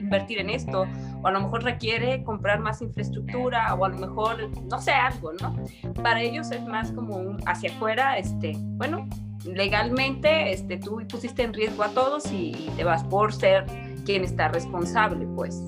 invertir 0.00 0.40
en 0.40 0.50
esto, 0.50 0.86
o 1.22 1.26
a 1.26 1.30
lo 1.30 1.40
mejor 1.40 1.62
requiere 1.62 2.24
comprar 2.24 2.58
más 2.58 2.82
infraestructura, 2.82 3.72
o 3.74 3.84
a 3.84 3.88
lo 3.88 3.98
mejor, 3.98 4.50
no 4.68 4.80
sé, 4.80 4.90
algo, 4.90 5.32
¿no? 5.34 5.56
Para 6.02 6.20
ellos 6.20 6.50
es 6.50 6.62
más 6.66 6.90
como 6.90 7.16
un 7.16 7.38
hacia 7.46 7.70
afuera, 7.70 8.18
este, 8.18 8.54
bueno, 8.58 9.08
legalmente 9.44 10.52
este, 10.52 10.78
tú 10.78 11.00
pusiste 11.08 11.44
en 11.44 11.54
riesgo 11.54 11.84
a 11.84 11.88
todos 11.90 12.30
y, 12.32 12.50
y 12.50 12.72
te 12.76 12.82
vas 12.82 13.04
por 13.04 13.32
ser 13.32 13.64
quien 14.04 14.24
está 14.24 14.48
responsable, 14.48 15.26
pues. 15.36 15.62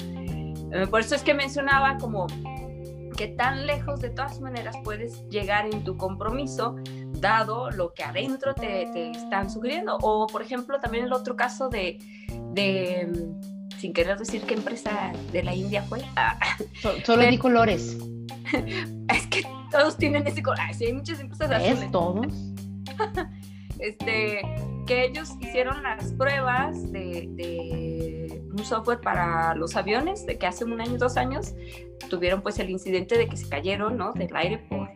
Eh, 0.72 0.87
por 0.90 1.00
eso 1.00 1.14
es 1.14 1.22
que 1.22 1.35
mencionaba 1.35 1.98
como 1.98 2.26
que 3.16 3.26
tan 3.26 3.66
lejos 3.66 4.00
de 4.00 4.11
todas 4.11 4.40
maneras 4.40 4.76
puedes 4.85 5.28
llegar 5.28 5.66
en 5.66 5.83
tu 5.83 5.96
compromiso 5.96 6.76
dado 7.20 7.70
lo 7.70 7.92
que 7.92 8.04
adentro 8.04 8.54
te, 8.54 8.88
te 8.92 9.11
están 9.11 9.50
sugiriendo. 9.50 9.96
O, 10.02 10.26
por 10.26 10.42
ejemplo, 10.42 10.78
también 10.81 11.04
el 11.04 11.12
otro 11.12 11.37
caso 11.37 11.68
de, 11.68 11.98
de, 12.52 13.28
sin 13.78 13.92
querer 13.92 14.18
decir 14.18 14.42
qué 14.42 14.54
empresa 14.54 15.12
de 15.33 15.42
la 15.42 15.54
India 15.54 15.83
fue. 15.83 16.00
Ah, 16.16 16.38
So- 16.81 17.00
solo 17.04 17.26
di 17.26 17.38
colores. 17.38 17.96
es 19.09 19.26
que 19.28 19.42
todos 19.70 19.96
tienen 19.96 20.26
ese 20.26 20.42
color. 20.42 20.59
Sí, 20.72 20.87
hay 20.87 20.92
muchas 20.92 21.20
empresas 21.20 21.62
¿Es 21.62 21.90
todos? 21.90 22.26
este, 23.78 24.40
que 24.87 25.04
ellos 25.04 25.31
hicieron 25.40 25.83
las 25.83 26.12
pruebas 26.12 26.90
de, 26.90 27.28
de, 27.33 28.42
un 28.50 28.64
software 28.64 29.00
para 29.00 29.54
los 29.54 29.76
aviones, 29.76 30.26
de 30.26 30.38
que 30.38 30.46
hace 30.46 30.64
un 30.64 30.81
año, 30.81 30.96
dos 30.98 31.16
años, 31.16 31.54
tuvieron 32.09 32.42
pues 32.42 32.59
el 32.59 32.70
incidente 32.70 33.16
de 33.18 33.28
que 33.28 33.37
se 33.37 33.48
cayeron, 33.48 33.96
¿no? 33.96 34.12
Del 34.12 34.35
aire 34.35 34.59
por 34.59 34.88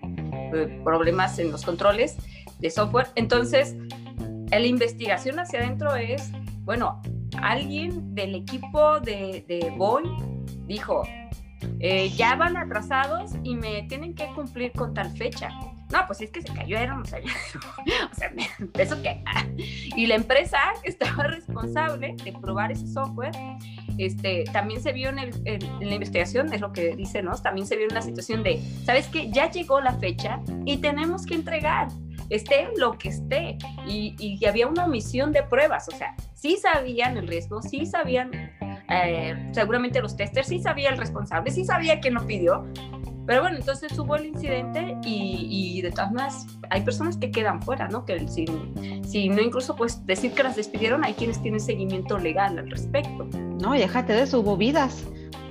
problemas 0.85 1.39
en 1.39 1.51
los 1.51 1.65
controles 1.65 2.17
de 2.59 2.71
software. 2.71 3.09
Entonces, 3.15 3.77
la 4.51 4.67
investigación 4.67 5.39
hacia 5.39 5.61
adentro 5.61 5.95
es, 5.97 6.31
bueno, 6.61 7.01
alguien 7.41 8.15
del 8.15 8.35
equipo 8.35 9.01
de, 9.01 9.73
Boeing 9.77 10.45
dijo, 10.67 11.03
eh, 11.81 12.11
ya 12.11 12.37
van 12.37 12.57
atrasados 12.57 13.33
y 13.43 13.55
me 13.57 13.83
tienen 13.85 14.15
que 14.15 14.27
cumplir 14.35 14.73
con 14.73 14.95
tal 14.95 15.11
fecha. 15.17 15.51
No, 15.93 16.07
pues 16.07 16.23
es 16.23 16.31
que 16.31 16.41
se 16.41 16.53
cayeron, 16.53 17.03
o 17.03 17.05
sea, 17.05 17.21
o 18.11 18.15
sea, 18.15 18.33
eso 18.79 19.03
que... 19.03 19.23
Y 19.97 20.07
la 20.07 20.15
empresa 20.15 20.59
que 20.83 20.89
estaba 20.89 21.25
responsable 21.25 22.17
de 22.25 22.33
probar 22.33 22.73
ese 22.73 22.87
software, 22.87 23.33
este, 23.99 24.45
también 24.53 24.81
se 24.81 24.93
vio 24.93 25.11
en, 25.11 25.17
la 25.17 25.95
investigación, 25.95 26.53
es 26.53 26.61
lo 26.61 26.73
que 26.73 26.97
dice, 26.97 27.23
¿no? 27.23 27.33
También 27.33 27.67
se 27.67 27.77
vio 27.77 27.87
en 27.87 27.93
una 27.93 28.03
situación 28.03 28.43
de, 28.43 28.63
¿sabes 28.85 29.09
qué? 29.09 29.31
Ya 29.31 29.51
llegó 29.51 29.81
la 29.81 29.93
fecha 29.99 30.41
y 30.65 30.79
tenemos 30.79 31.27
que 31.27 31.35
entregar 31.35 31.89
esté 32.31 32.69
lo 32.79 32.97
que 32.97 33.11
esté. 33.11 33.59
Y, 33.87 34.15
y, 34.19 34.43
había 34.47 34.67
una 34.67 34.87
omisión 34.87 35.33
de 35.33 35.43
pruebas, 35.43 35.89
o 35.89 35.97
sea, 35.97 36.15
sí 36.35 36.57
sabían 36.57 37.19
el 37.19 37.29
riesgo, 37.29 37.61
sí 37.61 37.85
sabían 37.85 38.31
eh, 38.89 39.51
seguramente 39.53 40.01
los 40.01 40.17
testers 40.17 40.49
sí 40.49 40.61
sabía 40.61 40.91
el 40.91 40.99
responsable, 40.99 41.51
sí 41.51 41.65
sabía 41.65 42.01
quién 42.01 42.15
lo 42.15 42.27
pidió, 42.27 42.67
pero 43.27 43.43
bueno, 43.43 43.57
entonces 43.57 43.97
hubo 43.99 44.17
el 44.17 44.27
incidente 44.27 44.97
y, 45.05 45.47
y, 45.49 45.83
de 45.83 45.91
todas 45.91 46.13
maneras 46.13 46.47
hay 46.71 46.83
personas 46.83 47.17
que 47.17 47.31
quedan 47.31 47.63
fuera, 47.63 47.89
¿no? 47.89 48.05
Que 48.05 48.27
si, 48.29 48.47
si 49.07 49.29
no 49.29 49.41
incluso 49.41 49.77
pues 49.77 50.05
decir 50.07 50.33
que 50.33 50.43
las 50.43 50.57
despidieron, 50.57 51.05
hay 51.05 51.15
quienes 51.15 51.41
tienen 51.41 51.61
seguimiento 51.61 52.19
legal 52.19 52.59
al 52.59 52.71
respecto. 52.71 53.29
No, 53.61 53.73
déjate 53.73 54.13
de 54.13 54.23
eso, 54.23 54.41
hubo 54.41 54.57
vidas, 54.57 55.05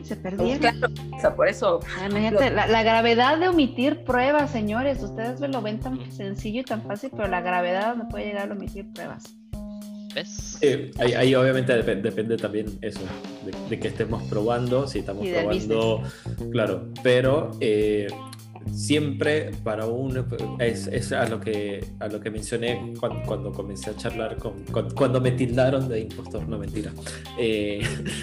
se 0.03 0.15
perdieron. 0.15 0.60
claro, 0.60 0.93
o 1.15 1.19
sea, 1.19 1.36
por 1.36 1.47
eso. 1.47 1.79
la, 2.10 2.67
la, 2.67 2.84
gravedad 2.84 3.38
de 3.38 3.47
omitir 3.47 4.03
pruebas, 4.03 4.51
señores, 4.51 5.01
ustedes 5.01 5.39
lo 5.39 5.62
ven 5.62 5.79
tan 5.79 6.12
sencillo 6.12 6.62
y 6.62 6.65
tan 6.65 6.81
fácil, 6.81 7.12
pero 7.15 7.27
la 7.27 7.41
gravedad 7.41 7.95
no 7.95 8.07
puede 8.10 8.25
llegar 8.25 8.49
a 8.49 8.53
omitir 8.53 8.91
pruebas. 8.91 9.40
Ahí, 11.00 11.34
obviamente 11.36 11.74
depende, 11.74 12.38
también 12.38 12.67
eso, 12.82 13.00
de, 13.69 13.80
que 13.80 13.88
estemos 13.88 14.24
probando, 14.24 14.88
si 14.88 15.00
estamos 15.00 15.28
probando, 15.28 16.04
claro, 16.52 16.89
pero 17.04 17.52
eh, 17.60 18.08
siempre 18.71 19.52
para 19.63 19.86
un 19.86 20.26
es, 20.60 20.88
es, 20.88 21.12
a 21.12 21.28
lo 21.28 21.39
que 21.39 21.86
a 22.00 22.08
lo 22.08 22.19
que 22.19 22.30
mencioné 22.30 22.93
cuando, 23.00 23.52
comencé 23.52 23.91
a 23.91 23.95
charlar 23.95 24.38
con, 24.38 24.63
cuando, 24.93 25.21
me 25.21 25.32
tildaron 25.32 25.88
de 25.88 26.02
impostor 26.02 26.47
no 26.47 26.58
mentira 26.58 26.91
eh, 27.38 27.82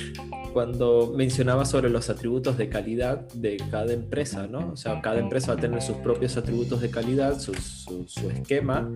cuando 0.52 1.12
mencionaba 1.16 1.64
sobre 1.64 1.90
los 1.90 2.10
atributos 2.10 2.56
de 2.56 2.68
calidad 2.68 3.28
de 3.34 3.56
cada 3.70 3.92
empresa 3.92 4.46
no 4.46 4.72
o 4.72 4.76
sea 4.76 5.00
cada 5.00 5.18
empresa 5.18 5.52
va 5.52 5.58
a 5.58 5.60
tener 5.60 5.82
sus 5.82 5.96
propios 5.98 6.36
atributos 6.36 6.80
de 6.80 6.90
calidad 6.90 7.38
su, 7.40 7.54
su 7.54 8.30
esquema 8.30 8.90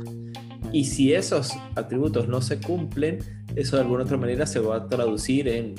y 0.73 0.85
si 0.85 1.13
esos 1.13 1.53
atributos 1.75 2.29
no 2.29 2.41
se 2.41 2.61
cumplen, 2.61 3.19
eso 3.57 3.77
de 3.77 3.83
alguna 3.83 4.05
otra 4.05 4.17
manera 4.17 4.47
se 4.47 4.61
va 4.61 4.77
a 4.77 4.89
traducir 4.89 5.49
en 5.49 5.75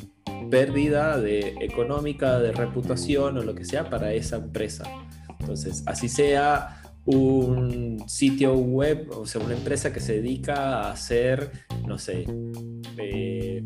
pérdida 0.52 1.20
de 1.20 1.56
económica, 1.62 2.40
de 2.40 2.52
reputación 2.52 3.38
o 3.38 3.42
lo 3.42 3.56
que 3.56 3.66
sea 3.66 3.90
para 3.90 4.14
esa 4.14 4.38
empresa. 4.38 4.84
Entonces, 5.44 5.84
así 5.86 6.08
sea 6.08 6.82
un 7.06 8.02
sitio 8.08 8.56
web, 8.56 9.10
o 9.12 9.26
sea, 9.26 9.42
una 9.42 9.54
empresa 9.54 9.92
que 9.92 10.00
se 10.00 10.14
dedica 10.14 10.84
a 10.86 10.92
hacer, 10.92 11.52
no 11.86 11.98
sé, 11.98 12.26
eh, 12.98 13.66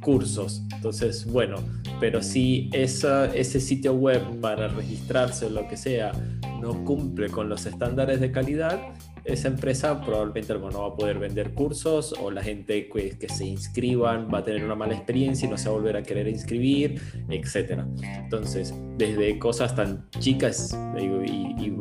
cursos. 0.00 0.62
Entonces, 0.72 1.26
bueno, 1.26 1.56
pero 1.98 2.22
si 2.22 2.70
ese 2.72 3.60
sitio 3.60 3.94
web 3.94 4.40
para 4.40 4.68
registrarse 4.68 5.46
o 5.46 5.50
lo 5.50 5.66
que 5.68 5.76
sea 5.76 6.12
no 6.62 6.84
cumple 6.84 7.28
con 7.28 7.48
los 7.48 7.66
estándares 7.66 8.20
de 8.20 8.32
calidad, 8.32 8.80
esa 9.24 9.48
empresa 9.48 10.00
probablemente 10.00 10.54
no 10.54 10.82
va 10.82 10.88
a 10.88 10.96
poder 10.96 11.18
vender 11.18 11.54
cursos 11.54 12.14
o 12.20 12.30
la 12.30 12.42
gente 12.42 12.88
que, 12.88 13.28
se 13.28 13.46
inscriban 13.46 14.28
va 14.32 14.38
a 14.38 14.44
tener 14.44 14.64
una 14.64 14.74
mala 14.74 14.94
experiencia 14.94 15.46
y 15.46 15.50
no 15.50 15.56
se 15.56 15.68
va 15.68 15.74
a 15.74 15.78
volver 15.78 15.96
a 15.96 16.02
querer 16.02 16.28
inscribir, 16.28 17.00
etc. 17.28 17.82
Entonces, 18.02 18.74
desde 18.96 19.38
cosas 19.38 19.76
tan 19.76 20.08
chicas 20.18 20.76
y, 20.98 21.04
y 21.04 21.76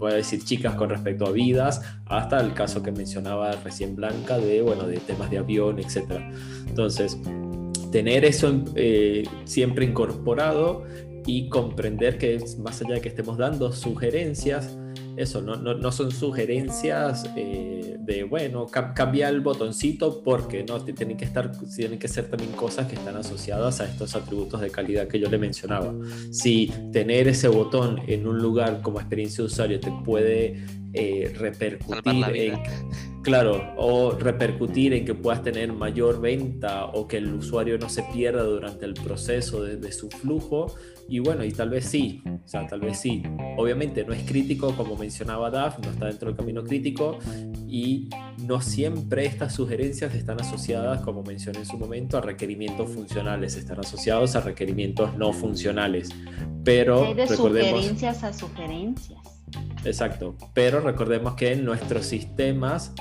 voy 0.00 0.12
a 0.12 0.14
decir 0.14 0.42
chicas 0.44 0.74
con 0.74 0.90
respecto 0.90 1.26
a 1.26 1.30
vidas, 1.30 1.82
hasta 2.06 2.40
el 2.40 2.54
caso 2.54 2.82
que 2.82 2.90
mencionaba 2.90 3.52
recién 3.62 3.94
Blanca 3.94 4.38
de, 4.38 4.62
bueno, 4.62 4.86
de 4.86 4.96
temas 4.98 5.30
de 5.30 5.38
avión, 5.38 5.78
etc. 5.78 6.20
Entonces, 6.66 7.18
tener 7.92 8.24
eso 8.24 8.64
eh, 8.74 9.24
siempre 9.44 9.84
incorporado 9.84 10.84
y 11.26 11.48
comprender 11.48 12.18
que 12.18 12.42
más 12.58 12.80
allá 12.82 12.94
de 12.94 13.00
que 13.00 13.08
estemos 13.08 13.38
dando 13.38 13.72
sugerencias, 13.72 14.76
eso, 15.16 15.42
no, 15.42 15.56
no, 15.56 15.74
no 15.74 15.92
son 15.92 16.10
sugerencias 16.10 17.28
eh, 17.36 17.96
de, 17.98 18.24
bueno, 18.24 18.66
cambia 18.66 19.28
el 19.28 19.40
botoncito 19.40 20.22
porque 20.22 20.64
no, 20.64 20.80
tienen 20.82 21.16
que, 21.16 21.24
estar, 21.24 21.50
tienen 21.74 21.98
que 21.98 22.08
ser 22.08 22.30
también 22.30 22.52
cosas 22.52 22.86
que 22.86 22.94
están 22.94 23.16
asociadas 23.16 23.80
a 23.80 23.84
estos 23.84 24.14
atributos 24.14 24.60
de 24.60 24.70
calidad 24.70 25.08
que 25.08 25.18
yo 25.18 25.28
le 25.28 25.38
mencionaba. 25.38 25.94
Si 26.30 26.72
tener 26.92 27.28
ese 27.28 27.48
botón 27.48 28.00
en 28.06 28.26
un 28.26 28.38
lugar 28.38 28.80
como 28.82 28.98
experiencia 28.98 29.42
de 29.42 29.46
usuario 29.46 29.80
te 29.80 29.92
puede 30.04 30.64
eh, 30.92 31.32
repercutir 31.36 32.24
en, 32.34 32.58
claro, 33.22 33.74
o 33.76 34.12
repercutir 34.12 34.92
en 34.94 35.04
que 35.04 35.14
puedas 35.14 35.42
tener 35.42 35.72
mayor 35.72 36.20
venta 36.20 36.86
o 36.86 37.06
que 37.06 37.18
el 37.18 37.34
usuario 37.34 37.78
no 37.78 37.88
se 37.88 38.02
pierda 38.12 38.42
durante 38.42 38.86
el 38.86 38.94
proceso 38.94 39.62
de, 39.62 39.76
de 39.76 39.92
su 39.92 40.08
flujo, 40.10 40.74
y 41.10 41.18
bueno, 41.18 41.44
y 41.44 41.50
tal 41.50 41.70
vez 41.70 41.86
sí, 41.86 42.22
o 42.24 42.46
sea, 42.46 42.68
tal 42.68 42.80
vez 42.80 43.00
sí. 43.00 43.24
Obviamente 43.56 44.04
no 44.04 44.12
es 44.12 44.22
crítico, 44.22 44.76
como 44.76 44.94
mencionaba 44.94 45.50
Daf, 45.50 45.80
no 45.80 45.90
está 45.90 46.06
dentro 46.06 46.28
del 46.28 46.36
camino 46.36 46.62
crítico 46.62 47.18
y 47.66 48.08
no 48.46 48.60
siempre 48.60 49.26
estas 49.26 49.54
sugerencias 49.54 50.14
están 50.14 50.40
asociadas, 50.40 51.00
como 51.00 51.24
mencioné 51.24 51.58
en 51.58 51.66
su 51.66 51.76
momento, 51.78 52.16
a 52.16 52.20
requerimientos 52.20 52.90
funcionales, 52.90 53.56
están 53.56 53.80
asociados 53.80 54.36
a 54.36 54.40
requerimientos 54.40 55.16
no 55.16 55.32
funcionales. 55.32 56.10
Pero 56.62 57.04
hay 57.06 57.14
de 57.14 57.26
sugerencias 57.26 58.22
a 58.22 58.32
sugerencias. 58.32 59.19
Exacto, 59.84 60.36
pero 60.54 60.80
recordemos 60.80 61.34
que 61.34 61.52
en 61.52 61.64
nuestros 61.64 62.06
sistemas 62.06 62.92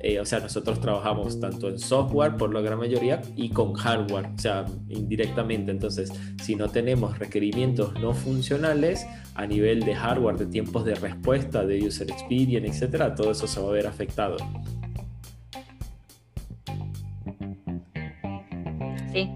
eh, 0.00 0.20
o 0.20 0.24
sea, 0.24 0.40
nosotros 0.40 0.80
trabajamos 0.80 1.40
tanto 1.40 1.68
en 1.68 1.78
software 1.80 2.36
por 2.36 2.54
la 2.54 2.60
gran 2.60 2.78
mayoría 2.78 3.22
y 3.34 3.50
con 3.50 3.72
hardware, 3.74 4.26
o 4.36 4.38
sea, 4.38 4.64
indirectamente. 4.88 5.72
Entonces, 5.72 6.12
si 6.42 6.54
no 6.54 6.68
tenemos 6.68 7.18
requerimientos 7.18 7.94
no 7.94 8.12
funcionales 8.12 9.06
a 9.34 9.46
nivel 9.46 9.80
de 9.80 9.96
hardware, 9.96 10.36
de 10.36 10.46
tiempos 10.46 10.84
de 10.84 10.94
respuesta, 10.94 11.64
de 11.64 11.84
user 11.84 12.08
experience, 12.10 12.68
etcétera, 12.68 13.14
todo 13.14 13.32
eso 13.32 13.46
se 13.48 13.60
va 13.60 13.68
a 13.68 13.72
ver 13.72 13.86
afectado. 13.88 14.36
Sí. 19.12 19.30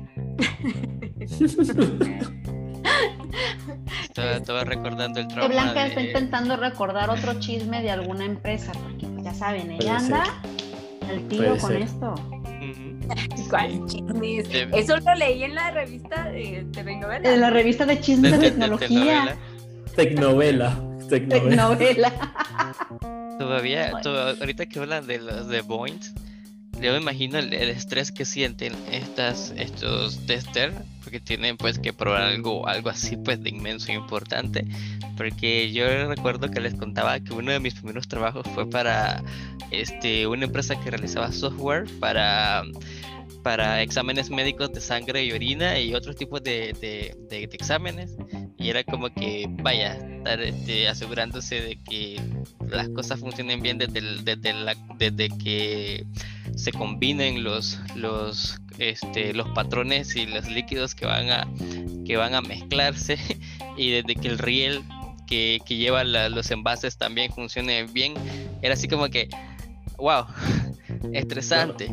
estaba, 4.14 4.64
recordando 4.64 5.20
el 5.20 5.28
trauma. 5.28 5.48
Blanca 5.48 5.86
está 5.86 6.00
intentando 6.00 6.56
recordar 6.56 7.10
otro 7.10 7.38
chisme 7.40 7.82
de 7.82 7.90
alguna 7.90 8.24
empresa, 8.24 8.72
porque 8.72 9.06
ya 9.22 9.34
saben, 9.34 9.70
ella 9.72 9.96
anda 9.96 10.24
al 11.08 11.28
tiro 11.28 11.56
con 11.58 11.76
esto. 11.76 12.14
¿Cuál 13.48 13.86
chismes? 13.86 14.48
Eso 14.50 14.96
lo 14.98 15.14
leí 15.14 15.42
en 15.42 15.54
la 15.54 15.70
revista 15.70 16.24
de 16.24 16.66
Tecnovela. 16.72 17.32
En 17.32 17.40
la 17.40 17.50
revista 17.50 17.86
de 17.86 18.00
chismes 18.00 18.32
de, 18.32 18.50
tecnología. 18.50 19.36
Tecnovela. 19.96 20.76
Tecnovela. 21.08 22.12
Todavía, 23.38 23.92
ahorita 24.40 24.66
que 24.66 24.78
hablan 24.78 25.06
de 25.06 25.18
los 25.18 25.48
de 25.48 25.62
Boeing, 25.62 25.98
yo 26.80 26.92
me 26.92 26.98
imagino 26.98 27.38
el, 27.38 27.52
estrés 27.52 28.10
que 28.10 28.24
sienten 28.24 28.74
estas, 28.90 29.52
estos 29.56 30.24
testers, 30.26 30.74
porque 31.02 31.20
tienen 31.20 31.56
pues 31.56 31.78
que 31.78 31.92
probar 31.92 32.22
algo, 32.22 32.66
algo 32.66 32.90
así 32.90 33.16
pues 33.16 33.42
de 33.42 33.50
inmenso 33.50 33.90
e 33.90 33.94
importante. 33.94 34.66
Porque 35.16 35.72
yo 35.72 36.08
recuerdo 36.08 36.50
que 36.50 36.60
les 36.60 36.74
contaba 36.74 37.20
que 37.20 37.32
uno 37.32 37.52
de 37.52 37.60
mis 37.60 37.74
primeros 37.74 38.08
trabajos 38.08 38.46
fue 38.54 38.68
para 38.68 39.22
este, 39.70 40.26
una 40.26 40.46
empresa 40.46 40.80
que 40.80 40.90
realizaba 40.90 41.32
software 41.32 41.86
para 42.00 42.62
para 43.42 43.82
exámenes 43.82 44.30
médicos 44.30 44.72
de 44.72 44.80
sangre 44.80 45.24
y 45.24 45.32
orina 45.32 45.78
y 45.78 45.94
otros 45.94 46.16
tipos 46.16 46.42
de, 46.42 46.72
de, 47.30 47.44
exámenes. 47.44 48.16
Y 48.58 48.68
era 48.68 48.84
como 48.84 49.12
que, 49.12 49.46
vaya, 49.48 49.94
estar 49.94 50.40
este, 50.40 50.88
asegurándose 50.88 51.60
de 51.60 51.76
que 51.78 52.20
las 52.68 52.88
cosas 52.90 53.20
funcionen 53.20 53.62
bien 53.62 53.78
desde, 53.78 54.00
desde, 54.22 54.52
la, 54.52 54.76
desde 54.98 55.28
que 55.38 56.06
se 56.56 56.72
combinen 56.72 57.42
los, 57.42 57.80
los, 57.94 58.60
este, 58.78 59.32
los 59.32 59.48
patrones 59.50 60.14
y 60.16 60.26
los 60.26 60.48
líquidos 60.48 60.94
que 60.94 61.06
van 61.06 61.30
a, 61.30 61.48
que 62.04 62.16
van 62.16 62.34
a 62.34 62.42
mezclarse 62.42 63.18
y 63.76 63.90
desde 63.90 64.14
que 64.14 64.28
el 64.28 64.38
riel 64.38 64.82
que, 65.26 65.60
que 65.64 65.76
lleva 65.76 66.04
los 66.04 66.50
envases 66.50 66.98
también 66.98 67.32
funcione 67.32 67.84
bien, 67.84 68.14
era 68.62 68.74
así 68.74 68.88
como 68.88 69.08
que, 69.08 69.28
wow, 69.96 70.26
estresante. 71.12 71.90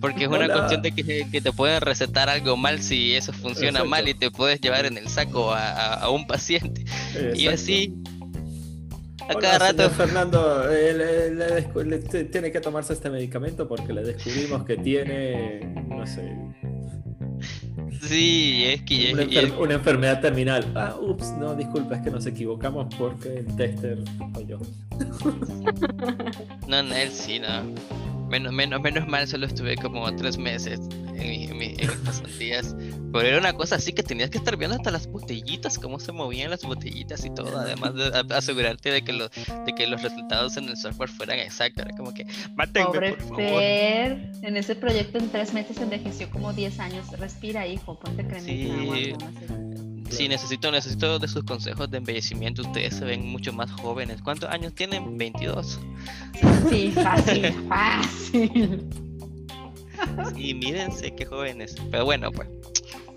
Porque 0.00 0.24
es 0.24 0.28
una 0.28 0.48
cuestión 0.48 0.82
de 0.82 0.92
que, 0.92 1.40
te 1.40 1.52
pueden 1.52 1.80
recetar 1.80 2.28
algo 2.28 2.56
mal 2.56 2.80
si 2.80 3.14
eso 3.14 3.32
funciona 3.32 3.84
mal 3.84 4.08
y 4.08 4.14
te 4.14 4.30
puedes 4.30 4.60
llevar 4.60 4.86
en 4.86 4.98
el 4.98 5.08
saco 5.08 5.52
a, 5.52 6.08
un 6.10 6.26
paciente. 6.26 6.84
Y 7.34 7.48
así, 7.48 7.94
a 9.28 9.34
cada 9.34 9.58
rato. 9.58 9.90
Fernando, 9.90 10.64
eh, 10.70 11.68
tiene 12.30 12.50
que 12.50 12.60
tomarse 12.60 12.92
este 12.92 13.10
medicamento 13.10 13.68
porque 13.68 13.92
le 13.92 14.02
descubrimos 14.02 14.64
que 14.64 14.76
tiene, 14.76 15.60
no 15.88 16.06
sé, 16.06 16.36
Sí, 18.02 18.64
es 18.66 18.82
que... 18.82 19.12
Una, 19.58 19.74
enfermedad 19.74 20.20
terminal. 20.20 20.64
Ah, 20.74 20.96
ups, 21.00 21.30
no, 21.38 21.54
disculpa, 21.54 21.96
es 21.96 22.02
que 22.02 22.10
nos 22.10 22.26
equivocamos 22.26 22.92
porque 22.96 23.38
el 23.38 23.56
tester 23.56 23.98
falló. 24.32 24.58
no, 26.66 26.82
no, 26.82 26.94
él 26.94 27.10
sí, 27.10 27.38
no. 27.38 28.01
Menos, 28.32 28.50
menos, 28.54 28.80
menos 28.80 29.06
mal, 29.06 29.28
solo 29.28 29.44
estuve 29.44 29.76
como 29.76 30.10
tres 30.16 30.38
meses 30.38 30.80
en, 31.16 31.58
mis 31.58 31.76
pasantías. 32.02 32.74
Pero 33.12 33.28
era 33.28 33.38
una 33.38 33.52
cosa 33.52 33.74
así 33.76 33.92
que 33.92 34.02
tenías 34.02 34.30
que 34.30 34.38
estar 34.38 34.56
viendo 34.56 34.74
hasta 34.74 34.90
las 34.90 35.06
botellitas, 35.06 35.78
cómo 35.78 36.00
se 36.00 36.12
movían 36.12 36.48
las 36.48 36.62
botellitas 36.62 37.26
y 37.26 37.34
todo, 37.34 37.58
además 37.58 37.94
de 37.94 38.34
asegurarte 38.34 38.90
de 38.90 39.04
que, 39.04 39.12
los, 39.12 39.30
de 39.30 39.74
que 39.76 39.86
los 39.86 40.02
resultados 40.02 40.56
en 40.56 40.66
el 40.66 40.78
software 40.78 41.10
fueran 41.10 41.40
exactos. 41.40 41.84
Era 41.84 41.94
como 41.94 42.14
que, 42.14 42.26
mátenme, 42.54 42.86
Pobre 42.86 43.12
por 43.12 43.28
favor. 43.28 43.62
en 43.62 44.56
ese 44.56 44.76
proyecto 44.76 45.18
en 45.18 45.28
tres 45.28 45.52
meses 45.52 45.76
envejeció 45.76 46.30
como 46.30 46.54
10 46.54 46.80
años. 46.80 47.10
Respira, 47.18 47.66
hijo, 47.66 48.00
ponte 48.00 48.26
cremita 48.26 48.74
sí. 48.74 49.91
Sí, 50.12 50.28
necesito, 50.28 50.70
necesito 50.70 51.18
de 51.18 51.26
sus 51.26 51.42
consejos 51.44 51.90
de 51.90 51.96
embellecimiento. 51.96 52.60
Ustedes 52.62 52.96
se 52.96 53.04
ven 53.04 53.26
mucho 53.26 53.50
más 53.52 53.72
jóvenes. 53.72 54.20
¿Cuántos 54.22 54.50
años 54.50 54.74
tienen? 54.74 55.16
22. 55.16 55.80
Sí, 56.68 56.92
fácil, 56.92 57.52
fácil. 57.68 58.90
Sí, 60.34 60.54
mírense 60.54 61.14
qué 61.14 61.24
jóvenes. 61.24 61.76
Pero 61.90 62.04
bueno, 62.04 62.30
pues, 62.30 62.46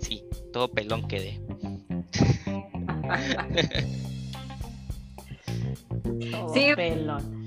sí, 0.00 0.24
todo 0.54 0.68
pelón 0.68 1.06
quedé. 1.06 1.38
sí, 6.54 6.68
pelón. 6.74 7.46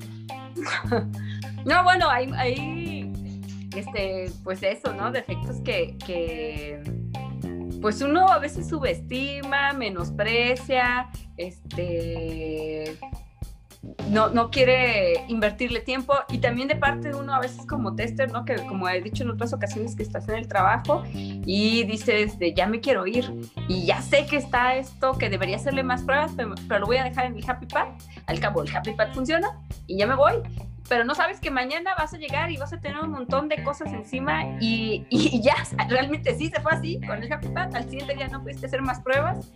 No, 1.65 1.83
bueno, 1.83 2.07
hay, 2.07 2.29
hay, 2.37 3.11
este, 3.75 4.31
pues 4.43 4.61
eso, 4.61 4.93
¿no? 4.93 5.11
Defectos 5.11 5.59
que, 5.61 5.97
que 6.05 6.81
pues 7.81 8.01
uno 8.01 8.27
a 8.29 8.39
veces 8.39 8.67
subestima, 8.67 9.73
menosprecia, 9.73 11.09
este, 11.37 12.97
no, 14.09 14.29
no 14.29 14.51
quiere 14.51 15.25
invertirle 15.27 15.79
tiempo 15.79 16.13
y 16.29 16.39
también 16.39 16.67
de 16.67 16.75
parte 16.75 17.09
de 17.09 17.15
uno 17.15 17.33
a 17.33 17.39
veces 17.39 17.65
como 17.65 17.95
tester, 17.95 18.31
¿no? 18.31 18.43
Que 18.43 18.55
como 18.65 18.89
he 18.89 19.01
dicho 19.01 19.23
en 19.23 19.29
otras 19.29 19.53
ocasiones 19.53 19.95
que 19.95 20.03
estás 20.03 20.27
en 20.27 20.35
el 20.35 20.47
trabajo 20.47 21.03
y 21.13 21.83
dices 21.85 22.37
ya 22.55 22.67
me 22.67 22.81
quiero 22.81 23.07
ir 23.07 23.31
y 23.67 23.85
ya 23.85 24.01
sé 24.01 24.25
que 24.25 24.37
está 24.37 24.75
esto, 24.75 25.17
que 25.17 25.29
debería 25.29 25.55
hacerle 25.55 25.83
más 25.83 26.03
pruebas, 26.03 26.31
pero, 26.35 26.79
lo 26.79 26.85
voy 26.85 26.97
a 26.97 27.03
dejar 27.03 27.25
en 27.25 27.37
el 27.37 27.49
Happy 27.49 27.67
Pad. 27.67 27.89
Al 28.25 28.39
cabo 28.39 28.63
el 28.63 28.75
Happy 28.75 28.93
Pad 28.93 29.13
funciona 29.13 29.47
y 29.87 29.97
ya 29.97 30.07
me 30.07 30.15
voy 30.15 30.33
pero 30.89 31.05
no 31.05 31.13
sabes 31.13 31.39
que 31.39 31.51
mañana 31.51 31.91
vas 31.97 32.13
a 32.13 32.17
llegar 32.17 32.51
y 32.51 32.57
vas 32.57 32.73
a 32.73 32.81
tener 32.81 32.99
un 32.99 33.11
montón 33.11 33.47
de 33.47 33.63
cosas 33.63 33.93
encima 33.93 34.43
y, 34.59 35.05
y 35.09 35.41
ya, 35.41 35.55
realmente 35.87 36.35
sí 36.35 36.49
se 36.49 36.59
fue 36.59 36.71
así 36.73 36.99
con 36.99 37.23
el 37.23 37.31
Happy 37.31 37.47
Pad. 37.49 37.75
Al 37.75 37.87
siguiente 37.87 38.15
día 38.15 38.27
no 38.27 38.41
pudiste 38.41 38.65
hacer 38.65 38.81
más 38.81 38.99
pruebas 38.99 39.51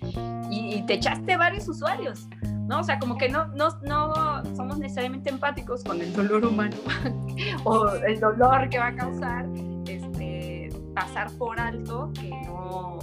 y, 0.50 0.84
te 0.86 0.96
echaste 0.96 1.38
varios 1.38 1.68
usuarios, 1.68 2.28
¿no? 2.68 2.82
O 2.82 2.84
sea, 2.84 3.00
como 3.00 3.18
que 3.18 3.30
no, 3.30 3.48
no, 3.48 3.70
no 3.84 4.44
somos 4.56 4.78
necesariamente 4.78 5.30
empáticos 5.30 5.84
con 5.84 6.02
el 6.02 6.12
dolor 6.14 6.46
humano 6.46 6.76
o 7.64 7.90
el 7.90 8.20
dolor 8.20 8.70
que 8.70 8.80
va 8.80 8.88
a 8.88 8.96
causar 8.96 9.46
este, 9.88 10.70
pasar 10.94 11.32
por 11.38 11.60
alto 11.60 12.12
que 12.20 12.30
no, 12.30 13.00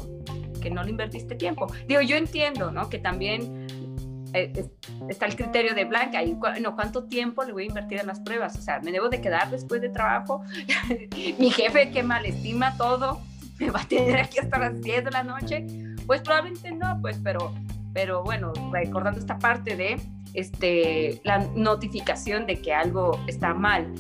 que 0.61 0.71
no 0.71 0.85
le 0.85 0.91
invertiste 0.91 1.35
tiempo. 1.35 1.73
Digo, 1.89 2.03
yo 2.03 2.17
entiendo, 2.17 2.71
¿no? 2.71 2.91
Que 2.91 2.99
también 2.99 3.67
eh, 4.33 4.69
está 5.09 5.27
el 5.27 5.37
criterio 5.37 5.75
de 5.75 5.85
Blanca 5.85 6.23
y 6.23 6.37
no, 6.61 6.75
cuánto 6.75 7.05
tiempo 7.05 7.45
le 7.45 7.53
voy 7.53 7.65
a 7.65 7.67
invertir 7.67 7.99
en 7.99 8.07
las 8.07 8.21
pruebas, 8.21 8.57
o 8.57 8.63
sea, 8.63 8.81
me 8.81 8.93
debo 8.93 9.09
de 9.09 9.21
quedar 9.21 9.51
después 9.51 9.81
de 9.81 9.89
trabajo, 9.89 10.43
mi 11.39 11.51
jefe 11.51 11.91
que 11.91 12.03
mal 12.03 12.25
estima 12.27 12.77
todo, 12.77 13.21
me 13.59 13.71
va 13.71 13.81
a 13.81 13.89
tener 13.89 14.19
aquí 14.19 14.39
hasta 14.39 14.59
las 14.59 14.81
10 14.81 15.05
de 15.05 15.11
la 15.11 15.23
noche, 15.23 15.67
pues 16.07 16.23
probablemente 16.23 16.71
no, 16.73 16.99
pues, 17.01 17.19
pero, 17.23 17.55
pero 17.93 18.23
bueno, 18.23 18.53
recordando 18.73 19.19
esta 19.21 19.39
parte 19.39 19.77
de 19.77 20.01
este, 20.35 21.21
la 21.25 21.39
notificación 21.55 22.47
de 22.47 22.61
que 22.61 22.73
algo 22.73 23.19
está 23.27 23.53
mal. 23.53 23.93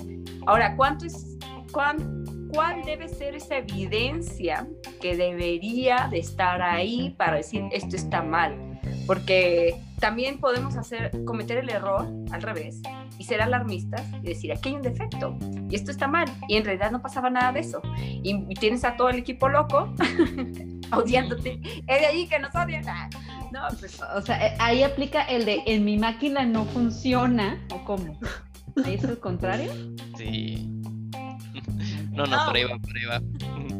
Ahora, 0.46 0.76
¿cuánto 0.76 1.06
es, 1.06 1.36
cuán, 1.72 2.24
cuál 2.52 2.82
debe 2.84 3.08
ser 3.08 3.34
esa 3.34 3.58
evidencia 3.58 4.66
que 5.00 5.16
debería 5.16 6.08
de 6.10 6.20
estar 6.20 6.62
ahí 6.62 7.14
para 7.18 7.36
decir 7.36 7.64
esto 7.72 7.96
está 7.96 8.22
mal? 8.22 8.70
porque 9.06 9.74
también 10.00 10.38
podemos 10.38 10.76
hacer, 10.76 11.10
cometer 11.24 11.58
el 11.58 11.68
error 11.68 12.08
al 12.32 12.42
revés 12.42 12.80
y 13.18 13.24
ser 13.24 13.42
alarmistas 13.42 14.02
y 14.22 14.26
decir, 14.26 14.52
aquí 14.52 14.70
hay 14.70 14.76
un 14.76 14.82
defecto 14.82 15.38
y 15.68 15.74
esto 15.74 15.90
está 15.90 16.08
mal 16.08 16.26
y 16.48 16.56
en 16.56 16.64
realidad 16.64 16.90
no 16.90 17.02
pasaba 17.02 17.30
nada 17.30 17.52
de 17.52 17.60
eso 17.60 17.82
y, 17.94 18.54
tienes 18.54 18.84
a 18.84 18.96
todo 18.96 19.10
el 19.10 19.16
equipo 19.18 19.48
loco 19.48 19.94
odiándote, 20.92 21.60
es 21.62 22.00
de 22.00 22.06
ahí 22.06 22.26
que 22.26 22.38
nos 22.38 22.54
odian. 22.54 22.88
Ah, 22.88 23.08
no, 23.52 23.60
pues. 23.78 24.00
O 24.16 24.22
sea, 24.22 24.46
eh, 24.46 24.56
ahí 24.58 24.82
aplica 24.82 25.22
el 25.22 25.44
de 25.44 25.62
en 25.66 25.84
mi 25.84 25.98
máquina 25.98 26.44
no 26.44 26.64
funciona 26.66 27.60
o 27.72 27.84
cómo. 27.84 28.18
¿Ahí 28.84 28.94
es 28.94 29.04
el 29.04 29.18
contrario? 29.18 29.72
Sí. 30.16 30.66
No, 32.12 32.26
no, 32.26 32.44
no. 32.44 32.50
prueba, 32.50 32.76
prueba. 32.80 33.20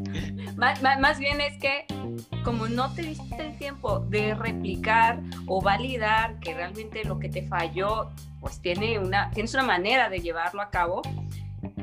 Más, 0.61 0.83
más 0.83 1.19
bien 1.19 1.41
es 1.41 1.57
que 1.57 1.87
como 2.45 2.69
no 2.69 2.93
te 2.93 3.01
diste 3.01 3.47
el 3.47 3.57
tiempo 3.57 4.01
de 4.01 4.35
replicar 4.35 5.21
o 5.47 5.63
validar 5.63 6.39
que 6.39 6.53
realmente 6.53 7.03
lo 7.05 7.19
que 7.19 7.31
te 7.31 7.47
falló, 7.49 8.11
pues 8.41 8.61
tiene 8.61 8.99
una, 8.99 9.31
tienes 9.31 9.55
una 9.55 9.63
manera 9.63 10.11
de 10.11 10.19
llevarlo 10.19 10.61
a 10.61 10.69
cabo 10.69 11.01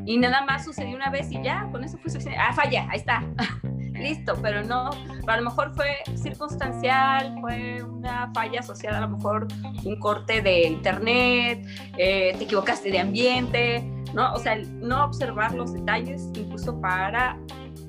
y 0.06 0.18
nada 0.18 0.46
más 0.46 0.63
sucedió 0.63 0.96
una 0.96 1.10
vez 1.10 1.32
y 1.32 1.42
ya, 1.42 1.68
con 1.72 1.84
eso 1.84 1.98
fue 1.98 2.12
suficiente. 2.12 2.40
Ah, 2.40 2.54
falla, 2.54 2.88
ahí 2.92 3.00
está. 3.00 3.24
Listo, 3.94 4.36
pero 4.44 4.63
no, 4.63 4.92
a 5.26 5.38
lo 5.38 5.44
mejor 5.44 5.74
fue 5.74 5.98
circunstancial, 6.16 7.36
fue 7.42 7.82
una 7.82 8.32
falla 8.32 8.60
asociada, 8.60 9.00
a 9.00 9.02
lo 9.02 9.18
mejor 9.18 9.48
un 9.84 10.00
corte 10.00 10.42
de 10.44 10.68
internet, 10.68 11.66
eh, 11.98 12.36
te 12.38 12.44
equivocaste 12.44 12.92
de 12.92 13.00
ambiente, 13.00 13.82
¿no? 14.13 14.34
O 14.34 14.40
sea, 14.40 14.56
no 14.56 15.04
observar 15.04 15.56
los 15.56 15.74
detalles 15.74 16.30
incluso 16.36 16.80
para 16.80 17.40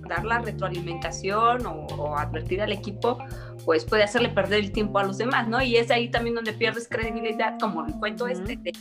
dar 0.09 0.25
la 0.25 0.39
retroalimentación 0.39 1.67
o, 1.67 2.17
advertir 2.17 2.61
al 2.63 2.73
equipo, 2.73 3.19
pues 3.65 3.85
puede 3.85 4.03
hacerle 4.03 4.31
perder 4.31 4.61
el 4.61 4.73
tiempo 4.73 4.99
a 4.99 5.05
los 5.05 5.19
demás, 5.19 5.49
¿no? 5.49 5.63
Y 5.63 5.77
es 5.77 5.91
ahí 5.91 6.09
también 6.09 6.35
donde 6.35 6.53
pierdes 6.53 6.89
credibilidad, 6.89 7.59
como 7.61 7.85
el 7.87 7.95
cuento 7.95 8.27
este 8.27 8.57
de, 8.57 8.73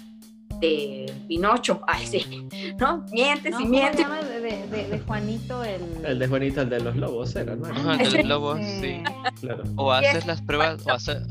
de, 0.60 1.14
Pinocho, 1.28 1.82
ay 1.88 2.08
sí, 2.08 2.48
¿no? 2.80 3.06
Mientes 3.12 3.54
y 3.60 3.66
mientes. 3.66 4.08
De, 4.08 4.68
de, 4.68 4.88
de, 4.88 5.00
Juanito 5.00 5.64
el... 5.64 5.82
El 6.06 6.20
de 6.20 6.28
Juanito, 6.28 6.62
el 6.62 6.70
de 6.70 6.80
los 6.80 6.96
lobos 6.96 7.36
era, 7.36 7.56
¿no? 7.56 7.68
Ajá, 7.68 7.94
el 7.96 8.12
de 8.12 8.18
los 8.20 8.28
lobos, 8.28 8.60
sí. 8.82 9.04
Claro. 9.42 9.64
O 9.76 9.92
haces 9.92 10.26
las 10.26 10.42
pruebas, 10.42 10.86
o 10.88 10.92
haces 10.92 11.22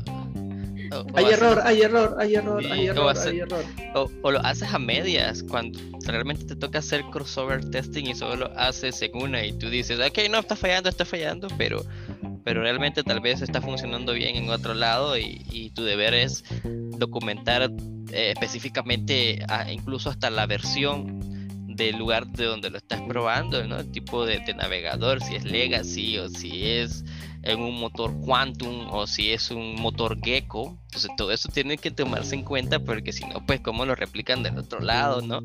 hay, 1.15 1.25
error, 1.25 1.61
hay 1.63 1.81
error, 1.81 2.15
hay 2.19 2.35
error, 2.35 2.63
hay 2.65 2.87
error, 2.87 3.17
hay 3.17 3.39
error, 3.39 3.65
o, 3.93 4.31
lo 4.31 4.39
haces 4.39 4.73
a 4.73 4.79
medias 4.79 5.43
cuando 5.43 5.79
realmente 6.05 6.45
te 6.45 6.55
toca 6.55 6.79
hacer 6.79 7.03
crossover 7.11 7.69
testing 7.69 8.05
y 8.05 8.15
solo 8.15 8.51
haces 8.55 9.01
en 9.01 9.15
una 9.15 9.45
y 9.45 9.53
tú 9.53 9.69
dices, 9.69 9.99
ok, 9.99 10.29
no, 10.29 10.39
está 10.39 10.55
fallando, 10.55 10.89
está 10.89 11.05
fallando, 11.05 11.47
pero, 11.57 11.83
pero 12.43 12.61
realmente 12.61 13.03
tal 13.03 13.19
vez 13.19 13.41
está 13.41 13.61
funcionando 13.61 14.13
bien 14.13 14.35
en 14.35 14.49
otro 14.49 14.73
lado 14.73 15.17
y, 15.17 15.71
tu 15.75 15.83
deber 15.83 16.13
es 16.13 16.43
documentar 16.97 17.69
eh, 18.11 18.31
específicamente 18.31 19.45
incluso 19.69 20.09
hasta 20.09 20.29
la 20.29 20.47
versión 20.47 21.19
del 21.67 21.97
lugar 21.97 22.25
de 22.27 22.45
donde 22.45 22.69
lo 22.71 22.77
estás 22.77 23.01
probando, 23.01 23.65
¿no? 23.67 23.77
El 23.77 23.91
tipo 23.91 24.25
de, 24.25 24.39
de 24.39 24.55
navegador, 24.55 25.21
si 25.21 25.35
es 25.35 25.43
legacy 25.43 26.17
o 26.17 26.29
si 26.29 26.65
es 26.65 27.05
en 27.47 27.61
un 27.61 27.79
motor 27.79 28.13
Quantum 28.19 28.87
o 28.91 29.07
si 29.07 29.31
es 29.31 29.51
un 29.51 29.75
motor 29.75 30.19
Gecko. 30.21 30.77
Entonces 30.87 31.11
todo 31.17 31.31
eso 31.31 31.49
tiene 31.49 31.77
que 31.77 31.91
tomarse 31.91 32.35
en 32.35 32.43
cuenta 32.43 32.79
porque 32.79 33.13
si 33.13 33.23
no, 33.25 33.45
pues 33.45 33.61
cómo 33.61 33.85
lo 33.85 33.95
replican 33.95 34.43
del 34.43 34.57
otro 34.57 34.79
lado, 34.79 35.21
¿no? 35.21 35.39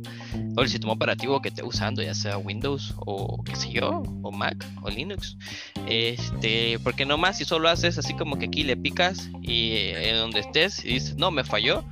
O 0.57 0.63
el 0.63 0.69
sistema 0.69 0.93
operativo 0.93 1.41
que 1.41 1.49
esté 1.49 1.63
usando, 1.63 2.03
ya 2.03 2.15
sea 2.15 2.39
Windows 2.39 2.95
o 2.99 3.43
qué 3.45 3.55
sé 3.55 3.73
yo, 3.73 4.03
o 4.23 4.33
Mac 4.33 4.67
o 4.83 4.91
Linux. 4.91 5.37
Este, 5.87 6.79
porque 6.81 7.07
no 7.07 7.19
más 7.19 7.39
si 7.39 7.45
solo 7.45 7.69
haces 7.69 7.99
así 7.99 8.15
como 8.15 8.37
que 8.37 8.47
aquí 8.47 8.65
le 8.65 8.77
picas 8.77 9.31
y 9.41 9.73
eh, 9.73 10.11
en 10.11 10.17
donde 10.17 10.41
estés 10.41 10.85
y 10.85 10.95
dices, 10.95 11.17
no, 11.17 11.31
me 11.31 11.45
falló. 11.45 11.85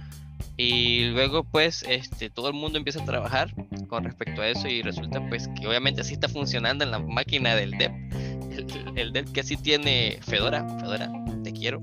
Y 0.56 1.06
luego 1.10 1.44
pues 1.44 1.84
este, 1.88 2.30
todo 2.30 2.48
el 2.48 2.54
mundo 2.54 2.78
empieza 2.78 3.02
a 3.02 3.04
trabajar 3.04 3.54
con 3.88 4.04
respecto 4.04 4.42
a 4.42 4.48
eso 4.48 4.68
y 4.68 4.82
resulta 4.82 5.26
pues 5.28 5.48
que 5.58 5.66
obviamente 5.66 6.00
así 6.02 6.14
está 6.14 6.28
funcionando 6.28 6.84
en 6.84 6.90
la 6.90 6.98
máquina 6.98 7.54
del 7.54 7.72
dev 7.72 7.92
el, 8.96 9.16
el 9.16 9.32
que 9.32 9.42
sí 9.42 9.56
tiene 9.56 10.18
Fedora, 10.22 10.66
Fedora, 10.78 11.10
te 11.42 11.52
quiero. 11.52 11.80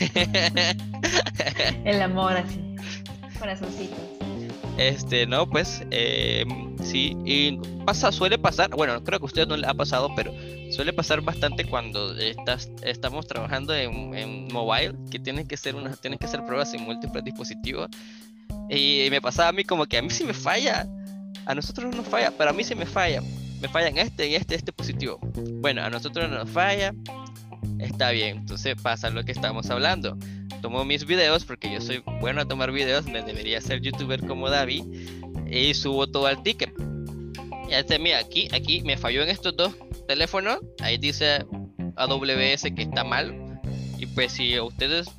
el 1.84 2.02
amor 2.02 2.36
así, 2.36 2.60
corazoncito. 3.38 4.21
Este, 4.78 5.26
no, 5.26 5.48
pues, 5.48 5.82
eh, 5.90 6.44
Sí, 6.82 7.16
y 7.24 7.58
pasa, 7.84 8.10
suele 8.12 8.38
pasar, 8.38 8.70
bueno, 8.70 9.02
creo 9.04 9.18
que 9.18 9.24
a 9.24 9.26
usted 9.26 9.46
no 9.46 9.56
le 9.56 9.66
ha 9.66 9.74
pasado, 9.74 10.10
pero 10.16 10.32
suele 10.70 10.92
pasar 10.92 11.20
bastante 11.20 11.64
cuando 11.64 12.14
estamos 12.82 13.26
trabajando 13.26 13.74
en, 13.74 14.14
en 14.14 14.52
mobile, 14.52 14.94
que 15.10 15.18
tienen 15.18 15.46
que 15.46 15.56
ser 15.56 15.74
unas, 15.74 16.00
tienen 16.00 16.18
que 16.18 16.26
hacer 16.26 16.44
pruebas 16.44 16.74
en 16.74 16.82
múltiples 16.82 17.24
dispositivos. 17.24 17.88
Y 18.68 19.08
me 19.10 19.20
pasaba 19.20 19.50
a 19.50 19.52
mí 19.52 19.64
como 19.64 19.86
que 19.86 19.98
a 19.98 20.02
mí 20.02 20.10
sí 20.10 20.24
me 20.24 20.34
falla. 20.34 20.86
A 21.46 21.54
nosotros 21.54 21.90
no 21.90 21.98
nos 21.98 22.06
falla, 22.06 22.32
pero 22.36 22.50
a 22.50 22.52
mí 22.52 22.64
sí 22.64 22.74
me 22.74 22.86
falla. 22.86 23.22
Me 23.60 23.68
falla 23.68 23.88
en 23.88 23.98
este, 23.98 24.28
y 24.28 24.34
este, 24.34 24.54
este 24.54 24.72
dispositivo. 24.72 25.18
Bueno, 25.60 25.82
a 25.82 25.90
nosotros 25.90 26.28
no 26.28 26.38
nos 26.38 26.50
falla. 26.50 26.92
Está 27.78 28.10
bien, 28.10 28.38
entonces 28.38 28.74
pasa 28.80 29.10
lo 29.10 29.24
que 29.24 29.32
estamos 29.32 29.70
hablando. 29.70 30.16
Tomo 30.62 30.84
mis 30.84 31.04
videos 31.04 31.44
porque 31.44 31.72
yo 31.72 31.80
soy 31.80 32.02
bueno 32.20 32.40
a 32.40 32.44
tomar 32.46 32.72
videos, 32.72 33.04
me 33.06 33.22
debería 33.22 33.60
ser 33.60 33.80
youtuber 33.80 34.24
como 34.26 34.48
David 34.48 34.84
y 35.50 35.74
subo 35.74 36.06
todo 36.06 36.26
al 36.26 36.42
ticket. 36.42 36.72
Ya 37.68 37.80
este, 37.80 37.98
mira, 37.98 38.18
aquí, 38.18 38.48
aquí 38.52 38.82
me 38.82 38.96
falló 38.96 39.22
en 39.22 39.28
estos 39.28 39.56
dos 39.56 39.74
teléfonos. 40.06 40.58
Ahí 40.80 40.98
dice 40.98 41.44
AWS 41.96 42.62
que 42.74 42.82
está 42.82 43.02
mal. 43.02 43.60
Y 43.98 44.06
pues 44.06 44.32
si 44.32 44.58
ustedes 44.60 45.10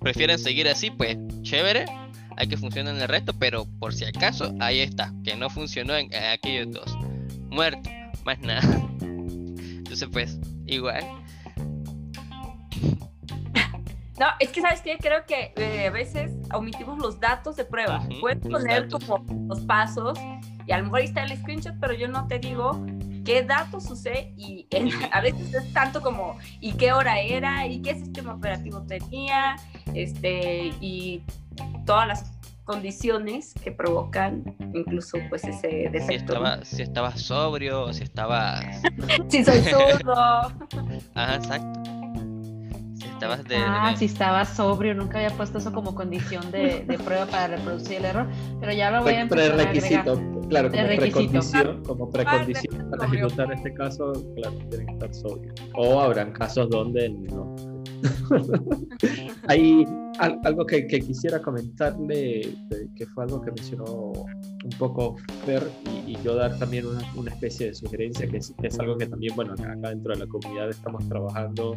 prefieren 0.00 0.38
seguir 0.38 0.68
así, 0.68 0.90
pues 0.90 1.16
chévere. 1.42 1.86
Hay 2.36 2.48
que 2.48 2.56
funcionar 2.56 2.96
en 2.96 3.02
el 3.02 3.08
resto, 3.08 3.32
pero 3.38 3.66
por 3.78 3.94
si 3.94 4.04
acaso, 4.04 4.52
ahí 4.58 4.80
está, 4.80 5.12
que 5.22 5.36
no 5.36 5.48
funcionó 5.48 5.96
en, 5.96 6.12
aquellos 6.14 6.72
dos. 6.72 6.98
Muerto, 7.48 7.88
más 8.24 8.40
nada. 8.40 8.60
Entonces, 9.00 10.08
pues, 10.12 10.38
igual. 10.66 11.04
No, 14.18 14.26
es 14.38 14.50
que 14.50 14.60
sabes 14.60 14.80
que 14.80 14.96
creo 14.98 15.24
que 15.26 15.52
eh, 15.56 15.88
a 15.88 15.90
veces 15.90 16.32
omitimos 16.52 16.98
los 16.98 17.18
datos 17.18 17.56
de 17.56 17.64
prueba. 17.64 18.06
Puedes 18.20 18.38
poner 18.46 18.88
como 18.88 19.24
los 19.48 19.60
pasos 19.62 20.18
y 20.66 20.72
a 20.72 20.78
lo 20.78 20.84
mejor 20.84 21.00
está 21.00 21.24
el 21.24 21.36
screenshot, 21.36 21.74
pero 21.80 21.94
yo 21.94 22.06
no 22.08 22.26
te 22.26 22.38
digo 22.38 22.84
qué 23.24 23.42
datos 23.42 23.90
usé 23.90 24.32
y 24.36 24.68
a 25.10 25.20
veces 25.20 25.52
es 25.54 25.72
tanto 25.72 26.00
como 26.00 26.38
y 26.60 26.72
qué 26.74 26.92
hora 26.92 27.20
era 27.20 27.66
y 27.66 27.80
qué 27.80 27.94
sistema 27.94 28.34
operativo 28.34 28.82
tenía 28.82 29.56
este 29.94 30.72
y 30.80 31.22
todas 31.86 32.06
las 32.06 32.32
condiciones 32.64 33.54
que 33.62 33.72
provocan 33.72 34.56
incluso 34.74 35.18
pues 35.28 35.44
ese 35.44 35.88
defecto. 35.90 36.06
Si 36.06 36.14
estaba, 36.14 36.64
si 36.64 36.82
estaba 36.82 37.16
sobrio, 37.16 37.92
si 37.92 38.04
estaba... 38.04 38.60
si 39.28 39.44
soy 39.44 39.60
zurdo. 39.62 40.14
Ajá, 41.14 41.34
exacto. 41.36 41.93
Estabas 43.14 43.44
de... 43.44 43.56
Ah, 43.56 43.94
si 43.96 44.04
estaba 44.06 44.44
sobrio, 44.44 44.94
nunca 44.94 45.18
había 45.18 45.30
puesto 45.36 45.58
eso 45.58 45.72
como 45.72 45.94
condición 45.94 46.50
de, 46.50 46.84
de 46.84 46.98
prueba 46.98 47.26
para 47.26 47.56
reproducir 47.56 47.98
el 47.98 48.04
error, 48.06 48.28
pero 48.60 48.72
ya 48.72 48.90
lo 48.90 49.02
voy 49.02 49.14
a 49.14 49.20
empezar 49.22 49.56
Prerequisito, 49.56 50.20
claro, 50.48 50.70
como 50.70 50.96
precondición, 50.96 51.82
como 51.84 52.10
precondición 52.10 52.90
para 52.90 53.06
ejecutar 53.06 53.52
este 53.52 53.74
caso, 53.74 54.12
claro, 54.36 54.56
tienen 54.68 54.86
que 54.86 54.92
estar 54.92 55.14
sobrio. 55.14 55.54
O 55.74 56.00
habrán 56.00 56.32
casos 56.32 56.68
donde 56.70 57.08
no 57.08 57.73
Hay 59.48 59.84
algo 60.18 60.64
que, 60.66 60.86
quisiera 60.86 61.40
comentarle, 61.40 62.54
que 62.94 63.06
fue 63.06 63.24
algo 63.24 63.40
que 63.40 63.50
mencionó 63.50 63.84
un 63.84 64.70
poco 64.78 65.16
Fer, 65.44 65.62
y, 66.06 66.16
yo 66.22 66.34
dar 66.36 66.58
también 66.58 66.86
una, 66.86 67.30
especie 67.30 67.68
de 67.68 67.74
sugerencia, 67.74 68.28
que 68.28 68.38
es, 68.38 68.78
algo 68.78 68.96
que 68.96 69.06
también, 69.06 69.34
bueno, 69.34 69.54
acá 69.54 69.90
dentro 69.90 70.14
de 70.14 70.20
la 70.20 70.26
comunidad 70.26 70.70
estamos 70.70 71.06
trabajando 71.08 71.76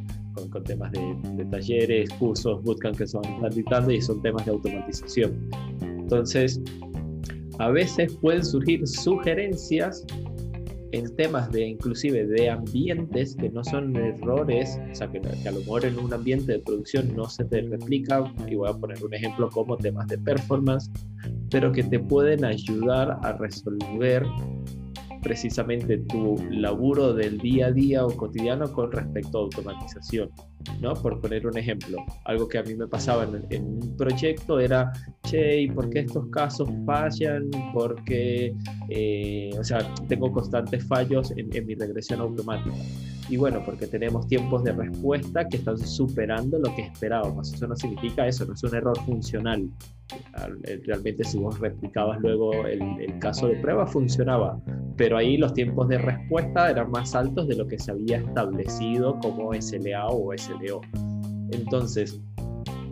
con, 0.51 0.63
temas 0.63 0.91
de, 0.91 1.45
talleres, 1.51 2.09
cursos, 2.19 2.63
bootcamp 2.63 2.97
que 2.97 3.07
se 3.07 3.17
van 3.17 3.45
editando 3.45 3.91
y 3.91 4.01
son 4.01 4.21
temas 4.21 4.45
de 4.45 4.51
automatización. 4.51 5.49
Entonces, 5.81 6.61
a 7.59 7.69
veces 7.69 8.15
pueden 8.21 8.45
surgir 8.45 8.87
sugerencias 8.87 10.05
en 10.91 11.15
temas 11.15 11.51
de 11.51 11.67
inclusive 11.67 12.25
de 12.25 12.49
ambientes 12.49 13.35
que 13.35 13.49
no 13.49 13.63
son 13.63 13.95
errores, 13.95 14.79
o 14.91 14.95
sea, 14.95 15.11
que, 15.11 15.19
a 15.19 15.51
lo 15.51 15.59
mejor 15.59 15.85
en 15.85 15.99
un 15.99 16.13
ambiente 16.13 16.53
de 16.53 16.59
producción 16.59 17.15
no 17.15 17.29
se 17.29 17.45
te 17.45 17.61
replica, 17.61 18.23
y 18.47 18.55
voy 18.55 18.69
a 18.69 18.73
poner 18.73 19.03
un 19.03 19.13
ejemplo 19.13 19.49
como 19.49 19.77
temas 19.77 20.07
de 20.07 20.17
performance, 20.17 20.89
pero 21.49 21.71
que 21.71 21.83
te 21.83 21.99
pueden 21.99 22.45
ayudar 22.45 23.17
a 23.23 23.33
resolver 23.33 24.25
precisamente 25.27 25.97
tu 25.97 26.37
laburo 26.49 27.13
del 27.13 27.37
día 27.37 27.67
a 27.67 27.71
día 27.71 28.05
o 28.05 28.15
cotidiano 28.15 28.71
con 28.71 28.89
respecto 28.93 29.39
a 29.39 29.41
automatización. 29.41 30.29
¿no? 30.79 30.93
Por 30.93 31.19
poner 31.19 31.45
un 31.45 31.57
ejemplo, 31.57 31.97
algo 32.23 32.47
que 32.47 32.57
a 32.59 32.63
mí 32.63 32.75
me 32.75 32.87
pasaba 32.87 33.27
en, 33.49 33.65
un 33.65 33.97
proyecto 33.97 34.57
era, 34.57 34.93
che, 35.23 35.63
¿y 35.63 35.69
por 35.69 35.89
qué 35.89 35.99
estos 35.99 36.27
casos 36.29 36.69
fallan? 36.85 37.49
Porque, 37.73 38.55
eh, 38.87 39.49
o 39.59 39.63
sea, 39.65 39.79
tengo 40.07 40.31
constantes 40.31 40.85
fallos 40.87 41.31
en, 41.31 41.53
en 41.53 41.65
mi 41.65 41.75
regresión 41.75 42.21
automática. 42.21 42.77
Y 43.29 43.35
bueno, 43.35 43.61
porque 43.65 43.87
tenemos 43.87 44.27
tiempos 44.27 44.63
de 44.63 44.71
respuesta 44.71 45.45
que 45.49 45.57
están 45.57 45.77
superando 45.77 46.57
lo 46.59 46.73
que 46.73 46.83
esperábamos. 46.83 47.53
Eso 47.53 47.67
no 47.67 47.75
significa 47.75 48.25
eso, 48.25 48.45
no 48.45 48.53
es 48.53 48.63
un 48.63 48.75
error 48.75 48.97
funcional. 49.05 49.69
Eh, 50.63 50.81
realmente 50.85 51.23
si 51.25 51.37
vos 51.37 51.59
replicabas 51.59 52.19
luego 52.21 52.65
el, 52.65 53.19
caso 53.19 53.47
de 53.47 53.55
prueba, 53.55 53.85
funcionaba. 53.85 54.59
Pero 54.97 55.17
ahí 55.17 55.37
los 55.37 55.53
tiempos 55.53 55.87
de 55.89 55.99
respuesta 55.99 56.71
eran 56.71 56.91
más 56.91 57.15
altos 57.15 57.47
de 57.47 57.55
lo 57.55 57.67
que 57.67 57.77
se 57.77 57.91
había 57.91 58.17
establecido 58.17 59.17
como 59.19 59.53
SLA 59.53 60.07
o 60.07 60.33
SLO. 60.35 60.81
Entonces, 61.51 62.19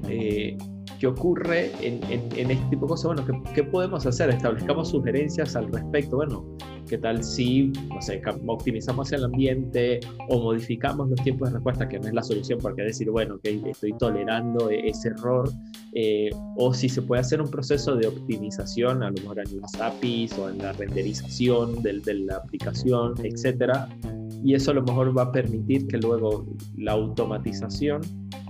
eh, 0.07 0.55
¿qué 0.99 1.07
ocurre 1.07 1.71
en, 1.81 2.03
este 2.03 2.65
tipo 2.69 2.85
de 2.85 2.89
cosas? 2.89 3.05
Bueno, 3.15 3.25
¿qué, 3.25 3.53
¿qué 3.53 3.63
podemos 3.63 4.05
hacer? 4.05 4.29
Establezcamos 4.29 4.89
sugerencias 4.89 5.55
al 5.55 5.71
respecto. 5.71 6.17
Bueno, 6.17 6.45
¿Qué 6.87 6.97
tal 6.97 7.23
si, 7.23 7.71
no 7.93 8.01
sé, 8.01 8.21
optimizamos 8.47 9.11
el 9.11 9.23
ambiente 9.23 9.99
o 10.29 10.39
modificamos 10.39 11.09
los 11.09 11.21
tiempos 11.23 11.49
de 11.49 11.55
respuesta, 11.55 11.87
que 11.87 11.99
no 11.99 12.07
es 12.07 12.13
la 12.13 12.23
solución, 12.23 12.59
porque 12.61 12.83
decir, 12.83 13.09
bueno, 13.09 13.39
que 13.39 13.61
estoy 13.69 13.93
tolerando 13.97 14.69
e-, 14.69 14.89
ese 14.89 15.09
error, 15.09 15.51
eh, 15.93 16.29
o 16.57 16.73
si 16.73 16.89
se 16.89 17.01
puede 17.01 17.21
hacer 17.21 17.41
un 17.41 17.49
proceso 17.49 17.95
de 17.95 18.07
optimización, 18.07 19.01
a 19.03 19.09
lo 19.09 19.13
mejor 19.13 19.39
en 19.39 19.61
las 19.61 19.73
APIs 19.81 20.37
o 20.37 20.49
en 20.49 20.59
la 20.59 20.73
renderización 20.73 21.81
de, 21.81 21.99
de 22.01 22.13
la 22.13 22.35
aplicación, 22.35 23.15
etcétera, 23.23 23.89
y 24.45 24.53
eso 24.53 24.69
a 24.69 24.73
lo 24.75 24.83
mejor 24.83 25.17
va 25.17 25.23
a 25.23 25.31
permitir 25.31 25.87
que 25.87 25.97
luego 25.97 26.45
la 26.77 26.91
automatización 26.91 28.01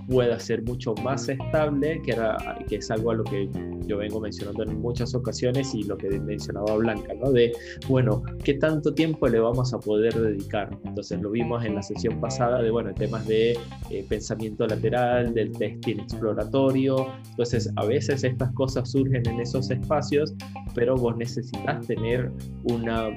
pueda 0.06 0.38
ser 0.38 0.62
mucho 0.62 0.94
más 1.02 1.26
estable, 1.26 2.02
que, 2.02 2.12
era, 2.12 2.36
que 2.68 2.76
es 2.76 2.90
algo 2.90 3.12
a 3.12 3.14
lo 3.14 3.24
que 3.24 3.48
yo 3.86 3.96
vengo 3.96 4.20
mencionando 4.20 4.62
en 4.62 4.78
muchas 4.78 5.14
ocasiones 5.14 5.74
y 5.74 5.84
lo 5.84 5.96
que 5.96 6.10
mencionaba 6.20 6.76
Blanca, 6.76 7.14
¿no? 7.14 7.32
De, 7.32 7.50
bueno, 7.88 8.22
¿qué 8.44 8.54
tanto 8.54 8.92
tiempo 8.92 9.26
le 9.26 9.40
vamos 9.40 9.72
a 9.72 9.78
poder 9.78 10.12
dedicar? 10.12 10.68
Entonces 10.84 11.18
lo 11.22 11.30
vimos 11.30 11.64
en 11.64 11.76
la 11.76 11.82
sesión 11.82 12.20
pasada 12.20 12.60
de, 12.60 12.70
bueno, 12.70 12.92
temas 12.92 13.26
de 13.26 13.58
eh, 13.90 14.04
pensamiento 14.06 14.66
lateral, 14.66 15.32
del 15.32 15.50
testing 15.52 16.00
exploratorio. 16.00 17.06
Entonces, 17.30 17.72
a 17.76 17.86
veces 17.86 18.22
estas 18.22 18.52
cosas 18.52 18.90
surgen 18.90 19.26
en 19.26 19.40
esos 19.40 19.70
espacios, 19.70 20.34
pero 20.74 20.94
vos 20.94 21.16
necesitas 21.16 21.86
tener 21.86 22.30
una 22.64 23.08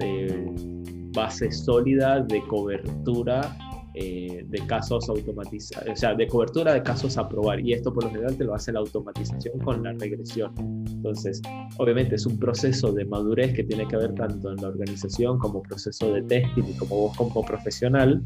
eh, 0.00 0.54
base 1.14 1.50
sólida 1.50 2.20
de 2.20 2.40
cobertura 2.42 3.40
eh, 3.94 4.44
de 4.48 4.58
casos 4.66 5.08
automatizados, 5.08 5.88
o 5.88 5.96
sea, 5.96 6.14
de 6.14 6.26
cobertura 6.26 6.74
de 6.74 6.82
casos 6.82 7.16
a 7.16 7.28
probar. 7.28 7.60
Y 7.60 7.72
esto 7.72 7.92
por 7.92 8.04
lo 8.04 8.10
general 8.10 8.36
te 8.36 8.44
lo 8.44 8.54
hace 8.54 8.72
la 8.72 8.80
automatización 8.80 9.58
con 9.60 9.82
la 9.82 9.92
regresión. 9.92 10.52
Entonces, 10.86 11.40
obviamente 11.78 12.16
es 12.16 12.26
un 12.26 12.38
proceso 12.38 12.92
de 12.92 13.04
madurez 13.04 13.54
que 13.54 13.62
tiene 13.62 13.86
que 13.86 13.96
ver 13.96 14.14
tanto 14.14 14.50
en 14.50 14.56
la 14.56 14.68
organización 14.68 15.38
como 15.38 15.62
proceso 15.62 16.12
de 16.12 16.22
testing 16.22 16.64
y 16.64 16.72
como 16.74 16.96
vos 16.96 17.16
como 17.16 17.44
profesional, 17.44 18.22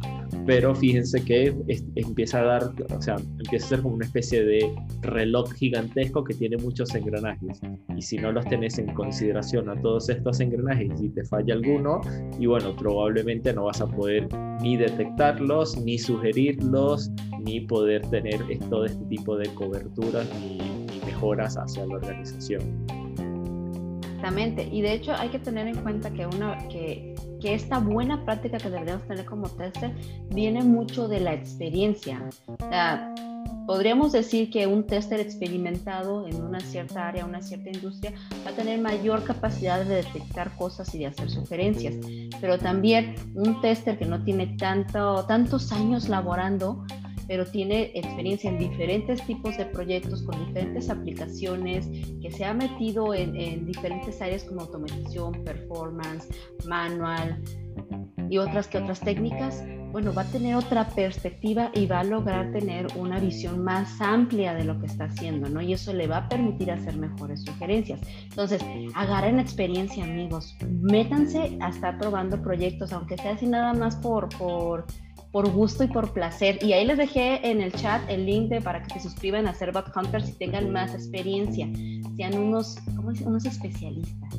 pero 0.46 0.74
fíjense 0.74 1.22
que 1.22 1.54
empieza 1.96 2.40
a 2.40 2.44
dar, 2.44 2.72
o 2.96 3.02
sea, 3.02 3.16
empieza 3.16 3.66
a 3.66 3.68
ser 3.68 3.82
como 3.82 3.94
una 3.94 4.06
especie 4.06 4.44
de 4.44 4.74
reloj 5.02 5.52
gigantesco 5.52 6.24
que 6.24 6.34
tiene 6.34 6.56
muchos 6.56 6.94
engranajes. 6.94 7.60
Y 7.96 8.02
si 8.02 8.16
no 8.16 8.32
los 8.32 8.44
tenés 8.46 8.78
en 8.78 8.94
consideración 8.94 9.68
a 9.68 9.80
todos 9.80 10.08
estos 10.08 10.40
engranajes 10.40 11.00
y 11.02 11.08
te 11.10 11.24
falla 11.24 11.54
alguno, 11.54 12.00
y 12.38 12.46
bueno, 12.46 12.74
probablemente 12.76 13.52
no 13.52 13.64
vas 13.64 13.80
a 13.80 13.86
poder 13.86 14.28
ni 14.62 14.76
ni 15.84 15.98
sugerirlos, 15.98 17.10
ni 17.40 17.60
poder 17.60 18.02
tener 18.10 18.40
todo 18.70 18.84
este 18.84 19.04
tipo 19.06 19.36
de 19.36 19.48
coberturas 19.54 20.26
ni, 20.40 20.58
mejoras 21.04 21.56
hacia 21.56 21.86
la 21.86 21.94
organización. 21.94 22.62
Exactamente, 24.02 24.68
y 24.70 24.82
de 24.82 24.92
hecho 24.92 25.12
hay 25.14 25.30
que 25.30 25.38
tener 25.38 25.68
en 25.68 25.76
cuenta 25.76 26.10
que, 26.10 26.26
una, 26.26 26.58
que, 26.68 27.14
que 27.40 27.54
esta 27.54 27.78
buena 27.78 28.24
práctica 28.24 28.58
que 28.58 28.68
deberíamos 28.68 29.06
tener 29.06 29.24
como 29.24 29.48
tester 29.48 29.94
viene 30.30 30.62
mucho 30.62 31.08
de 31.08 31.20
la 31.20 31.34
experiencia. 31.34 32.28
O 32.46 32.56
sea, 32.68 33.14
podríamos 33.66 34.12
decir 34.12 34.50
que 34.50 34.66
un 34.66 34.86
tester 34.86 35.20
experimentado 35.20 36.26
en 36.26 36.42
una 36.42 36.60
cierta 36.60 37.08
área, 37.08 37.24
una 37.24 37.42
cierta 37.42 37.70
industria, 37.70 38.12
va 38.46 38.50
a 38.50 38.54
tener 38.54 38.80
mayor 38.80 39.24
capacidad 39.24 39.84
de 39.84 39.96
detectar 39.96 40.56
cosas 40.56 40.94
y 40.94 40.98
de 40.98 41.06
hacer 41.06 41.30
sugerencias. 41.30 41.94
Pero 42.40 42.58
también 42.58 43.14
un 43.34 43.60
tester 43.60 43.98
que 43.98 44.06
no 44.06 44.24
tiene 44.24 44.56
tanto, 44.58 45.24
tantos 45.26 45.72
años 45.72 46.08
laborando, 46.08 46.84
pero 47.28 47.44
tiene 47.46 47.92
experiencia 47.94 48.50
en 48.50 48.58
diferentes 48.58 49.22
tipos 49.26 49.56
de 49.56 49.66
proyectos 49.66 50.22
con 50.22 50.44
diferentes 50.46 50.90
aplicaciones, 50.90 51.86
que 52.20 52.32
se 52.32 52.44
ha 52.44 52.54
metido 52.54 53.14
en, 53.14 53.36
en 53.36 53.66
diferentes 53.66 54.20
áreas 54.20 54.44
como 54.44 54.62
automatización, 54.62 55.44
performance, 55.44 56.26
manual 56.66 57.40
y 58.30 58.38
otras 58.38 58.66
que 58.68 58.78
otras 58.78 59.00
técnicas, 59.00 59.64
bueno, 59.92 60.12
va 60.12 60.22
a 60.22 60.26
tener 60.26 60.54
otra 60.54 60.86
perspectiva 60.88 61.70
y 61.74 61.86
va 61.86 62.00
a 62.00 62.04
lograr 62.04 62.52
tener 62.52 62.86
una 62.96 63.18
visión 63.18 63.64
más 63.64 64.00
amplia 64.00 64.54
de 64.54 64.64
lo 64.64 64.78
que 64.80 64.86
está 64.86 65.04
haciendo, 65.04 65.48
¿no? 65.48 65.62
Y 65.62 65.72
eso 65.72 65.94
le 65.94 66.06
va 66.06 66.18
a 66.18 66.28
permitir 66.28 66.70
hacer 66.70 66.96
mejores 66.96 67.42
sugerencias. 67.42 68.00
Entonces, 68.24 68.62
agarren 68.94 69.40
experiencia, 69.40 70.04
amigos. 70.04 70.56
Métanse 70.68 71.56
a 71.60 71.70
estar 71.70 71.98
probando 71.98 72.42
proyectos, 72.42 72.92
aunque 72.92 73.16
sea 73.16 73.32
así 73.32 73.46
nada 73.46 73.72
más 73.72 73.96
por, 73.96 74.28
por, 74.36 74.84
por 75.32 75.50
gusto 75.50 75.84
y 75.84 75.88
por 75.88 76.12
placer. 76.12 76.58
Y 76.62 76.72
ahí 76.72 76.84
les 76.86 76.98
dejé 76.98 77.48
en 77.48 77.60
el 77.60 77.72
chat 77.72 78.02
el 78.08 78.26
link 78.26 78.48
de, 78.48 78.60
para 78.60 78.82
que 78.82 78.94
se 78.94 79.00
suscriban 79.00 79.46
a 79.46 79.54
ser 79.54 79.72
Bot 79.72 79.90
Hunters 79.94 80.28
y 80.28 80.32
tengan 80.32 80.72
más 80.72 80.94
experiencia. 80.94 81.68
Sean 82.16 82.36
unos. 82.38 82.76
Unos 83.24 83.44
especialistas. 83.44 84.34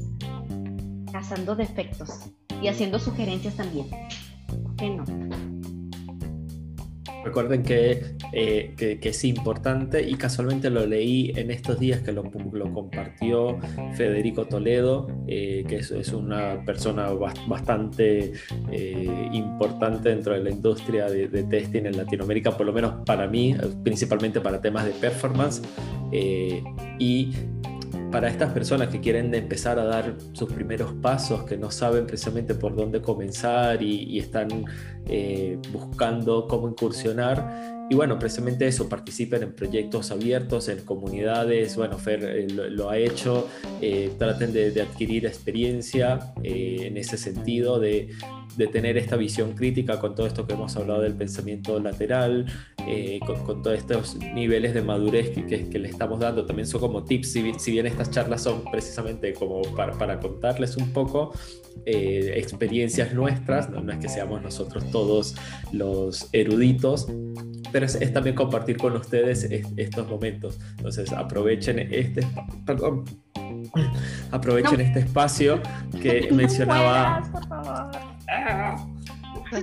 Cazando 1.12 1.56
defectos 1.56 2.32
y 2.62 2.68
haciendo 2.68 3.00
sugerencias 3.00 3.56
también. 3.56 3.88
¿Por 4.64 4.76
qué 4.76 4.90
no? 4.90 5.49
Recuerden 7.24 7.64
que, 7.64 8.16
eh, 8.34 8.74
que, 8.78 9.00
que, 9.00 9.10
es 9.10 9.24
importante 9.26 10.02
y 10.02 10.16
casualmente 10.16 10.70
lo 10.70 10.86
leí 10.86 11.32
en 11.36 11.52
estos 11.52 11.80
días 11.80 12.02
que 12.02 12.12
lo, 12.12 12.24
lo 12.54 12.74
compartió 12.74 13.60
Federico 13.96 14.46
Toledo, 14.46 15.08
eh, 15.28 15.66
que 15.68 15.78
es, 15.78 15.92
es, 15.92 16.14
una 16.14 16.64
persona 16.66 17.10
bastante 17.48 18.34
eh, 18.72 19.30
importante 19.34 20.10
dentro 20.10 20.34
de 20.34 20.44
la 20.44 20.50
industria 20.50 21.10
de, 21.10 21.28
de, 21.28 21.44
testing 21.44 21.86
en 21.86 21.98
Latinoamérica, 21.98 22.56
por 22.56 22.66
lo 22.66 22.74
menos 22.74 22.94
para 23.06 23.28
mí, 23.28 23.56
principalmente 23.84 24.40
para 24.42 24.62
temas 24.62 24.86
de 24.86 24.92
performance. 24.92 25.62
y 27.00 27.32
para 28.12 28.28
estas 28.28 28.52
personas 28.54 28.90
que 28.90 29.00
quieren 29.00 29.34
empezar 29.36 29.80
a 29.80 29.86
dar 29.86 30.16
sus 30.34 30.52
primeros 30.52 30.94
pasos, 30.94 31.44
que 31.44 31.58
no 31.58 31.70
saben 31.72 32.08
precisamente 32.08 32.56
por 32.56 32.76
dónde 32.76 33.02
comenzar 33.02 33.82
y, 33.82 34.18
están 34.20 34.66
eh, 35.08 35.58
buscando 35.72 36.48
cómo 36.48 36.68
incursionar. 36.68 37.88
Y 37.90 37.96
bueno, 37.96 38.20
precisamente 38.20 38.68
eso, 38.68 38.88
participen 38.88 39.44
en 39.44 39.54
proyectos 39.54 40.12
abiertos, 40.12 40.70
en 40.70 40.80
comunidades. 40.86 41.76
Bueno, 41.76 41.98
Fer 41.98 42.24
eh, 42.24 42.48
lo, 42.50 42.70
lo, 42.70 42.90
ha 42.90 42.98
hecho. 42.98 43.48
Eh, 43.82 44.12
traten 44.18 44.54
de, 44.54 44.72
de, 44.72 44.82
adquirir 44.82 45.26
experiencia 45.26 46.34
en 46.44 46.98
ese 46.98 47.18
sentido, 47.18 47.80
de, 47.80 48.10
de, 48.56 48.68
tener 48.68 48.98
esta 48.98 49.16
visión 49.16 49.54
crítica 49.54 50.00
con 50.00 50.16
todo 50.16 50.28
esto 50.28 50.46
que 50.46 50.54
hemos 50.54 50.76
hablado 50.76 51.02
del 51.02 51.16
pensamiento 51.16 51.80
lateral, 51.80 52.46
eh, 52.88 53.20
con, 53.26 53.44
con, 53.44 53.64
todos 53.64 53.78
estos 53.78 54.16
niveles 54.16 54.74
de 54.74 54.82
madurez 54.82 55.30
que, 55.30 55.46
que, 55.46 55.70
que, 55.70 55.80
le 55.80 55.90
estamos 55.90 56.20
dando. 56.20 56.46
También 56.46 56.68
son 56.68 56.82
como 56.82 57.04
tips, 57.04 57.32
si, 57.32 57.54
si 57.58 57.72
bien 57.72 57.86
estas 57.86 58.12
charlas 58.12 58.44
son 58.44 58.64
precisamente 58.72 59.34
como 59.34 59.62
para, 59.76 59.98
para 59.98 60.20
contarles 60.20 60.78
un 60.78 60.92
poco 60.92 61.34
eh, 61.86 62.34
experiencias 62.36 63.14
nuestras, 63.14 63.70
no, 63.70 63.82
no, 63.82 63.92
es 63.92 64.00
que 64.00 64.10
seamos 64.10 64.42
nosotros 64.42 64.90
todos 64.92 65.36
los 65.72 66.30
eruditos, 66.34 67.08
pero 67.72 67.86
es, 67.86 67.96
es, 67.96 68.14
también 68.14 68.36
compartir 68.36 68.78
con 68.78 68.96
ustedes 68.96 69.44
estos 69.78 70.08
momentos. 70.08 70.60
Entonces 70.78 71.12
aprovechen 71.12 71.80
este, 71.80 72.26
perdón, 72.66 73.06
aprovechen 74.32 74.78
no. 74.78 74.84
este 74.84 75.00
espacio 75.00 75.62
que 76.02 76.28
no 76.30 76.38
mencionaba. 76.38 77.22
Mueras, 77.22 77.30
por 77.30 77.48
favor. 77.48 78.09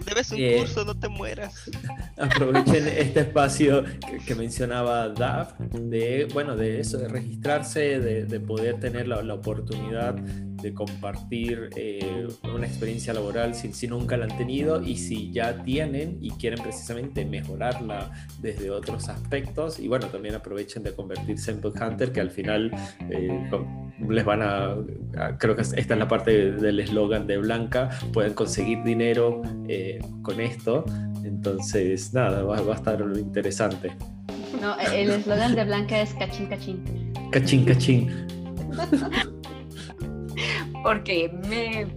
Debes 0.06 0.32
un 0.32 0.38
eh, 0.40 0.56
curso, 0.58 0.84
no 0.84 0.94
te 0.94 1.08
mueras. 1.08 1.70
Aprovechen 2.16 2.88
este 2.88 3.20
espacio 3.20 3.84
que, 3.84 4.18
que, 4.18 4.34
mencionaba 4.34 5.08
Dav, 5.10 5.56
de, 5.58 6.26
bueno, 6.32 6.56
de 6.56 6.80
eso, 6.80 6.98
de 6.98 7.08
registrarse, 7.08 8.00
de, 8.00 8.24
de 8.24 8.40
poder 8.40 8.80
tener 8.80 9.06
la, 9.06 9.22
la, 9.22 9.34
oportunidad 9.34 10.16
de 10.62 10.72
compartir 10.74 11.70
eh, 11.76 12.26
una 12.54 12.66
experiencia 12.66 13.12
laboral 13.12 13.54
si, 13.54 13.72
si, 13.72 13.88
nunca 13.88 14.16
la 14.16 14.24
han 14.24 14.36
tenido 14.36 14.82
y 14.82 14.96
si 14.96 15.30
ya 15.30 15.62
tienen 15.62 16.18
y 16.20 16.30
quieren 16.32 16.62
precisamente 16.62 17.24
mejorarla 17.24 18.10
desde 18.40 18.70
otros 18.70 19.08
aspectos. 19.08 19.78
Y 19.78 19.88
bueno, 19.88 20.06
también 20.06 20.34
aprovechen 20.34 20.82
de 20.82 20.94
convertirse 20.94 21.50
en 21.50 21.60
Hunter, 21.64 22.12
que 22.12 22.20
al 22.20 22.30
final 22.30 22.70
eh, 23.10 23.50
les 24.08 24.24
van 24.24 24.42
a, 24.42 24.76
a, 25.18 25.38
creo 25.38 25.56
que 25.56 25.62
esta 25.62 25.76
es 25.76 25.98
la 25.98 26.08
parte 26.08 26.52
del 26.52 26.80
eslogan 26.80 27.26
de 27.26 27.38
Blanca, 27.38 27.90
pueden 28.12 28.34
conseguir 28.34 28.82
dinero 28.82 29.42
eh, 29.68 29.98
con 30.22 30.40
esto. 30.40 30.84
Entonces, 31.24 32.14
nada, 32.14 32.42
va, 32.44 32.60
va 32.60 32.74
a 32.74 32.76
estar 32.76 33.00
interesante. 33.16 33.92
No, 34.60 34.78
el 34.78 35.10
eslogan 35.10 35.54
de 35.54 35.64
Blanca 35.64 36.00
es 36.00 36.14
cachín, 36.14 36.46
cachín. 36.46 37.12
Cachín, 37.30 37.64
cachín. 37.64 38.10
Porque 40.86 41.28
me 41.48 41.88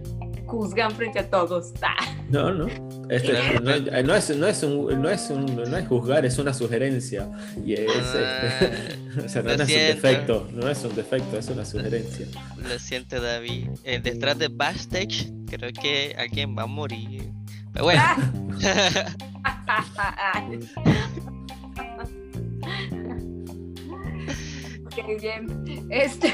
juzgan 0.46 0.90
frente 0.90 1.20
a 1.20 1.30
todos. 1.30 1.72
No, 2.28 2.52
no. 2.52 2.66
Este, 3.08 3.32
no, 3.54 3.60
no, 3.60 3.70
es, 4.14 4.36
no, 4.36 4.46
es 4.46 4.62
un, 4.62 5.02
no, 5.02 5.10
es 5.10 5.30
un, 5.30 5.46
no 5.56 5.76
es 5.76 5.88
juzgar, 5.88 6.24
es 6.24 6.38
una 6.38 6.54
sugerencia. 6.54 7.28
Y 7.66 7.72
es, 7.72 7.90
este, 7.90 9.20
o 9.24 9.28
sea, 9.28 9.42
no, 9.42 9.50
es 9.50 9.60
un 9.60 9.66
defecto, 9.66 10.48
no 10.52 10.68
es 10.68 10.84
un 10.84 10.94
defecto, 10.94 11.36
es 11.36 11.48
una 11.48 11.64
sugerencia. 11.64 12.28
Lo 12.56 12.78
siento, 12.78 13.20
David. 13.20 13.70
Eh, 13.82 13.98
detrás 14.00 14.38
de 14.38 14.46
backstage, 14.46 15.28
creo 15.48 15.72
que 15.72 16.14
alguien 16.16 16.56
va 16.56 16.62
a 16.62 16.66
morir. 16.66 17.32
Pero 17.72 17.86
bueno. 17.86 18.02
ok, 24.86 25.20
bien. 25.20 25.88
Este. 25.90 26.32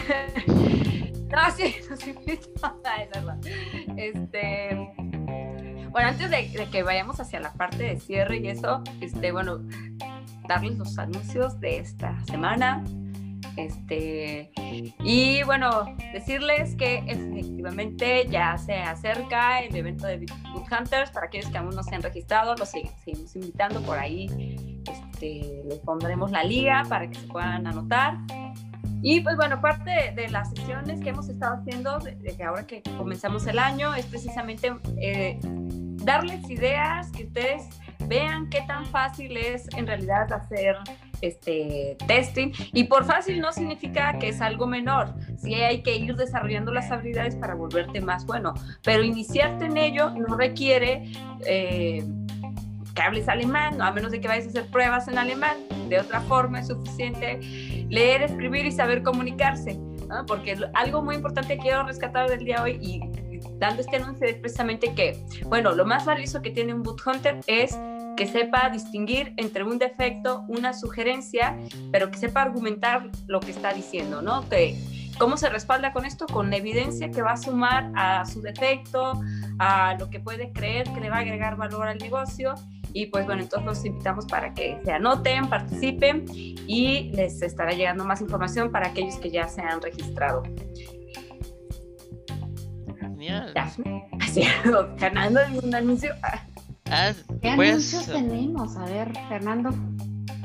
No, 1.31 1.51
sí, 1.57 1.75
no 1.91 1.97
sí, 1.97 2.15
es 2.27 2.51
verdad. 3.15 3.39
Este. 3.97 4.93
Bueno, 5.91 6.09
antes 6.09 6.31
de, 6.31 6.69
que 6.71 6.83
vayamos 6.83 7.21
hacia 7.21 7.41
la 7.41 7.53
parte 7.55 7.83
de 7.83 7.99
cierre 7.99 8.39
y 8.39 8.49
eso, 8.49 8.83
este, 9.01 9.33
bueno, 9.33 9.61
darles 10.47 10.77
los 10.77 10.99
anuncios 10.99 11.59
de 11.59 11.79
esta 11.79 12.23
semana. 12.27 12.85
Este, 13.57 14.51
y 15.03 15.43
bueno, 15.45 15.97
decirles 16.13 16.75
que 16.75 16.99
efectivamente 17.07 18.27
ya 18.29 18.59
se 18.59 18.75
acerca 18.75 19.61
el 19.61 19.75
evento 19.75 20.07
de 20.07 20.27
Boot 20.53 20.71
Hunters. 20.71 21.11
Para 21.11 21.27
aquellos 21.27 21.51
que 21.51 21.57
aún 21.57 21.75
no 21.75 21.83
se 21.83 21.95
han 21.95 22.03
registrado, 22.03 22.55
los 22.57 22.69
seguimos 22.69 23.35
invitando 23.35 23.81
por 23.81 23.99
ahí. 23.99 24.83
Este, 24.87 25.63
les 25.67 25.79
pondremos 25.79 26.31
la 26.31 26.45
liga 26.45 26.83
para 26.91 27.09
que 27.09 27.19
se 27.19 27.27
puedan 27.27 27.67
anotar. 27.67 28.19
Y 29.09 29.21
pues 29.21 29.37
bueno, 29.37 29.61
parte 29.61 30.13
de, 30.17 30.29
las 30.31 30.51
sesiones 30.51 31.01
que 31.01 31.11
hemos 31.11 31.29
estado 31.29 31.59
haciendo 31.61 32.01
desde 32.01 32.43
ahora 32.43 32.67
que 32.67 32.83
comenzamos 32.99 33.47
el 33.47 33.61
año 33.61 33.95
es 33.95 34.05
precisamente 34.07 34.75
eh, 35.01 35.39
darles 36.03 36.51
ideas 36.51 37.13
que 37.13 37.23
ustedes 37.23 37.69
vean 38.09 38.51
qué 38.51 38.63
tan 38.67 38.85
fácil 38.87 39.37
es 39.37 39.69
en 39.77 39.87
realidad 39.87 40.33
hacer 40.33 40.75
este 41.21 41.97
testing. 42.09 42.51
Y 42.73 42.83
por 42.83 43.05
fácil 43.05 43.41
no 43.41 43.53
significa 43.53 44.19
que 44.19 44.31
es 44.31 44.41
algo 44.41 44.67
menor, 44.67 45.15
sí 45.39 45.55
hay 45.55 45.85
que 45.85 45.95
ir 45.95 46.17
desarrollando 46.17 46.73
las 46.73 46.91
habilidades 46.91 47.37
para 47.37 47.55
volverte 47.55 48.01
más 48.01 48.27
bueno, 48.27 48.55
pero 48.83 49.05
iniciarte 49.05 49.67
en 49.67 49.77
ello 49.77 50.11
no 50.11 50.37
requiere 50.37 51.13
eh, 51.47 52.05
que 52.97 53.03
hables 53.03 53.29
alemán, 53.29 53.81
a 53.81 53.93
menos 53.93 54.11
de 54.11 54.21
que 54.21 54.27
vayas 54.27 54.47
a 54.47 54.49
hacer 54.49 54.67
pruebas 54.67 55.07
en 55.07 55.19
alemán, 55.19 55.59
de 55.89 56.01
otra 56.01 56.21
forma 56.23 56.61
es 56.61 56.69
suficiente 56.69 57.39
leer, 57.89 58.23
escribir 58.23 58.65
y 58.65 58.73
saber 58.73 59.03
comunicarse, 59.03 59.75
¿no? 60.09 60.25
porque 60.27 60.57
algo 60.75 61.03
muy 61.03 61.15
importante 61.15 61.57
que 61.57 61.63
quiero 61.63 61.85
rescatar 61.85 62.29
del 62.29 62.45
día 62.45 62.57
de 62.57 62.63
hoy 62.63 62.79
y 62.81 63.01
dando 63.59 63.83
este 63.83 63.97
anuncio 63.97 64.27
es 64.27 64.37
precisamente 64.37 64.95
que, 64.95 65.23
bueno, 65.45 65.73
lo 65.73 65.85
más 65.85 66.07
valioso 66.07 66.43
que 66.43 66.51
tiene 66.51 66.75
un 66.75 66.83
boot 66.83 67.01
hunter 67.07 67.41
es 67.47 67.79
que 68.17 68.27
sepa 68.27 68.71
distinguir 68.71 69.35
entre 69.37 69.63
un 69.63 69.79
defecto, 69.79 70.45
una 70.49 70.73
sugerencia, 70.73 71.57
pero 71.93 72.11
que 72.11 72.17
sepa 72.17 72.43
argumentar 72.43 73.11
lo 73.27 73.41
que 73.41 73.51
está 73.51 73.75
diciendo, 73.75 74.23
¿no? 74.23 74.49
Que, 74.49 74.75
¿Cómo 75.19 75.39
se 75.39 75.49
respalda 75.49 75.93
con 75.93 76.05
esto? 76.05 76.27
Con 76.27 76.53
evidencia 76.53 77.11
que 77.11 77.23
va 77.23 77.33
a 77.33 77.37
sumar 77.39 77.91
a 77.97 78.27
su 78.27 78.43
defecto, 78.43 79.19
a 79.59 79.97
lo 79.99 80.11
que 80.11 80.21
puede 80.21 80.53
creer 80.53 80.93
que 80.93 81.01
le 81.01 81.09
va 81.09 81.17
a 81.17 81.21
agregar 81.21 81.57
valor 81.57 81.89
al 81.89 81.97
negocio. 81.97 82.55
Y 82.97 83.05
pues 83.09 83.27
bueno, 83.27 83.43
entonces 83.43 83.67
los 83.67 83.85
invitamos 83.85 84.25
para 84.25 84.55
que 84.55 84.81
se 84.83 84.91
anoten, 84.91 85.51
participen 85.51 86.25
y 86.67 87.11
les 87.13 87.43
estará 87.43 87.73
llegando 87.73 88.07
más 88.07 88.23
información 88.23 88.73
para 88.73 88.87
aquellos 88.87 89.17
que 89.17 89.31
ya 89.31 89.47
se 89.49 89.61
han 89.61 89.83
registrado. 89.83 90.43
Genial. 92.99 93.53
Así, 93.55 94.45
Fernando, 94.97 95.41
¿algún 95.41 95.75
anuncio? 95.75 96.15
Ah, 96.87 97.13
¿Qué 97.43 97.53
pues, 97.55 97.69
anuncios 97.69 98.07
tenemos? 98.07 98.75
A 98.79 98.87
ver, 98.87 99.13
Fernando. 99.29 99.75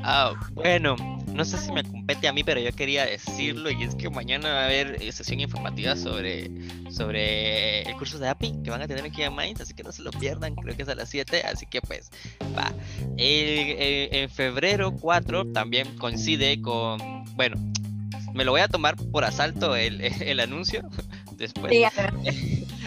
Ah, 0.04 0.32
bueno, 0.52 0.96
no 1.32 1.44
sé 1.44 1.58
si 1.58 1.72
me 1.72 1.84
compete 1.84 2.28
a 2.28 2.32
mí, 2.32 2.42
pero 2.44 2.60
yo 2.60 2.72
quería 2.72 3.06
decirlo 3.06 3.70
y 3.70 3.82
es 3.84 3.94
que 3.94 4.10
mañana 4.10 4.52
va 4.52 4.60
a 4.62 4.64
haber 4.64 5.00
eh, 5.00 5.12
sesión 5.12 5.40
informativa 5.40 5.96
sobre, 5.96 6.50
sobre 6.90 7.82
el 7.82 7.94
curso 7.96 8.18
de 8.18 8.28
API 8.28 8.62
que 8.64 8.70
van 8.70 8.82
a 8.82 8.88
tener 8.88 9.04
aquí 9.04 9.22
en 9.22 9.34
Mainz, 9.34 9.60
así 9.60 9.74
que 9.74 9.82
no 9.82 9.92
se 9.92 10.02
lo 10.02 10.10
pierdan, 10.10 10.54
creo 10.56 10.76
que 10.76 10.82
es 10.82 10.88
a 10.88 10.94
las 10.94 11.08
7, 11.08 11.42
así 11.42 11.66
que 11.66 11.80
pues 11.80 12.10
va. 12.56 12.72
en 13.16 14.28
febrero 14.30 14.92
4 14.92 15.52
también 15.52 15.96
coincide 15.96 16.60
con, 16.60 17.24
bueno, 17.34 17.56
me 18.34 18.44
lo 18.44 18.52
voy 18.52 18.60
a 18.60 18.68
tomar 18.68 18.96
por 18.96 19.24
asalto 19.24 19.76
el, 19.76 20.00
el 20.20 20.40
anuncio 20.40 20.82
después. 21.36 21.72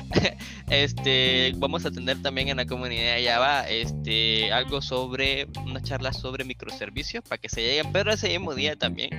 este, 0.69 1.53
vamos 1.57 1.85
a 1.85 1.91
tener 1.91 2.21
también 2.21 2.49
en 2.49 2.57
la 2.57 2.65
comunidad 2.65 3.15
de 3.15 3.25
Java 3.25 3.67
este, 3.69 4.51
algo 4.51 4.81
sobre, 4.81 5.47
una 5.65 5.81
charla 5.81 6.13
sobre 6.13 6.43
microservicios 6.43 7.23
para 7.23 7.39
que 7.39 7.49
se 7.49 7.61
lleguen, 7.61 7.91
pero 7.91 8.11
ese 8.11 8.29
mismo 8.29 8.53
día 8.53 8.75
también 8.75 9.09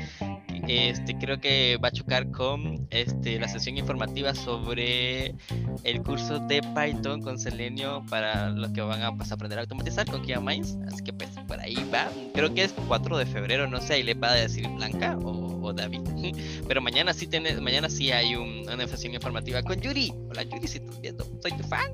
este, 0.68 1.16
creo 1.18 1.40
que 1.40 1.78
va 1.82 1.88
a 1.88 1.90
chocar 1.90 2.30
con 2.30 2.86
este, 2.90 3.38
la 3.38 3.48
sesión 3.48 3.76
informativa 3.78 4.34
sobre 4.34 5.34
el 5.84 6.02
curso 6.02 6.38
de 6.40 6.60
Python 6.74 7.22
con 7.22 7.38
Selenium 7.38 8.06
para 8.06 8.50
los 8.50 8.70
que 8.72 8.80
van 8.80 9.02
a, 9.02 9.14
pues, 9.16 9.32
aprender 9.32 9.58
a 9.58 9.62
automatizar 9.62 10.10
con 10.10 10.22
Kia 10.22 10.40
Minds. 10.40 10.76
Así 10.88 11.02
que 11.04 11.12
pues 11.12 11.30
por 11.46 11.60
ahí 11.60 11.76
va. 11.92 12.08
Creo 12.34 12.52
que 12.52 12.64
es 12.64 12.74
4 12.88 13.18
de 13.18 13.26
febrero, 13.26 13.66
no 13.68 13.80
sé, 13.80 13.94
ahí 13.94 14.02
les 14.02 14.20
va 14.20 14.30
a 14.30 14.34
decir 14.34 14.68
Blanca 14.68 15.16
o, 15.22 15.72
David. 15.72 16.00
Pero 16.68 16.80
mañana 16.80 17.12
sí 17.12 17.26
tiene, 17.26 17.60
mañana 17.60 17.88
sí 17.88 18.12
hay 18.12 18.36
una 18.36 18.86
sesión 18.86 19.14
informativa 19.14 19.62
con 19.62 19.80
Yuri. 19.80 20.12
Hola 20.30 20.44
Yuri, 20.44 20.68
si 20.68 20.78
estás 20.78 21.00
viendo, 21.00 21.26
soy 21.42 21.52
tu 21.52 21.64
fan. 21.64 21.92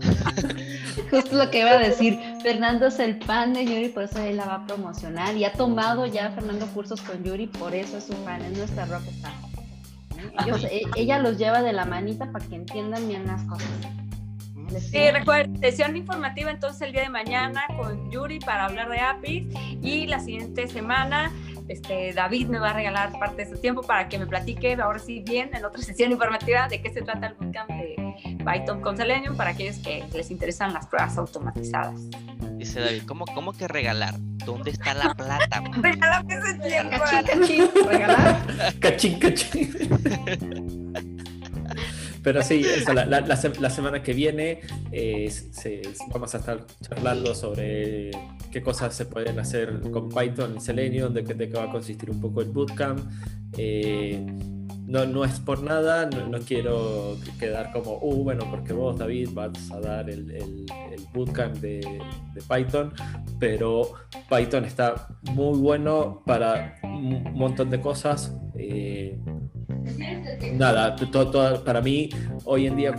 Justo 1.10 1.36
lo 1.36 1.50
que 1.50 1.60
iba 1.60 1.70
a 1.70 1.78
decir. 1.78 2.18
Fernando 2.42 2.86
es 2.86 2.98
el 2.98 3.22
fan 3.22 3.52
de 3.52 3.64
Yuri, 3.64 3.88
por 3.88 4.04
eso 4.04 4.20
él 4.20 4.36
la 4.36 4.46
va 4.46 4.54
a 4.54 4.66
promocionar. 4.66 5.36
Y 5.36 5.44
ha 5.44 5.52
tomado 5.52 6.06
ya 6.06 6.30
Fernando 6.30 6.66
cursos 6.68 7.00
con 7.00 7.22
Yuri, 7.22 7.46
por 7.46 7.74
eso 7.74 7.98
es 7.98 8.04
su 8.04 8.14
fan, 8.24 8.42
es 8.42 8.56
nuestra 8.56 8.86
rockstar. 8.86 9.32
E, 10.70 10.82
ella 10.96 11.18
los 11.18 11.38
lleva 11.38 11.62
de 11.62 11.72
la 11.72 11.84
manita 11.84 12.30
para 12.30 12.44
que 12.44 12.56
entiendan 12.56 13.06
bien 13.08 13.26
las 13.26 13.42
cosas. 13.44 13.68
Sí, 14.80 15.10
recuerden, 15.10 15.60
sesión 15.60 15.96
informativa 15.96 16.50
entonces 16.50 16.82
el 16.82 16.92
día 16.92 17.02
de 17.02 17.10
mañana 17.10 17.62
con 17.76 18.10
Yuri 18.10 18.40
para 18.40 18.64
hablar 18.64 18.88
de 18.88 18.98
APIs 18.98 19.46
y 19.82 20.06
la 20.06 20.18
siguiente 20.18 20.66
semana 20.66 21.30
este, 21.68 22.12
David 22.12 22.48
me 22.48 22.58
va 22.58 22.70
a 22.70 22.72
regalar 22.74 23.12
parte 23.18 23.44
de 23.44 23.50
su 23.50 23.60
tiempo 23.60 23.82
para 23.82 24.08
que 24.08 24.18
me 24.18 24.26
platique 24.26 24.74
ahora 24.74 24.98
sí 24.98 25.22
bien 25.26 25.50
en 25.54 25.64
otra 25.64 25.82
sesión 25.82 26.12
informativa 26.12 26.68
de 26.68 26.82
qué 26.82 26.92
se 26.92 27.02
trata 27.02 27.28
el 27.28 27.34
bootcamp 27.34 27.70
de 27.70 28.14
Python 28.44 28.80
con 28.80 28.96
Selenium 28.96 29.36
para 29.36 29.50
aquellos 29.50 29.78
que 29.78 30.04
les 30.12 30.30
interesan 30.30 30.72
las 30.72 30.86
pruebas 30.86 31.16
automatizadas. 31.18 32.00
Dice 32.56 32.80
David, 32.80 33.02
¿cómo, 33.06 33.24
cómo 33.26 33.52
que 33.52 33.68
regalar? 33.68 34.14
¿Dónde 34.44 34.70
está 34.70 34.94
la 34.94 35.14
plata? 35.14 35.62
Regálame 35.80 36.34
ese 36.34 36.54
tiempo. 36.60 36.96
Cachín, 36.98 37.24
cachín, 37.26 37.70
regalar. 37.88 38.78
Cachín, 38.80 39.18
cachín. 39.18 41.10
Pero 42.24 42.42
sí, 42.42 42.64
la, 42.86 43.70
semana 43.70 44.02
que 44.02 44.14
viene 44.14 44.60
eh, 44.90 45.30
vamos 46.10 46.34
a 46.34 46.38
estar 46.38 46.66
charlando 46.80 47.34
sobre 47.34 48.10
qué 48.50 48.62
cosas 48.62 48.94
se 48.94 49.04
pueden 49.04 49.38
hacer 49.38 49.82
con 49.90 50.08
Python 50.08 50.56
y 50.56 50.60
Selenium, 50.60 51.12
de 51.12 51.22
qué, 51.22 51.46
va 51.48 51.64
a 51.64 51.70
consistir 51.70 52.10
un 52.10 52.22
poco 52.22 52.40
el 52.40 52.48
bootcamp. 52.48 52.98
Eh, 53.58 54.24
no, 54.86 55.04
no 55.04 55.24
es 55.24 55.38
por 55.40 55.62
nada, 55.62 56.06
no, 56.06 56.38
quiero 56.40 57.18
quedar 57.38 57.72
como, 57.72 57.98
uh, 58.00 58.22
bueno, 58.22 58.46
porque 58.50 58.72
vos, 58.72 58.98
David, 58.98 59.30
vas 59.32 59.70
a 59.70 59.80
dar 59.80 60.08
el, 60.08 60.30
el, 60.30 60.66
bootcamp 61.12 61.56
de, 61.56 61.80
de, 62.34 62.42
Python, 62.48 62.92
pero 63.38 63.92
Python 64.30 64.64
está 64.64 65.08
muy 65.32 65.58
bueno 65.58 66.22
para 66.24 66.78
un 66.82 67.34
montón 67.34 67.70
de 67.70 67.80
cosas. 67.80 68.34
Eh, 68.56 69.18
nada, 70.54 70.96
todo, 70.96 71.64
para 71.64 71.80
mí, 71.80 72.08
hoy 72.44 72.66
en 72.66 72.76
día 72.76 72.94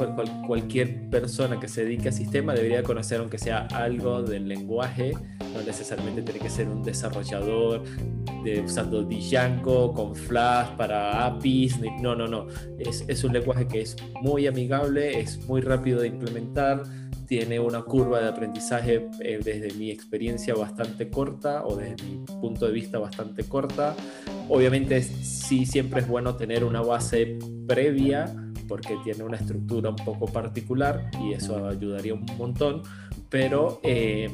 cualquier 0.48 1.10
persona 1.10 1.60
que 1.60 1.68
se 1.68 1.84
dedique 1.84 2.10
a 2.10 2.12
sistema 2.12 2.54
debería 2.54 2.84
conocer, 2.84 3.20
aunque 3.20 3.38
sea 3.38 3.68
algo 3.74 4.22
del 4.22 4.48
lenguaje, 4.48 5.14
no 5.54 5.62
necesariamente 5.66 6.22
tiene 6.22 6.40
que 6.40 6.50
ser 6.50 6.68
un 6.68 6.84
desarrollador 6.84 7.84
de, 8.44 8.62
usando 8.62 9.04
Django 9.04 9.94
con 9.94 10.16
Flash 10.16 10.70
para 10.78 11.26
APIs, 11.26 11.80
no, 12.02 12.16
no, 12.16 12.28
no, 12.28 12.48
es, 12.78 13.04
es 13.08 13.24
un 13.24 13.34
lenguaje 13.34 13.68
que 13.68 13.82
es 13.82 13.96
muy 14.22 14.48
amigable, 14.48 15.20
es 15.20 15.46
muy 15.48 15.62
rápido 15.62 16.02
de 16.02 16.08
implementar 16.08 16.84
tiene 17.28 17.60
una 17.60 17.82
curva 17.82 18.20
de 18.20 18.30
aprendizaje 18.30 19.10
eh, 19.20 19.40
desde 19.44 19.74
mi 19.78 19.92
experiencia 19.92 20.54
bastante 20.56 21.10
corta 21.10 21.66
o 21.66 21.76
desde 21.76 22.04
mi 22.04 22.26
punto 22.42 22.66
de 22.66 22.72
vista 22.72 23.00
bastante 23.00 23.44
corta. 23.44 23.96
Obviamente 24.50 25.02
sí 25.02 25.66
siempre 25.66 26.02
es 26.02 26.08
bueno 26.08 26.36
tener 26.36 26.64
una 26.64 26.82
base 26.82 27.38
previa 27.68 28.34
porque 28.68 28.98
tiene 29.04 29.24
una 29.24 29.38
estructura 29.38 29.90
un 29.90 29.96
poco 29.96 30.26
particular 30.26 31.10
y 31.22 31.34
eso 31.34 31.68
ayudaría 31.68 32.14
un 32.14 32.26
montón, 32.38 32.82
pero 33.30 33.80
eh, 33.84 34.30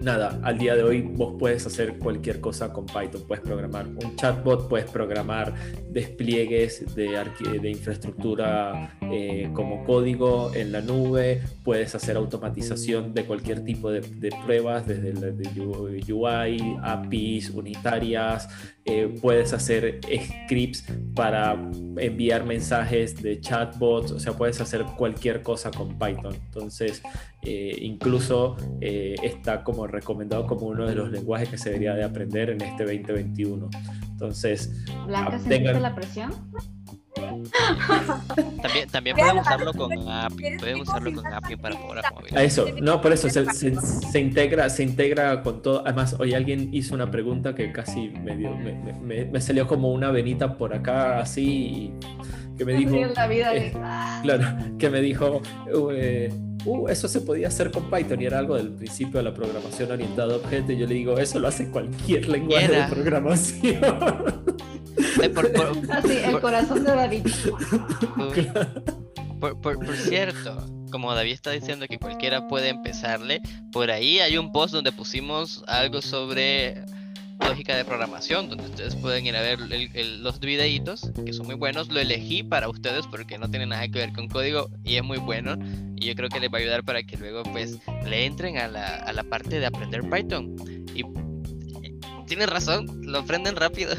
nada, 0.00 0.40
al 0.42 0.58
día 0.58 0.74
de 0.76 0.82
hoy 0.82 1.02
vos 1.02 1.34
puedes 1.38 1.66
hacer 1.66 1.98
cualquier 1.98 2.40
cosa 2.40 2.72
con 2.72 2.86
Python. 2.86 3.22
Puedes 3.26 3.44
programar 3.44 3.86
un 3.86 4.16
chatbot, 4.16 4.68
puedes 4.68 4.90
programar 4.90 5.54
despliegues 5.90 6.94
de, 6.94 7.18
de 7.60 7.70
infraestructura 7.70 8.96
eh, 9.12 9.50
como 9.52 9.84
código 9.84 10.52
en 10.54 10.72
la 10.72 10.80
nube, 10.80 11.42
puedes 11.62 11.94
hacer 11.94 12.16
automatización 12.16 13.14
de 13.14 13.24
cualquier 13.24 13.64
tipo 13.64 13.90
de, 13.90 14.02
pruebas, 14.44 14.86
desde 14.86 15.10
el 15.10 16.12
UI, 16.12 16.78
APIs, 16.82 17.50
unitarias, 17.50 18.48
eh, 18.84 19.14
puedes 19.22 19.52
hacer 19.52 20.00
scripts 20.44 20.84
para 21.14 21.52
enviar 21.96 22.44
mensajes 22.44 23.22
de 23.22 23.40
chatbots, 23.40 24.10
o 24.10 24.20
sea, 24.20 24.32
puedes 24.32 24.60
hacer 24.60 24.84
cualquier 24.96 25.42
cosa 25.42 25.70
con 25.70 25.98
Python. 25.98 26.34
Entonces, 26.34 27.02
eh, 27.44 27.76
incluso 27.80 28.56
está 28.80 29.62
como 29.62 29.86
recomendado 29.86 30.46
como 30.46 30.66
uno 30.66 30.86
de 30.86 30.94
los 30.94 31.10
lenguajes 31.10 31.48
que 31.48 31.58
se 31.58 31.70
debería 31.70 31.94
de 31.94 32.04
aprender 32.04 32.50
en 32.50 32.60
este 32.60 32.84
2021. 32.84 33.70
Entonces, 34.10 34.84
Blanca, 35.06 35.38
¿sentiste 35.38 35.80
la 35.80 35.94
presión? 35.94 36.32
También, 38.62 38.88
también 38.90 39.16
pueden 39.16 39.38
usarlo 39.38 39.72
con 39.72 39.92
API, 40.08 40.58
pueden 40.58 40.80
usarlo 40.80 41.12
con 41.12 41.32
API 41.32 41.56
para 41.56 41.76
poder 41.78 42.04
A 42.36 42.42
eso, 42.42 42.66
no, 42.82 43.00
por 43.00 43.12
eso 43.12 43.28
se, 43.28 43.44
se, 43.52 44.20
integra, 44.20 44.68
se 44.68 44.82
integra 44.82 45.42
con 45.42 45.62
todo. 45.62 45.82
Además, 45.84 46.16
hoy 46.18 46.34
alguien 46.34 46.70
hizo 46.72 46.94
una 46.94 47.10
pregunta 47.10 47.54
que 47.54 47.70
casi 47.72 48.08
me, 48.08 48.36
dio, 48.36 48.54
me, 48.56 49.26
me, 49.26 49.40
salió 49.40 49.66
como 49.66 49.92
una 49.92 50.10
venita 50.10 50.56
por 50.56 50.74
acá, 50.74 51.20
así, 51.20 51.92
que 52.58 52.64
me 52.64 52.74
dijo. 52.74 52.94
Eh, 52.96 53.72
claro, 54.22 54.56
que 54.78 54.90
me 54.90 55.00
dijo. 55.00 55.40
Eh, 55.92 56.32
uh, 56.64 56.88
eso 56.88 57.08
se 57.08 57.20
podía 57.20 57.48
hacer 57.48 57.70
con 57.70 57.90
Python 57.90 58.20
y 58.20 58.26
era 58.26 58.38
algo 58.38 58.56
del 58.56 58.70
principio 58.70 59.18
de 59.18 59.24
la 59.24 59.34
programación 59.34 59.90
orientada 59.90 60.34
a 60.34 60.36
objetos. 60.36 60.70
Y 60.70 60.78
yo 60.78 60.86
le 60.86 60.94
digo, 60.94 61.18
eso 61.18 61.38
lo 61.38 61.48
hace 61.48 61.70
cualquier 61.70 62.28
lenguaje 62.28 62.68
de 62.68 62.84
programación. 62.84 63.84
Así, 65.90 66.18
el 66.24 66.40
corazón 66.40 66.84
de 66.84 66.90
David. 66.90 67.26
Por, 69.40 69.96
cierto, 69.96 70.66
como 70.90 71.14
David 71.14 71.32
está 71.32 71.50
diciendo 71.50 71.86
que 71.88 71.98
cualquiera 71.98 72.48
puede 72.48 72.68
empezarle, 72.68 73.40
por 73.72 73.90
ahí 73.90 74.20
hay 74.20 74.38
un 74.38 74.52
post 74.52 74.72
donde 74.72 74.92
pusimos 74.92 75.62
algo 75.66 76.00
sobre 76.00 76.84
lógica 77.48 77.76
de 77.76 77.84
programación, 77.84 78.48
donde 78.48 78.64
ustedes 78.64 78.96
pueden 78.96 79.26
ir 79.26 79.36
a 79.36 79.42
ver 79.42 79.58
los 79.60 80.40
videitos, 80.40 81.10
que 81.24 81.32
son 81.32 81.46
muy 81.46 81.54
buenos. 81.54 81.88
Lo 81.88 82.00
elegí 82.00 82.42
para 82.42 82.68
ustedes 82.68 83.06
porque 83.06 83.38
no 83.38 83.50
tiene 83.50 83.66
nada 83.66 83.86
que 83.88 83.98
ver 83.98 84.12
con 84.12 84.28
código 84.28 84.68
y 84.82 84.96
es 84.96 85.02
muy 85.02 85.18
bueno. 85.18 85.56
Y 85.96 86.06
yo 86.06 86.14
creo 86.14 86.28
que 86.28 86.40
les 86.40 86.52
va 86.52 86.58
a 86.58 86.60
ayudar 86.60 86.84
para 86.84 87.02
que 87.02 87.16
luego 87.16 87.42
pues 87.44 87.78
le 88.04 88.26
entren 88.26 88.58
a 88.58 88.68
la, 88.68 88.96
a 88.96 89.12
la 89.12 89.24
parte 89.24 89.60
de 89.60 89.66
aprender 89.66 90.02
Python. 90.02 90.56
Y 90.94 91.04
tienen 92.26 92.48
razón, 92.48 93.02
lo 93.02 93.18
aprenden 93.18 93.56
rápido. 93.56 93.94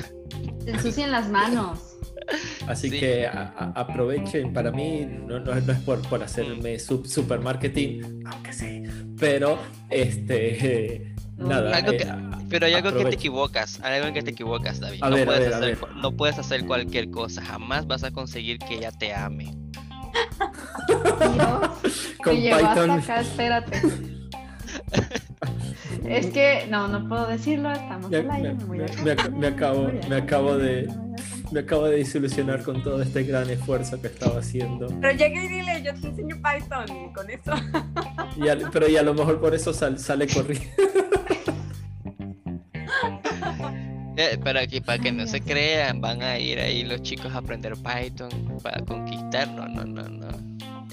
Se 0.63 0.71
ensucian 0.71 1.11
las 1.11 1.29
manos. 1.29 1.95
Así 2.67 2.89
que 2.89 3.27
aprovechen, 3.27 4.53
para 4.53 4.71
mí 4.71 5.05
no, 5.05 5.39
no, 5.39 5.53
es 5.53 5.79
por, 5.79 6.01
por 6.07 6.23
hacerme 6.23 6.79
super 6.79 7.39
marketing, 7.39 8.23
aunque 8.25 8.53
sí, 8.53 8.83
pero 9.17 9.59
este... 9.89 11.14
nada, 11.38 11.79
eh, 11.79 12.15
pero 12.49 12.65
hay 12.65 12.73
algo 12.73 12.97
que 12.97 13.05
te 13.05 13.15
equivocas, 13.15 13.79
hay 13.83 13.95
algo 13.95 14.07
en 14.07 14.13
que 14.13 14.23
te 14.23 14.31
equivocas, 14.31 14.79
David. 14.79 15.01
no, 15.01 15.25
puedes 15.25 15.53
hacer, 15.53 15.77
no 15.95 16.11
puedes 16.11 16.39
hacer 16.39 16.65
cualquier 16.65 17.11
cosa, 17.11 17.43
jamás 17.43 17.88
vas 17.88 18.03
a 18.03 18.11
conseguir 18.11 18.59
que 18.59 18.75
ella 18.75 18.91
te 18.91 19.13
ame. 19.13 19.53
Con 22.23 22.36
Python. 22.36 22.91
Acá, 22.91 23.21
espérate. 23.21 23.81
es 26.07 26.27
que 26.27 26.67
no, 26.69 26.88
no 26.88 27.07
puedo 27.07 27.27
decirlo, 27.27 27.71
estamos 27.71 28.09
me, 28.09 28.23
me, 28.23 28.55
me, 29.31 29.47
acabo, 29.47 29.91
me 30.07 30.15
acabo 30.15 30.57
de 30.57 30.88
me 31.51 31.59
acabo 31.61 31.85
de 31.85 31.97
desilusionar 31.97 32.63
con 32.63 32.81
todo 32.83 33.01
este 33.01 33.23
gran 33.23 33.49
esfuerzo 33.49 34.01
que 34.01 34.07
estaba 34.07 34.39
haciendo. 34.39 34.87
Pero 35.01 35.17
llegué 35.17 35.45
y 35.45 35.47
dile, 35.47 35.83
yo 35.83 35.93
te 35.93 36.07
enseño 36.07 36.35
Python 36.37 37.13
con 37.13 37.29
eso. 37.29 37.51
pero 38.71 38.87
y 38.87 38.97
a 38.97 39.03
lo 39.03 39.13
mejor 39.13 39.39
por 39.39 39.53
eso 39.53 39.73
sale 39.73 40.27
corriendo. 40.27 40.67
Eh, 44.17 44.37
para 44.41 44.65
que, 44.65 44.81
para 44.81 44.97
que 44.97 45.11
no 45.11 45.27
se 45.27 45.41
crean, 45.41 45.99
van 45.99 46.21
a 46.21 46.39
ir 46.39 46.57
ahí 46.57 46.85
los 46.85 47.01
chicos 47.01 47.33
a 47.33 47.39
aprender 47.39 47.73
Python 47.73 48.29
para 48.63 48.79
conquistar. 48.85 49.49
No, 49.51 49.67
no, 49.67 49.83
no, 49.83 50.03
no. 50.03 50.27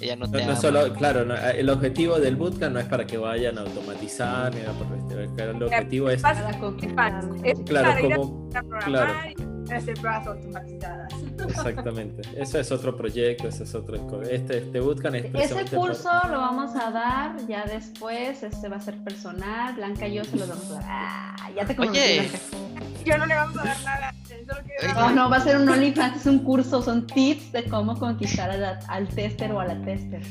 Ella 0.00 0.16
no 0.16 0.28
te 0.28 0.38
No, 0.38 0.46
no 0.50 0.56
solo, 0.56 0.92
claro, 0.94 1.24
no, 1.24 1.36
el 1.36 1.70
objetivo 1.70 2.18
del 2.18 2.34
bootcamp 2.34 2.74
no 2.74 2.80
es 2.80 2.86
para 2.86 3.06
que 3.06 3.16
vayan 3.16 3.58
a 3.58 3.60
automatizar, 3.60 4.52
ni 4.52 4.62
nada 4.62 4.72
por 4.72 4.88
el 4.88 5.24
estilo. 5.24 5.50
El 5.52 5.62
objetivo 5.62 6.10
es. 6.10 6.16
Es 7.44 7.60
claro, 7.64 7.88
para 7.88 8.00
ir 8.00 8.12
a 8.12 8.16
como, 8.16 8.48
programar 8.50 8.84
claro. 8.84 9.51
Pruebas 9.80 10.26
automatizadas. 10.26 11.12
exactamente. 11.48 12.22
Eso 12.36 12.58
es 12.58 12.70
otro 12.72 12.96
proyecto, 12.96 13.48
eso 13.48 13.64
es 13.64 13.74
otro. 13.74 14.22
Este, 14.22 14.58
este 14.58 14.80
bootcamp 14.80 15.16
es 15.16 15.50
Ese 15.50 15.64
curso 15.76 16.04
para- 16.04 16.28
lo 16.32 16.38
vamos 16.40 16.74
a 16.76 16.90
dar 16.90 17.36
ya 17.46 17.64
después, 17.64 18.42
este 18.42 18.68
va 18.68 18.76
a 18.76 18.80
ser 18.80 18.96
personal, 19.04 19.74
Blanca 19.74 20.06
y 20.08 20.14
yo 20.14 20.24
se 20.24 20.36
lo 20.36 20.46
vamos 20.46 20.70
a 20.70 20.74
dar. 20.74 20.84
Ah, 20.86 21.50
ya 21.56 21.64
te 21.66 21.74
comprometí, 21.76 22.18
Oye. 22.20 22.30
Yo 23.04 23.18
no 23.18 23.26
le 23.26 23.34
vamos 23.34 23.58
a 23.58 23.64
dar 23.64 23.76
nada. 23.84 24.14
No, 24.94 25.10
no, 25.10 25.30
va 25.30 25.36
a 25.36 25.40
ser 25.40 25.56
un 25.56 25.68
OnlyFans, 25.68 26.16
es 26.18 26.26
un 26.26 26.38
curso, 26.40 26.82
son 26.82 27.06
tips 27.06 27.52
de 27.52 27.64
cómo 27.64 27.98
conquistar 27.98 28.50
a 28.50 28.56
la- 28.56 28.80
al 28.88 29.08
tester 29.08 29.50
o 29.52 29.60
a 29.60 29.64
la 29.66 29.80
tester. 29.84 30.22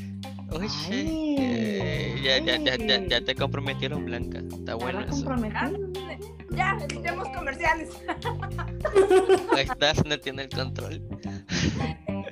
Oye, 0.50 0.68
Ay, 0.90 1.36
eh, 1.38 2.14
ya, 2.22 2.38
ya, 2.38 2.56
ya, 2.58 2.76
ya, 2.76 2.94
ay. 2.96 3.06
ya 3.08 3.24
te 3.24 3.34
comprometieron, 3.34 4.04
Blanca. 4.04 4.38
Está 4.52 4.74
bueno 4.74 5.00
eso. 5.00 5.24
Ya, 6.54 6.74
necesitamos 6.74 7.28
comerciales. 7.30 7.90
Estás, 9.58 10.04
no 10.04 10.18
tiene 10.18 10.42
el 10.42 10.48
control. 10.48 11.02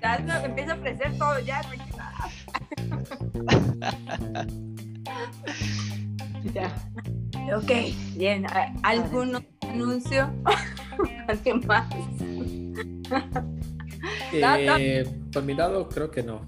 Ya 0.02 0.18
no, 0.20 0.36
empieza 0.44 0.72
a 0.72 0.76
ofrecer 0.76 1.18
todo, 1.18 1.38
ya. 1.40 1.60
Ya. 6.54 6.72
Ok, 7.54 7.70
bien. 8.16 8.46
¿a- 8.46 8.72
¿Algún 8.82 9.34
otro 9.36 9.48
anuncio? 9.68 10.30
¿Alguien 11.28 11.60
más? 11.66 11.86
Eh, 14.32 15.04
por 15.32 15.42
mi 15.42 15.54
lado, 15.54 15.88
creo 15.88 16.10
que 16.10 16.22
no. 16.22 16.42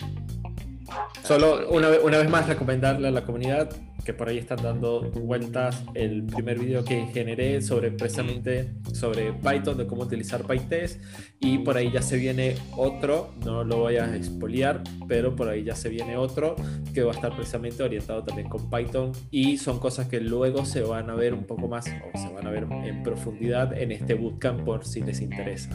Solo 1.23 1.68
una, 1.70 1.89
una 2.03 2.18
vez 2.18 2.29
más 2.31 2.47
recomendarle 2.49 3.09
a 3.09 3.11
la 3.11 3.23
comunidad 3.25 3.70
que 4.05 4.13
por 4.13 4.29
ahí 4.29 4.39
están 4.39 4.63
dando 4.63 5.03
vueltas 5.03 5.83
el 5.95 6.25
primer 6.25 6.59
video 6.59 6.85
que 6.85 7.07
generé 7.07 7.63
sobre 7.63 7.91
precisamente 7.91 8.71
sobre 8.93 9.33
Python, 9.33 9.77
de 9.77 9.87
cómo 9.87 10.03
utilizar 10.03 10.45
PyTest 10.45 11.03
y 11.41 11.59
por 11.59 11.77
ahí 11.77 11.91
ya 11.91 12.03
se 12.03 12.17
viene 12.17 12.55
otro, 12.77 13.33
no 13.45 13.65
lo 13.65 13.79
voy 13.79 13.97
a 13.97 14.15
expoliar, 14.17 14.83
pero 15.09 15.35
por 15.35 15.49
ahí 15.49 15.65
ya 15.65 15.75
se 15.75 15.89
viene 15.89 16.17
otro 16.17 16.57
que 16.95 17.03
va 17.03 17.13
a 17.13 17.15
estar 17.15 17.35
precisamente 17.35 17.83
orientado 17.83 18.23
también 18.25 18.49
con 18.49 18.71
Python 18.71 19.13
y 19.31 19.59
son 19.59 19.79
cosas 19.79 20.09
que 20.09 20.21
luego 20.21 20.65
se 20.65 20.83
van 20.83 21.11
a 21.11 21.15
ver 21.15 21.35
un 21.35 21.45
poco 21.45 21.69
más 21.69 21.87
o 21.87 22.19
se 22.19 22.33
van 22.33 22.47
a 22.47 22.51
ver 22.51 22.67
en 22.85 23.03
profundidad 23.03 23.77
en 23.77 23.93
este 23.93 24.15
bootcamp 24.15 24.65
por 24.65 24.85
si 24.85 25.01
les 25.01 25.21
interesa. 25.21 25.71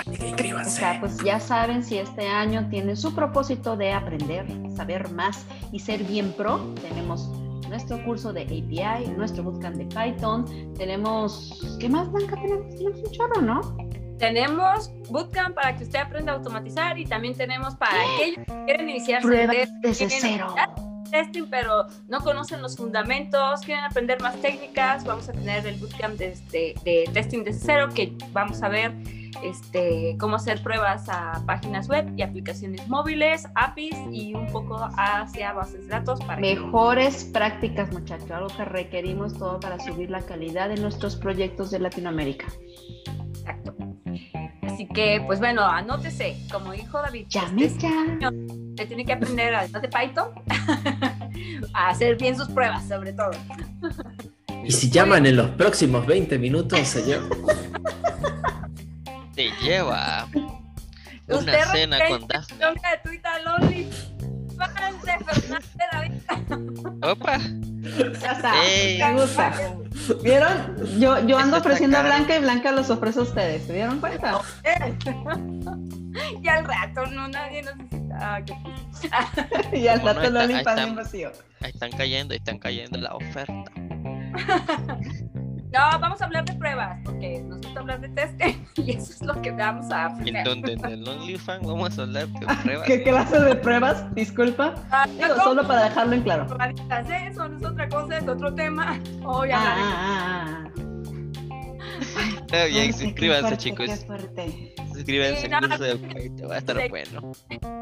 Así 0.00 0.32
que 0.36 0.54
O 0.54 0.64
sea, 0.64 0.98
pues 1.00 1.18
ya 1.24 1.38
saben 1.40 1.82
si 1.84 1.98
este 1.98 2.28
año 2.28 2.68
tienen 2.68 2.96
su 2.96 3.14
propósito 3.14 3.76
de 3.76 3.92
aprender, 3.92 4.46
saber 4.76 5.10
más 5.10 5.44
y 5.72 5.78
ser 5.80 6.02
bien 6.04 6.32
pro, 6.32 6.58
tenemos 6.82 7.28
nuestro 7.68 8.02
curso 8.04 8.32
de 8.32 8.42
API, 8.42 9.08
nuestro 9.16 9.42
bootcamp 9.44 9.76
de 9.76 9.86
Python, 9.86 10.44
tenemos, 10.74 11.76
¿qué 11.80 11.88
más, 11.88 12.10
Blanca? 12.12 12.36
Tenemos, 12.36 12.76
tenemos 12.76 12.98
un 13.00 13.12
chorro, 13.12 13.40
¿no? 13.40 13.60
Tenemos 14.18 14.90
bootcamp 15.08 15.54
para 15.54 15.74
que 15.76 15.84
usted 15.84 15.98
aprenda 16.00 16.32
a 16.32 16.36
automatizar 16.36 16.98
y 16.98 17.06
también 17.06 17.34
tenemos 17.34 17.74
para 17.76 17.94
aquellos 18.14 18.44
que 18.46 18.64
quieren 18.66 18.86
test- 19.50 19.80
desde 19.80 20.10
cero. 20.10 20.54
testing, 21.10 21.44
pero 21.50 21.86
no 22.08 22.20
conocen 22.20 22.62
los 22.62 22.76
fundamentos, 22.76 23.60
quieren 23.60 23.84
aprender 23.84 24.20
más 24.22 24.34
técnicas, 24.36 25.04
vamos 25.04 25.28
a 25.28 25.32
tener 25.32 25.66
el 25.66 25.74
bootcamp 25.80 26.14
de, 26.18 26.28
este- 26.32 26.74
de 26.84 27.04
testing 27.12 27.42
desde 27.44 27.60
cero, 27.66 27.88
que 27.94 28.12
vamos 28.32 28.62
a 28.62 28.68
ver 28.68 28.92
este, 29.42 30.16
cómo 30.18 30.36
hacer 30.36 30.62
pruebas 30.62 31.08
a 31.08 31.42
páginas 31.46 31.88
web 31.88 32.12
y 32.16 32.22
aplicaciones 32.22 32.86
móviles, 32.88 33.46
APIs 33.54 33.96
y 34.12 34.34
un 34.34 34.46
poco 34.52 34.78
hacia 34.98 35.52
bases 35.52 35.82
de 35.82 35.88
datos 35.88 36.20
para 36.20 36.36
que- 36.40 36.54
Mejores 36.54 37.24
prácticas, 37.24 37.90
muchachos, 37.92 38.30
algo 38.30 38.48
que 38.54 38.64
requerimos 38.64 39.34
todo 39.38 39.58
para 39.60 39.78
subir 39.80 40.10
la 40.10 40.20
calidad 40.22 40.68
de 40.68 40.76
nuestros 40.76 41.16
proyectos 41.16 41.70
de 41.70 41.78
Latinoamérica. 41.78 42.46
Exacto. 43.38 43.74
Así 44.62 44.86
que, 44.88 45.22
pues 45.26 45.38
bueno, 45.38 45.62
anótese, 45.62 46.36
como 46.50 46.72
dijo 46.72 47.00
David, 47.00 47.26
Llame 47.28 47.64
este 47.64 47.88
ya. 48.20 48.30
Usted 48.30 48.88
tiene 48.88 49.04
que 49.04 49.12
aprender, 49.12 49.54
además 49.54 49.82
de 49.82 49.88
Python, 49.88 50.28
a 51.74 51.88
hacer 51.90 52.16
bien 52.16 52.36
sus 52.36 52.48
pruebas, 52.48 52.86
sobre 52.88 53.12
todo. 53.12 53.30
Y 54.64 54.70
si 54.70 54.88
llaman 54.90 55.26
en 55.26 55.36
los 55.36 55.50
próximos 55.50 56.06
20 56.06 56.38
minutos, 56.38 56.78
se 56.80 57.02
lleva- 57.02 57.24
Te 59.34 59.50
lleva 59.62 60.26
una 60.34 61.38
Usted 61.38 61.64
cena 61.72 61.98
con 62.08 62.26
Lonely. 63.44 63.90
Fernández 64.56 65.18
de 65.74 65.84
la 65.92 66.00
vida. 66.02 67.10
Opa. 67.10 67.38
Ya 68.20 68.32
está. 68.32 68.52
Me 68.52 69.14
gusta. 69.14 69.52
¿Vieron? 70.22 71.00
Yo, 71.00 71.26
yo 71.26 71.38
ando 71.38 71.56
ofreciendo 71.58 71.98
a. 71.98 72.02
Blanca 72.02 72.36
y 72.36 72.40
Blanca 72.40 72.72
los 72.72 72.90
ofrece 72.90 73.18
a 73.20 73.22
ustedes. 73.22 73.66
¿Se 73.66 73.72
dieron 73.72 74.00
cuenta? 74.00 74.40
y 76.42 76.48
al 76.48 76.64
rato 76.64 77.06
no 77.06 77.28
nadie 77.28 77.62
nos 77.62 77.76
necesita. 77.76 78.18
Ah, 78.20 78.40
qué 78.44 78.54
y 79.78 79.88
al 79.88 80.00
Bueno, 80.00 80.20
rato 80.20 80.38
OnlyFans 80.38 80.58
está. 80.58 80.74
bien 80.74 80.96
vacío. 80.96 81.32
Ahí 81.60 81.70
están 81.70 81.90
cayendo, 81.92 82.32
ahí 82.34 82.38
están 82.38 82.58
cayendo 82.58 82.98
la 82.98 83.14
oferta. 83.14 83.64
No, 85.72 85.98
vamos 85.98 86.20
a 86.20 86.24
hablar 86.26 86.44
de 86.44 86.52
pruebas, 86.54 86.98
porque 87.04 87.42
nos 87.42 87.60
gusta 87.62 87.80
hablar 87.80 88.00
de 88.00 88.08
testing 88.10 88.66
y 88.76 88.90
eso 88.92 89.12
es 89.12 89.22
lo 89.22 89.40
que 89.40 89.50
vamos 89.52 89.90
a 89.90 90.06
En 90.06 90.36
aprender. 90.36 90.44
donde 90.44 90.72
en 90.74 90.84
el 90.84 91.08
OnlyFans 91.08 91.66
vamos 91.66 91.98
a 91.98 92.02
hablar 92.02 92.28
de 92.28 92.46
pruebas. 92.62 92.86
¿Qué 92.86 93.02
clase 93.02 93.40
de 93.40 93.56
pruebas? 93.56 94.14
Disculpa. 94.14 94.74
Ah, 94.90 95.06
Digo, 95.08 95.28
no, 95.28 95.42
solo 95.42 95.66
para 95.66 95.84
dejarlo 95.84 96.12
en 96.14 96.22
claro. 96.22 96.46
probaditas, 96.46 97.08
¿eh? 97.08 97.28
Eso 97.30 97.48
no 97.48 97.56
es 97.56 97.64
otra 97.64 97.88
cosa, 97.88 98.18
es 98.18 98.28
otro 98.28 98.54
tema. 98.54 98.84
Ah, 98.88 98.98
hablaremos 99.24 99.54
ah, 99.54 99.96
ah, 99.96 100.64
ah. 100.76 100.81
Está 102.02 102.64
bien, 102.66 102.92
suscríbanse 102.92 103.56
chicos. 103.56 103.86
Qué 103.86 103.96
fuerte. 103.96 104.74
Suscríbanse 104.92 105.48
no, 105.48 105.60
Python, 105.60 106.50
va 106.50 106.54
a 106.54 106.58
estar 106.58 106.88
bueno. 106.88 107.32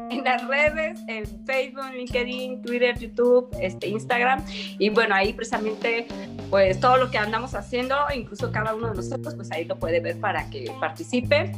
en 0.09 0.23
las 0.23 0.47
redes, 0.47 0.99
en 1.07 1.45
Facebook, 1.45 1.91
LinkedIn, 1.93 2.61
Twitter, 2.61 2.97
YouTube, 2.97 3.49
este, 3.59 3.89
Instagram. 3.89 4.43
Y 4.79 4.89
bueno, 4.89 5.15
ahí 5.15 5.33
precisamente, 5.33 6.07
pues 6.49 6.79
todo 6.79 6.97
lo 6.97 7.11
que 7.11 7.17
andamos 7.17 7.53
haciendo, 7.55 7.95
incluso 8.15 8.51
cada 8.51 8.73
uno 8.73 8.89
de 8.89 8.95
nosotros, 8.95 9.35
pues 9.35 9.51
ahí 9.51 9.65
lo 9.65 9.77
puede 9.77 9.99
ver 9.99 10.19
para 10.19 10.49
que 10.49 10.71
participe. 10.79 11.51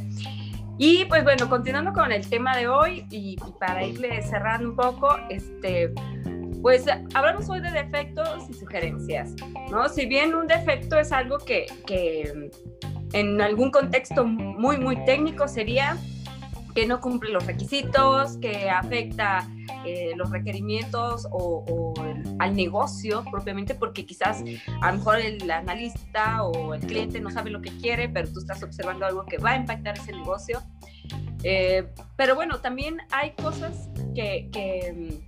Y 0.76 1.04
pues 1.04 1.22
bueno, 1.22 1.48
continuando 1.48 1.92
con 1.92 2.10
el 2.10 2.28
tema 2.28 2.56
de 2.56 2.66
hoy 2.66 3.06
y, 3.10 3.36
y 3.36 3.52
para 3.60 3.84
irle 3.84 4.22
cerrando 4.22 4.70
un 4.70 4.76
poco, 4.76 5.16
este, 5.30 5.92
pues 6.64 6.86
hablamos 7.12 7.46
hoy 7.50 7.60
de 7.60 7.70
defectos 7.70 8.48
y 8.48 8.54
sugerencias, 8.54 9.34
¿no? 9.70 9.86
Si 9.90 10.06
bien 10.06 10.34
un 10.34 10.46
defecto 10.46 10.98
es 10.98 11.12
algo 11.12 11.36
que, 11.36 11.66
que 11.86 12.50
en 13.12 13.38
algún 13.42 13.70
contexto 13.70 14.24
muy, 14.24 14.78
muy 14.78 14.96
técnico 15.04 15.46
sería 15.46 15.98
que 16.74 16.86
no 16.86 17.02
cumple 17.02 17.32
los 17.32 17.44
requisitos, 17.46 18.38
que 18.38 18.70
afecta 18.70 19.46
eh, 19.84 20.12
los 20.16 20.30
requerimientos 20.30 21.28
o, 21.30 21.66
o 21.68 22.04
el- 22.06 22.34
al 22.38 22.56
negocio 22.56 23.22
propiamente, 23.30 23.74
porque 23.74 24.06
quizás 24.06 24.42
a 24.80 24.90
lo 24.90 24.96
mejor 24.96 25.20
el 25.20 25.50
analista 25.50 26.44
o 26.44 26.72
el 26.72 26.80
cliente 26.80 27.20
no 27.20 27.30
sabe 27.30 27.50
lo 27.50 27.60
que 27.60 27.76
quiere, 27.76 28.08
pero 28.08 28.32
tú 28.32 28.38
estás 28.40 28.62
observando 28.62 29.04
algo 29.04 29.26
que 29.26 29.36
va 29.36 29.50
a 29.50 29.56
impactar 29.56 29.98
ese 29.98 30.12
negocio. 30.12 30.62
Eh, 31.42 31.90
pero 32.16 32.34
bueno, 32.34 32.62
también 32.62 32.96
hay 33.10 33.32
cosas 33.32 33.90
que, 34.14 34.48
que, 34.50 35.20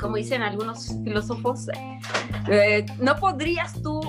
como 0.00 0.16
dicen 0.16 0.42
algunos 0.42 0.88
filósofos, 1.04 1.68
eh, 2.48 2.86
no 2.98 3.16
podrías 3.16 3.80
tú 3.82 4.00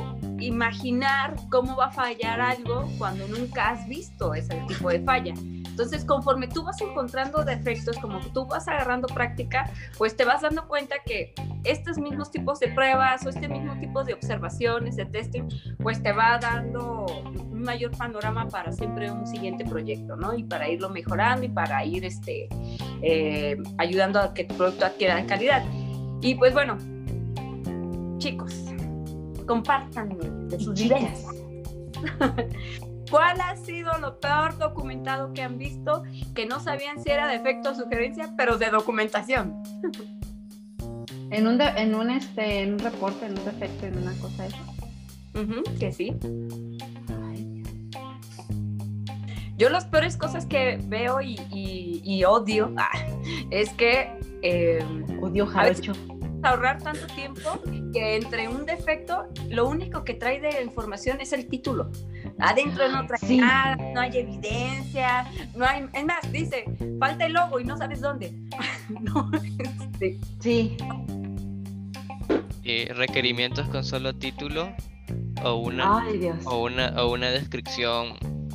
imaginar 0.47 1.35
cómo 1.49 1.75
va 1.75 1.87
a 1.87 1.91
fallar 1.91 2.41
algo 2.41 2.87
cuando 2.97 3.27
nunca 3.27 3.69
has 3.69 3.87
visto 3.87 4.33
ese 4.33 4.55
tipo 4.67 4.89
de 4.89 4.99
falla. 5.01 5.33
Entonces, 5.73 6.05
conforme 6.05 6.47
tú 6.47 6.63
vas 6.63 6.79
encontrando 6.81 7.43
defectos, 7.43 7.97
como 7.97 8.19
tú 8.19 8.45
vas 8.45 8.67
agarrando 8.67 9.07
práctica, 9.07 9.69
pues 9.97 10.15
te 10.15 10.23
vas 10.23 10.41
dando 10.41 10.67
cuenta 10.67 10.97
que 11.03 11.33
estos 11.63 11.97
mismos 11.97 12.29
tipos 12.29 12.59
de 12.59 12.67
pruebas 12.67 13.25
o 13.25 13.29
este 13.29 13.47
mismo 13.47 13.79
tipo 13.79 14.03
de 14.03 14.13
observaciones, 14.13 14.95
de 14.97 15.05
testing, 15.05 15.47
pues 15.81 16.03
te 16.03 16.11
va 16.11 16.37
dando 16.37 17.05
un 17.05 17.61
mayor 17.61 17.89
panorama 17.97 18.47
para 18.49 18.71
siempre 18.71 19.09
un 19.09 19.25
siguiente 19.25 19.65
proyecto, 19.65 20.15
¿no? 20.15 20.35
Y 20.35 20.43
para 20.43 20.69
irlo 20.69 20.89
mejorando 20.89 21.45
y 21.45 21.49
para 21.49 21.83
ir 21.85 22.05
este, 22.05 22.49
eh, 23.01 23.57
ayudando 23.77 24.19
a 24.19 24.33
que 24.33 24.43
tu 24.43 24.55
producto 24.55 24.85
adquiera 24.85 25.25
calidad. 25.25 25.63
Y 26.21 26.35
pues 26.35 26.53
bueno, 26.53 26.77
chicos, 28.19 28.53
compartan 29.45 30.47
de 30.49 30.59
sus 30.59 30.79
ideas. 30.81 31.25
¿Cuál 33.11 33.39
ha 33.41 33.55
sido 33.57 33.95
lo 33.99 34.19
peor 34.19 34.57
documentado 34.57 35.33
que 35.33 35.41
han 35.43 35.57
visto 35.57 36.03
que 36.33 36.45
no 36.47 36.59
sabían 36.59 37.03
si 37.03 37.11
era 37.11 37.27
defecto 37.27 37.71
o 37.71 37.75
sugerencia, 37.75 38.33
pero 38.37 38.57
de 38.57 38.69
documentación? 38.69 39.61
En 41.29 41.47
un, 41.47 41.57
de- 41.57 41.65
en 41.81 41.95
un, 41.95 42.11
este, 42.11 42.61
en 42.61 42.73
un 42.73 42.79
reporte, 42.79 43.25
en 43.25 43.31
un 43.39 43.43
defecto, 43.45 43.87
en 43.87 43.97
una 43.97 44.13
cosa 44.17 44.45
esa. 44.45 44.59
Que 45.79 45.91
sí. 45.91 46.15
Yo 49.57 49.69
las 49.69 49.85
peores 49.85 50.15
cosas 50.17 50.45
que 50.45 50.79
veo 50.85 51.21
y, 51.21 51.35
y- 51.51 52.01
y 52.03 52.23
odio 52.23 52.71
ah, 52.77 52.89
es 53.49 53.69
que 53.73 54.11
eh, 54.43 54.83
Odio 55.21 55.45
A 55.55 55.63
veces- 55.63 55.87
jarocho. 55.87 55.93
Ahorrar 56.43 56.81
tanto 56.81 57.05
tiempo 57.07 57.61
que 57.93 58.15
entre 58.17 58.47
un 58.47 58.65
defecto, 58.65 59.27
lo 59.49 59.67
único 59.67 60.03
que 60.03 60.13
trae 60.15 60.39
de 60.39 60.61
información 60.63 61.21
es 61.21 61.33
el 61.33 61.47
título. 61.47 61.91
Adentro 62.39 62.87
no 62.89 63.05
trae 63.07 63.19
Sí. 63.19 63.37
nada, 63.37 63.75
no 63.93 64.01
hay 64.01 64.17
evidencia, 64.17 65.25
no 65.55 65.65
hay, 65.65 65.85
es 65.93 66.05
más, 66.05 66.31
dice, 66.31 66.65
falta 66.99 67.25
el 67.25 67.33
logo 67.33 67.59
y 67.59 67.63
no 67.65 67.77
sabes 67.77 68.01
dónde. 68.01 68.33
no, 69.01 69.31
este, 69.59 70.19
Sí, 70.39 70.77
Eh, 72.65 72.91
requerimientos 72.95 73.67
con 73.67 73.83
solo 73.83 74.13
título 74.15 74.73
o 75.43 75.55
una, 75.55 75.99
ay 75.99 76.17
Dios. 76.17 76.37
o 76.45 76.63
una 76.63 76.93
o 77.03 77.11
una 77.11 77.29
descripción 77.29 78.13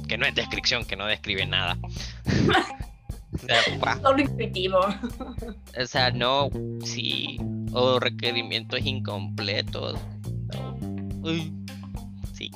que 0.09 0.17
no 0.17 0.25
es 0.25 0.35
descripción, 0.35 0.85
que 0.87 0.97
no 0.97 1.05
describe 1.07 1.45
nada. 1.47 1.77
o, 3.35 3.39
sea, 3.39 3.61
pa, 3.81 3.99
solo 4.01 4.23
intuitivo. 4.23 4.79
o 4.81 5.87
sea, 5.87 6.11
no, 6.11 6.49
sí, 6.83 7.39
o 7.73 8.01
requerimientos 8.01 8.81
incompletos. 8.85 9.99
sí. 12.33 12.51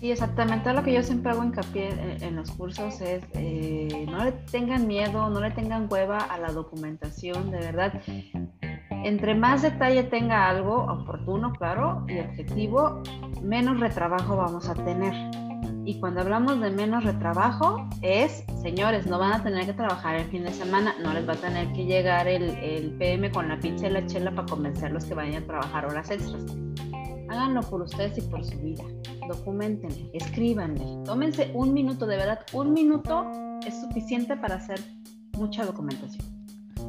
Sí, 0.00 0.10
exactamente. 0.10 0.72
Lo 0.74 0.82
que 0.82 0.92
yo 0.92 1.02
siempre 1.02 1.32
hago 1.32 1.42
hincapié 1.42 1.88
en, 1.88 2.22
en 2.22 2.36
los 2.36 2.50
cursos 2.50 3.00
es 3.00 3.24
eh, 3.32 4.06
no 4.10 4.24
le 4.24 4.32
tengan 4.32 4.86
miedo, 4.86 5.30
no 5.30 5.40
le 5.40 5.50
tengan 5.52 5.88
hueva 5.90 6.18
a 6.18 6.38
la 6.38 6.52
documentación, 6.52 7.50
de 7.50 7.58
verdad. 7.58 8.02
Entre 8.90 9.34
más 9.34 9.62
detalle 9.62 10.02
tenga 10.04 10.48
algo, 10.48 10.84
oportuno, 10.84 11.52
claro, 11.52 12.04
y 12.08 12.18
objetivo, 12.18 13.02
menos 13.42 13.80
retrabajo 13.80 14.36
vamos 14.36 14.68
a 14.68 14.74
tener. 14.74 15.14
Y 15.86 16.00
cuando 16.00 16.20
hablamos 16.20 16.60
de 16.60 16.70
menos 16.70 17.04
retrabajo, 17.04 17.88
es, 18.02 18.42
señores, 18.60 19.06
no 19.06 19.20
van 19.20 19.34
a 19.34 19.42
tener 19.44 19.66
que 19.66 19.72
trabajar 19.72 20.16
el 20.16 20.24
fin 20.26 20.42
de 20.42 20.52
semana, 20.52 20.96
no 21.00 21.14
les 21.14 21.28
va 21.28 21.34
a 21.34 21.36
tener 21.36 21.72
que 21.74 21.84
llegar 21.84 22.26
el, 22.26 22.42
el 22.58 22.90
PM 22.98 23.30
con 23.30 23.48
la 23.48 23.60
pizza 23.60 23.86
y 23.86 23.90
la 23.90 24.04
chela 24.04 24.32
para 24.32 24.48
convencerlos 24.48 25.04
que 25.04 25.14
vayan 25.14 25.44
a 25.44 25.46
trabajar 25.46 25.86
horas 25.86 26.10
extras. 26.10 26.44
Háganlo 27.28 27.60
por 27.62 27.82
ustedes 27.82 28.18
y 28.18 28.22
por 28.22 28.44
su 28.44 28.58
vida. 28.58 28.82
Documentenle, 29.28 30.10
escríbanle. 30.12 31.04
Tómense 31.04 31.52
un 31.54 31.72
minuto, 31.72 32.04
de 32.04 32.16
verdad, 32.16 32.40
un 32.52 32.72
minuto 32.72 33.24
es 33.64 33.80
suficiente 33.80 34.36
para 34.36 34.56
hacer 34.56 34.80
mucha 35.34 35.64
documentación. 35.64 36.35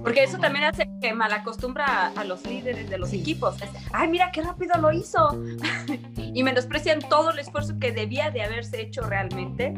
Porque 0.04 0.24
eso 0.24 0.38
también 0.38 0.66
hace 0.66 0.90
que 1.02 1.14
malacostumbra 1.14 2.08
a, 2.16 2.24
los 2.24 2.46
líderes 2.46 2.90
de 2.90 2.98
los 2.98 3.10
Sí. 3.10 3.20
equipos. 3.22 3.62
Es, 3.62 3.70
Ay, 3.92 4.08
mira 4.10 4.32
qué 4.32 4.42
rápido 4.42 4.78
lo 4.80 4.92
hizo. 4.92 5.30
y 6.18 6.44
menosprecian 6.44 7.00
todo 7.00 7.32
el 7.32 7.40
esfuerzo 7.40 7.78
que 7.80 7.92
debía 7.92 8.32
de 8.32 8.44
haberse 8.44 8.82
hecho 8.82 9.02
realmente. 9.02 9.74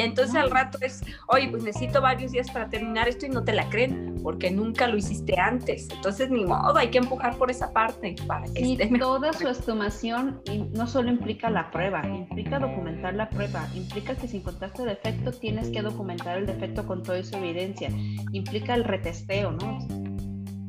Y 0.00 0.02
entonces 0.02 0.34
al 0.34 0.50
rato 0.50 0.78
es, 0.80 1.02
oye, 1.26 1.48
pues 1.50 1.62
necesito 1.62 2.00
varios 2.00 2.32
días 2.32 2.50
para 2.50 2.70
terminar 2.70 3.06
esto 3.06 3.26
y 3.26 3.28
no 3.28 3.44
te 3.44 3.52
la 3.52 3.68
creen, 3.68 4.14
porque 4.22 4.50
nunca 4.50 4.86
lo 4.86 4.96
hiciste 4.96 5.38
antes. 5.38 5.90
Entonces, 5.90 6.30
ni 6.30 6.46
modo, 6.46 6.74
hay 6.78 6.88
que 6.90 6.96
empujar 6.96 7.36
por 7.36 7.50
esa 7.50 7.70
parte 7.74 8.16
para 8.26 8.46
que 8.46 8.62
Y 8.62 8.72
esté 8.72 8.86
mejor. 8.86 9.20
toda 9.20 9.32
su 9.34 9.46
estimación 9.46 10.40
y 10.50 10.60
no 10.74 10.86
solo 10.86 11.10
implica 11.10 11.50
la 11.50 11.70
prueba, 11.70 12.02
implica 12.08 12.58
documentar 12.58 13.12
la 13.14 13.28
prueba, 13.28 13.68
implica 13.74 14.14
que 14.14 14.26
si 14.26 14.38
encontraste 14.38 14.86
defecto 14.86 15.32
tienes 15.32 15.68
que 15.68 15.82
documentar 15.82 16.38
el 16.38 16.46
defecto 16.46 16.86
con 16.86 17.02
toda 17.02 17.22
su 17.22 17.36
evidencia, 17.36 17.90
implica 18.32 18.74
el 18.74 18.84
retesteo, 18.84 19.52
¿no? 19.52 19.86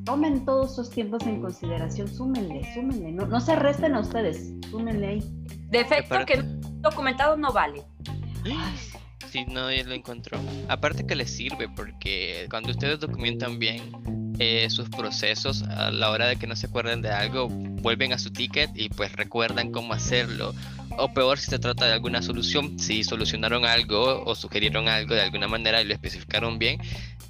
Tomen 0.03 0.43
todos 0.43 0.73
esos 0.73 0.89
tiempos 0.89 1.25
en 1.25 1.41
consideración, 1.41 2.09
súmenle, 2.09 2.67
súmenle, 2.73 3.13
no, 3.13 3.27
no 3.27 3.39
se 3.39 3.55
resten 3.55 3.95
a 3.95 4.01
ustedes, 4.01 4.53
súmenle 4.69 5.07
ahí. 5.07 5.23
Defecto 5.69 6.25
que 6.25 6.43
documentado 6.81 7.37
no 7.37 7.53
vale. 7.53 7.81
Ay, 8.43 8.75
Sí, 9.31 9.45
nadie 9.47 9.85
lo 9.85 9.93
encontró. 9.93 10.37
Aparte 10.67 11.05
que 11.05 11.15
les 11.15 11.31
sirve 11.31 11.69
porque 11.73 12.47
cuando 12.49 12.71
ustedes 12.71 12.99
documentan 12.99 13.59
bien 13.59 13.81
eh, 14.39 14.69
sus 14.69 14.89
procesos, 14.89 15.63
a 15.63 15.89
la 15.89 16.09
hora 16.09 16.27
de 16.27 16.35
que 16.35 16.47
no 16.47 16.55
se 16.57 16.67
acuerden 16.67 17.01
de 17.01 17.11
algo, 17.11 17.47
vuelven 17.47 18.11
a 18.11 18.19
su 18.19 18.33
ticket 18.33 18.71
y 18.75 18.89
pues 18.89 19.13
recuerdan 19.13 19.71
cómo 19.71 19.93
hacerlo. 19.93 20.53
O 20.97 21.13
peor 21.13 21.39
si 21.39 21.49
se 21.49 21.59
trata 21.59 21.85
de 21.85 21.93
alguna 21.93 22.21
solución, 22.21 22.77
si 22.77 23.05
solucionaron 23.05 23.63
algo 23.63 24.21
o 24.25 24.35
sugirieron 24.35 24.89
algo 24.89 25.15
de 25.15 25.21
alguna 25.21 25.47
manera 25.47 25.81
y 25.81 25.85
lo 25.85 25.93
especificaron 25.93 26.59
bien, 26.59 26.81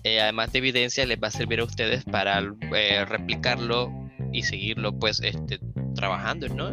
eh, 0.04 0.22
además 0.22 0.52
de 0.52 0.58
evidencia 0.58 1.06
les 1.06 1.20
va 1.22 1.28
a 1.28 1.32
servir 1.32 1.60
a 1.60 1.66
ustedes 1.66 2.04
para 2.04 2.41
eh, 2.76 3.06
replicarlo 3.06 3.91
y 4.34 4.41
seguirlo 4.41 4.97
pues 4.97 5.20
este 5.22 5.60
trabajando, 5.96 6.48
¿no? 6.50 6.72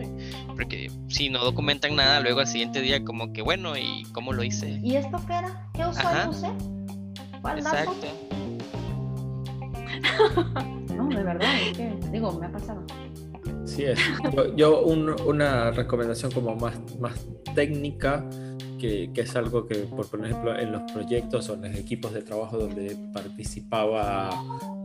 Porque 0.54 0.90
si 1.08 1.28
no 1.30 1.44
documentan 1.44 1.96
nada, 1.96 2.20
luego 2.20 2.40
al 2.40 2.46
siguiente 2.46 2.80
día 2.80 3.04
como 3.04 3.32
que 3.32 3.42
bueno, 3.42 3.76
¿y 3.76 4.04
cómo 4.12 4.32
lo 4.32 4.42
hice? 4.42 4.80
¿Y 4.82 4.96
esto 4.96 5.18
qué 5.26 5.34
era? 5.34 5.68
¿Qué 5.74 5.84
usuario 5.86 6.30
usé? 6.30 6.48
¿Cuál 7.42 7.62
dato? 7.62 7.92
Exacto. 7.92 8.06
No, 10.96 11.08
de 11.08 11.22
verdad, 11.22 11.48
es 11.62 11.76
que, 11.76 11.96
digo, 12.10 12.32
me 12.40 12.46
ha 12.46 12.52
pasado. 12.52 12.82
Sí 13.64 13.84
es. 13.84 13.98
Yo, 14.34 14.56
yo 14.56 14.82
un- 14.82 15.14
una 15.26 15.70
recomendación 15.70 16.32
como 16.32 16.56
más, 16.56 16.74
más 16.98 17.24
técnica, 17.54 18.24
que, 18.80 19.10
que 19.14 19.20
es 19.20 19.36
algo 19.36 19.66
que, 19.66 19.76
por, 19.76 20.08
por 20.10 20.24
ejemplo, 20.24 20.58
en 20.58 20.72
los 20.72 20.82
proyectos 20.92 21.48
o 21.50 21.54
en 21.54 21.62
los 21.62 21.76
equipos 21.76 22.12
de 22.12 22.22
trabajo 22.22 22.58
donde 22.58 22.96
participaba, 23.12 24.30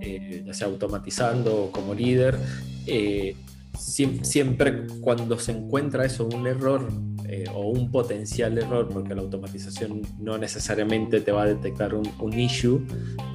eh, 0.02 0.44
ya 0.46 0.54
sea 0.54 0.68
automatizando 0.68 1.64
o 1.66 1.72
como 1.72 1.94
líder, 1.96 2.38
eh, 2.86 3.36
siem- 3.78 4.24
siempre 4.24 4.88
cuando 5.02 5.38
se 5.40 5.52
encuentra 5.52 6.06
eso, 6.06 6.28
un 6.28 6.48
error 6.48 6.88
eh, 7.28 7.46
o 7.54 7.70
un 7.70 7.92
potencial 7.92 8.58
error, 8.58 8.90
porque 8.90 9.16
la 9.16 9.22
automatización 9.22 10.02
no 10.20 10.38
necesariamente 10.38 11.22
te 11.22 11.32
va 11.32 11.44
a 11.44 11.48
detectar 11.48 11.94
un, 11.96 12.08
un 12.20 12.40
issue, 12.40 12.86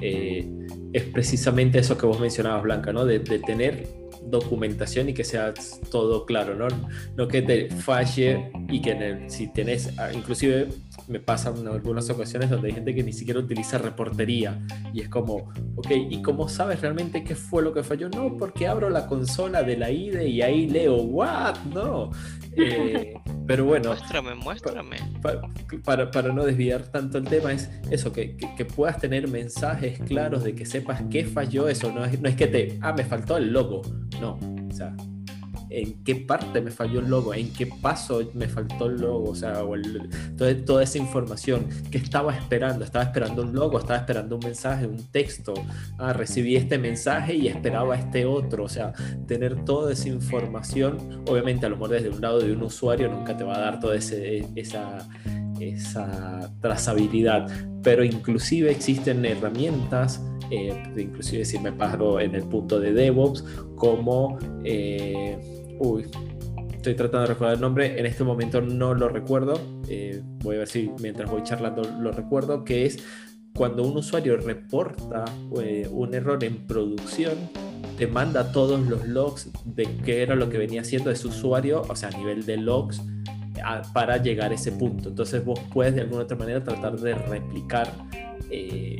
eh, 0.01 0.47
es 0.93 1.03
precisamente 1.03 1.79
eso 1.79 1.97
que 1.97 2.05
vos 2.05 2.19
mencionabas, 2.19 2.63
Blanca, 2.63 2.93
¿no? 2.93 3.05
De, 3.05 3.19
tener 3.19 3.87
documentación 4.23 5.09
y 5.09 5.13
que 5.13 5.23
sea 5.23 5.53
todo 5.91 6.25
claro, 6.25 6.55
¿no? 6.55 6.67
No 7.15 7.27
que 7.27 7.41
te 7.41 7.69
falle 7.69 8.51
y 8.69 8.81
que 8.81 9.25
si 9.27 9.47
tenés, 9.47 9.97
ah, 9.97 10.11
inclusive 10.13 10.67
me 11.09 11.19
pasan 11.19 11.57
en 11.57 11.67
algunas 11.67 12.09
ocasiones 12.09 12.49
donde 12.49 12.67
hay 12.69 12.73
gente 12.75 12.93
que 12.95 13.03
ni 13.03 13.11
siquiera 13.11 13.39
utiliza 13.39 13.77
reportería 13.79 14.59
y 14.93 15.01
es 15.01 15.09
como, 15.09 15.51
ok, 15.75 15.87
¿y 16.09 16.21
cómo 16.21 16.47
sabes 16.47 16.81
realmente 16.81 17.23
qué 17.23 17.35
fue 17.35 17.63
lo 17.63 17.73
que 17.73 17.83
falló? 17.83 18.09
No, 18.09 18.37
porque 18.37 18.67
abro 18.67 18.89
la 18.89 19.07
consola 19.07 19.63
de 19.63 19.75
la 19.75 19.89
IDE 19.91 20.27
y 20.27 20.41
ahí 20.41 20.67
leo, 20.69 20.95
¿what? 20.97 21.55
No. 21.73 22.11
Eh, 22.55 23.13
pero 23.47 23.65
bueno, 23.65 23.89
Muéstrame, 23.89 24.35
muéstrame. 24.35 24.97
pa- 25.21 25.41
para, 25.83 26.11
para 26.11 26.31
no 26.31 26.45
desviar 26.45 26.83
tanto 26.83 27.17
el 27.17 27.23
tema, 27.25 27.51
es 27.53 27.69
eso, 27.89 28.13
que, 28.13 28.37
que- 28.37 28.53
que 28.55 28.65
puedas 28.65 28.99
tener 28.99 29.27
mensajes 29.27 29.99
claros 29.99 30.43
de 30.43 30.53
que 30.53 30.65
sepas 30.65 31.01
qué 31.09 31.25
falló 31.25 31.67
eso, 31.67 31.91
no 31.91 32.05
es, 32.05 32.21
no 32.21 32.29
es 32.29 32.35
que 32.35 32.47
te, 32.47 32.77
ah, 32.81 32.93
me 32.93 33.03
faltó 33.03 33.37
el 33.37 33.51
logo, 33.51 33.81
no, 34.21 34.37
o 34.69 34.71
sea, 34.73 34.95
en 35.69 36.03
qué 36.03 36.15
parte 36.15 36.61
me 36.61 36.71
falló 36.71 36.99
el 36.99 37.09
logo, 37.09 37.33
en 37.33 37.51
qué 37.53 37.67
paso 37.81 38.21
me 38.33 38.47
faltó 38.47 38.87
el 38.87 39.01
logo, 39.01 39.31
o 39.31 39.35
sea, 39.35 39.63
o 39.63 39.75
el- 39.75 40.09
toda, 40.37 40.55
toda 40.65 40.83
esa 40.83 40.97
información 40.97 41.67
que 41.91 41.97
estaba 41.99 42.33
esperando, 42.35 42.83
estaba 42.83 43.05
esperando 43.05 43.43
un 43.43 43.53
logo, 43.53 43.77
estaba 43.79 43.99
esperando 43.99 44.35
un 44.37 44.41
mensaje, 44.45 44.87
un 44.87 45.03
texto, 45.11 45.53
ah, 45.97 46.13
recibí 46.13 46.55
este 46.55 46.77
mensaje 46.77 47.35
y 47.35 47.47
esperaba 47.47 47.95
este 47.95 48.25
otro, 48.25 48.63
o 48.63 48.69
sea, 48.69 48.93
tener 49.27 49.63
toda 49.65 49.93
esa 49.93 50.07
información, 50.09 51.23
obviamente 51.27 51.65
a 51.65 51.69
lo 51.69 51.75
mejor 51.75 51.89
desde 51.91 52.09
un 52.09 52.21
lado 52.21 52.39
de 52.39 52.51
un 52.51 52.63
usuario 52.63 53.09
nunca 53.09 53.37
te 53.37 53.43
va 53.43 53.57
a 53.57 53.59
dar 53.59 53.79
toda 53.79 53.95
esa, 53.95 54.15
esa 55.59 56.51
trazabilidad, 56.61 57.47
pero 57.83 58.03
inclusive 58.03 58.71
existen 58.71 59.25
herramientas, 59.25 60.21
eh, 60.51 60.73
inclusive 60.97 61.45
si 61.45 61.59
me 61.59 61.71
paro 61.71 62.19
en 62.19 62.35
el 62.35 62.43
punto 62.43 62.79
de 62.79 62.91
DevOps, 62.93 63.43
como, 63.75 64.37
eh, 64.63 65.37
uy, 65.79 66.05
estoy 66.71 66.95
tratando 66.95 67.21
de 67.21 67.27
recordar 67.27 67.55
el 67.55 67.61
nombre, 67.61 67.99
en 67.99 68.05
este 68.05 68.23
momento 68.23 68.61
no 68.61 68.93
lo 68.93 69.09
recuerdo, 69.09 69.59
eh, 69.87 70.21
voy 70.43 70.55
a 70.55 70.59
ver 70.59 70.67
si 70.67 70.91
mientras 71.01 71.29
voy 71.29 71.43
charlando 71.43 71.81
lo 71.99 72.11
recuerdo, 72.11 72.63
que 72.63 72.85
es 72.85 73.03
cuando 73.55 73.83
un 73.83 73.97
usuario 73.97 74.37
reporta 74.37 75.25
eh, 75.61 75.87
un 75.91 76.13
error 76.13 76.43
en 76.43 76.67
producción, 76.67 77.33
te 77.97 78.07
manda 78.07 78.51
todos 78.51 78.79
los 78.87 79.07
logs 79.07 79.49
de 79.65 79.83
qué 80.05 80.21
era 80.21 80.35
lo 80.35 80.49
que 80.49 80.57
venía 80.57 80.81
haciendo 80.81 81.11
ese 81.11 81.27
usuario, 81.27 81.81
o 81.89 81.95
sea, 81.95 82.09
a 82.09 82.17
nivel 82.17 82.45
de 82.45 82.57
logs, 82.57 83.01
para 83.93 84.17
llegar 84.17 84.51
a 84.51 84.55
ese 84.55 84.71
punto. 84.71 85.09
Entonces 85.09 85.43
vos 85.43 85.59
puedes 85.73 85.95
de 85.95 86.01
alguna 86.01 86.23
otra 86.23 86.37
manera 86.37 86.63
tratar 86.63 86.97
de 86.97 87.13
replicar 87.15 87.91
eh, 88.49 88.95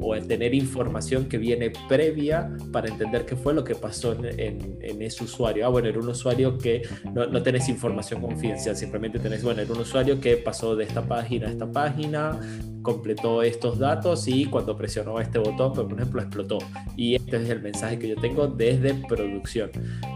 o 0.00 0.14
en 0.14 0.28
tener 0.28 0.54
información 0.54 1.26
que 1.26 1.38
viene 1.38 1.72
previa 1.88 2.50
para 2.72 2.88
entender 2.88 3.24
qué 3.24 3.36
fue 3.36 3.54
lo 3.54 3.64
que 3.64 3.74
pasó 3.74 4.12
en, 4.12 4.78
en, 4.80 5.02
ese 5.02 5.24
usuario. 5.24 5.66
Ah, 5.66 5.68
bueno, 5.68 5.88
era 5.88 5.98
un 5.98 6.08
usuario 6.08 6.58
que 6.58 6.82
no, 7.12 7.26
no, 7.26 7.42
tenés 7.42 7.68
información 7.68 8.20
confidencial, 8.20 8.76
simplemente 8.76 9.18
tenés, 9.18 9.42
bueno, 9.42 9.62
era 9.62 9.72
un 9.72 9.80
usuario 9.80 10.20
que 10.20 10.36
pasó 10.36 10.74
de 10.74 10.84
esta 10.84 11.06
página 11.06 11.48
a 11.48 11.50
esta 11.50 11.70
página, 11.70 12.40
completó 12.82 13.42
estos 13.42 13.78
datos 13.78 14.28
y 14.28 14.46
cuando 14.46 14.76
presionó 14.76 15.20
este 15.20 15.38
botón, 15.38 15.72
por 15.72 15.92
ejemplo, 15.92 16.22
explotó. 16.22 16.58
Y 16.96 17.14
este 17.14 17.36
es 17.42 17.50
el 17.50 17.60
mensaje 17.60 17.98
que 17.98 18.08
yo 18.08 18.16
tengo 18.16 18.46
desde 18.46 18.94
producción. 18.94 19.70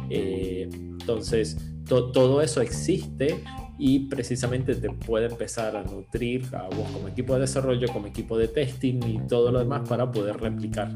Eh, 0.09 0.69
entonces, 0.73 1.57
todo 1.87 2.41
eso 2.41 2.61
existe 2.61 3.43
y 3.81 4.01
precisamente 4.01 4.75
te 4.75 4.91
puede 4.91 5.27
empezar 5.27 5.75
a 5.75 5.83
nutrir 5.83 6.45
a 6.55 6.65
vos 6.65 6.91
como 6.93 7.09
equipo 7.09 7.35
de 7.35 7.41
desarrollo, 7.41 7.89
como 7.91 8.09
equipo 8.09 8.37
de 8.37 8.47
testing 8.47 9.01
y 9.07 9.27
todo 9.27 9.51
lo 9.51 9.59
demás 9.59 9.89
para 9.89 10.13
poder 10.13 10.37
replicar. 10.37 10.91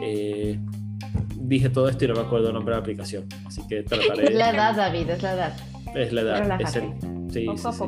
Eh, 0.00 0.56
dije 1.36 1.68
todo 1.68 1.88
esto 1.88 2.04
y 2.04 2.08
no 2.08 2.14
me 2.14 2.20
acuerdo 2.20 2.48
el 2.48 2.54
nombre 2.54 2.74
de 2.74 2.76
la 2.76 2.80
aplicación, 2.80 3.26
así 3.44 3.66
que 3.66 3.82
trataré. 3.82 4.26
Es 4.26 4.34
la 4.34 4.50
edad, 4.50 4.76
David, 4.76 5.10
es 5.10 5.22
la 5.22 5.32
edad. 5.32 5.56
Es 5.96 6.12
la 6.12 6.20
edad, 6.20 6.60
es 6.60 6.76
el. 6.76 6.92
Sí, 7.30 7.46
sí, 7.56 7.68
sí, 7.72 7.84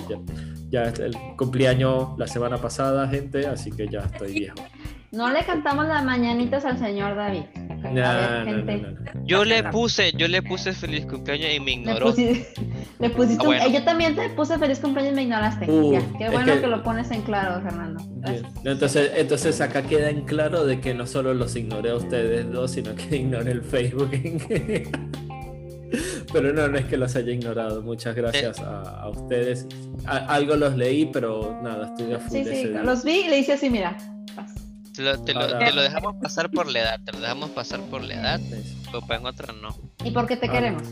ya, 0.68 0.82
ya 0.92 1.04
el 1.04 1.16
cumpleaños 1.36 2.18
la 2.18 2.26
semana 2.26 2.58
pasada, 2.58 3.06
gente, 3.08 3.46
así 3.46 3.70
que 3.70 3.86
ya 3.88 4.00
estoy 4.00 4.32
viejo. 4.32 4.56
No 5.12 5.30
le 5.30 5.44
cantamos 5.44 5.88
las 5.88 6.04
mañanitas 6.04 6.64
al 6.64 6.78
señor 6.78 7.16
David. 7.16 7.42
yo 9.24 9.44
le 9.44 9.64
puse, 9.64 10.12
yo 10.12 10.28
le 10.28 10.40
puse 10.40 10.72
feliz 10.72 11.04
cumpleaños 11.04 11.52
y 11.52 11.58
me 11.58 11.72
ignoró. 11.72 12.14
Le, 13.00 13.10
pusiste, 13.10 13.44
ah, 13.60 13.66
yo 13.66 13.82
también 13.82 14.14
te 14.14 14.30
puse 14.30 14.56
feliz 14.56 14.78
cumpleaños 14.78 15.14
y 15.14 15.16
me 15.16 15.22
ignoraste. 15.22 15.68
Uh, 15.68 15.98
qué 16.16 16.28
bueno 16.28 16.60
que... 16.60 16.66
lo 16.68 16.84
pones 16.84 17.10
en 17.10 17.22
claro, 17.22 17.60
Fernando. 17.60 18.04
Entonces, 18.64 19.10
entonces 19.16 19.60
acá 19.60 19.82
queda 19.82 20.10
en 20.10 20.26
claro 20.26 20.64
de 20.64 20.80
que 20.80 20.94
no 20.94 21.08
solo 21.08 21.34
los 21.34 21.56
ignoré 21.56 21.90
a 21.90 21.96
ustedes 21.96 22.48
dos, 22.52 22.70
sino 22.70 22.94
que 22.94 23.16
ignoré 23.22 23.50
el 23.50 23.62
Facebook. 23.62 24.12
pero 26.32 26.52
no, 26.52 26.68
no 26.68 26.78
es 26.78 26.84
que 26.84 26.96
los 26.96 27.16
haya 27.16 27.32
ignorado. 27.32 27.82
Muchas 27.82 28.14
gracias 28.14 28.60
a, 28.60 29.08
ustedes. 29.08 29.66
algo 30.06 30.54
los 30.54 30.76
leí, 30.76 31.06
pero 31.06 31.58
nada, 31.64 31.86
estuve 31.86 32.14
a 32.14 32.20
full 32.20 32.30
sí, 32.30 32.44
sí, 32.44 32.70
Los 32.84 33.02
vi 33.02 33.22
y 33.22 33.28
le 33.28 33.40
hice 33.40 33.54
así, 33.54 33.68
mira. 33.68 33.96
Te 34.94 35.02
lo, 35.02 35.22
te, 35.22 35.34
lo, 35.34 35.82
dejamos 35.82 36.16
pasar 36.20 36.50
por 36.50 36.70
la 36.70 36.80
edad, 36.80 37.00
te 37.04 37.12
lo 37.12 37.20
dejamos 37.20 37.50
pasar 37.50 37.80
por 37.82 38.02
la 38.02 38.14
edad, 38.14 38.40
pero 38.90 39.20
en 39.20 39.26
otras 39.26 39.56
no. 39.56 39.76
¿Y 40.04 40.10
por 40.10 40.26
qué 40.26 40.36
te 40.36 40.48
queremos? 40.48 40.82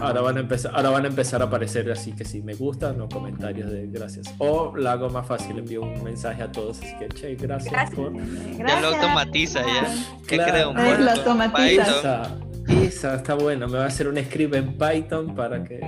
Ahora 0.00 0.22
van, 0.22 0.38
a 0.38 0.40
empezar, 0.40 0.72
ahora 0.74 0.90
van 0.90 1.04
a 1.04 1.08
empezar 1.08 1.42
a 1.42 1.44
aparecer 1.44 1.90
así 1.92 2.12
que 2.12 2.24
si 2.24 2.40
me 2.40 2.54
gustan 2.54 3.00
o 3.02 3.08
comentarios 3.08 3.70
de 3.70 3.86
gracias. 3.88 4.34
O 4.38 4.74
la 4.76 4.92
hago 4.92 5.10
más 5.10 5.26
fácil, 5.26 5.58
envío 5.58 5.82
un 5.82 6.02
mensaje 6.02 6.42
a 6.42 6.50
todos, 6.50 6.80
así 6.80 6.96
que 6.98 7.08
che, 7.08 7.34
gracias, 7.34 7.90
por. 7.90 8.14
Ya 8.56 8.80
lo 8.80 8.88
automatiza 8.88 9.60
ya. 9.60 9.94
¿Qué 10.26 10.38
creo? 10.38 10.72
lo 10.72 11.10
automatiza. 11.10 12.22
Esa, 12.66 13.16
está 13.16 13.34
bueno, 13.34 13.68
me 13.68 13.76
va 13.76 13.84
a 13.84 13.88
hacer 13.88 14.08
un 14.08 14.16
script 14.16 14.54
en 14.54 14.78
Python 14.78 15.34
para 15.34 15.62
que. 15.62 15.80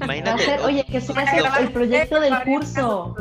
Imagínate. 0.00 0.60
oye, 0.60 0.84
que 0.84 1.00
sea 1.00 1.58
el 1.58 1.72
proyecto 1.72 2.20
del 2.20 2.34
curso. 2.44 3.16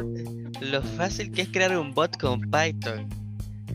Lo 0.61 0.82
fácil 0.84 1.32
que 1.32 1.41
es 1.41 1.47
crear 1.49 1.76
un 1.76 1.91
bot 1.91 2.15
con 2.17 2.39
Python 2.51 3.22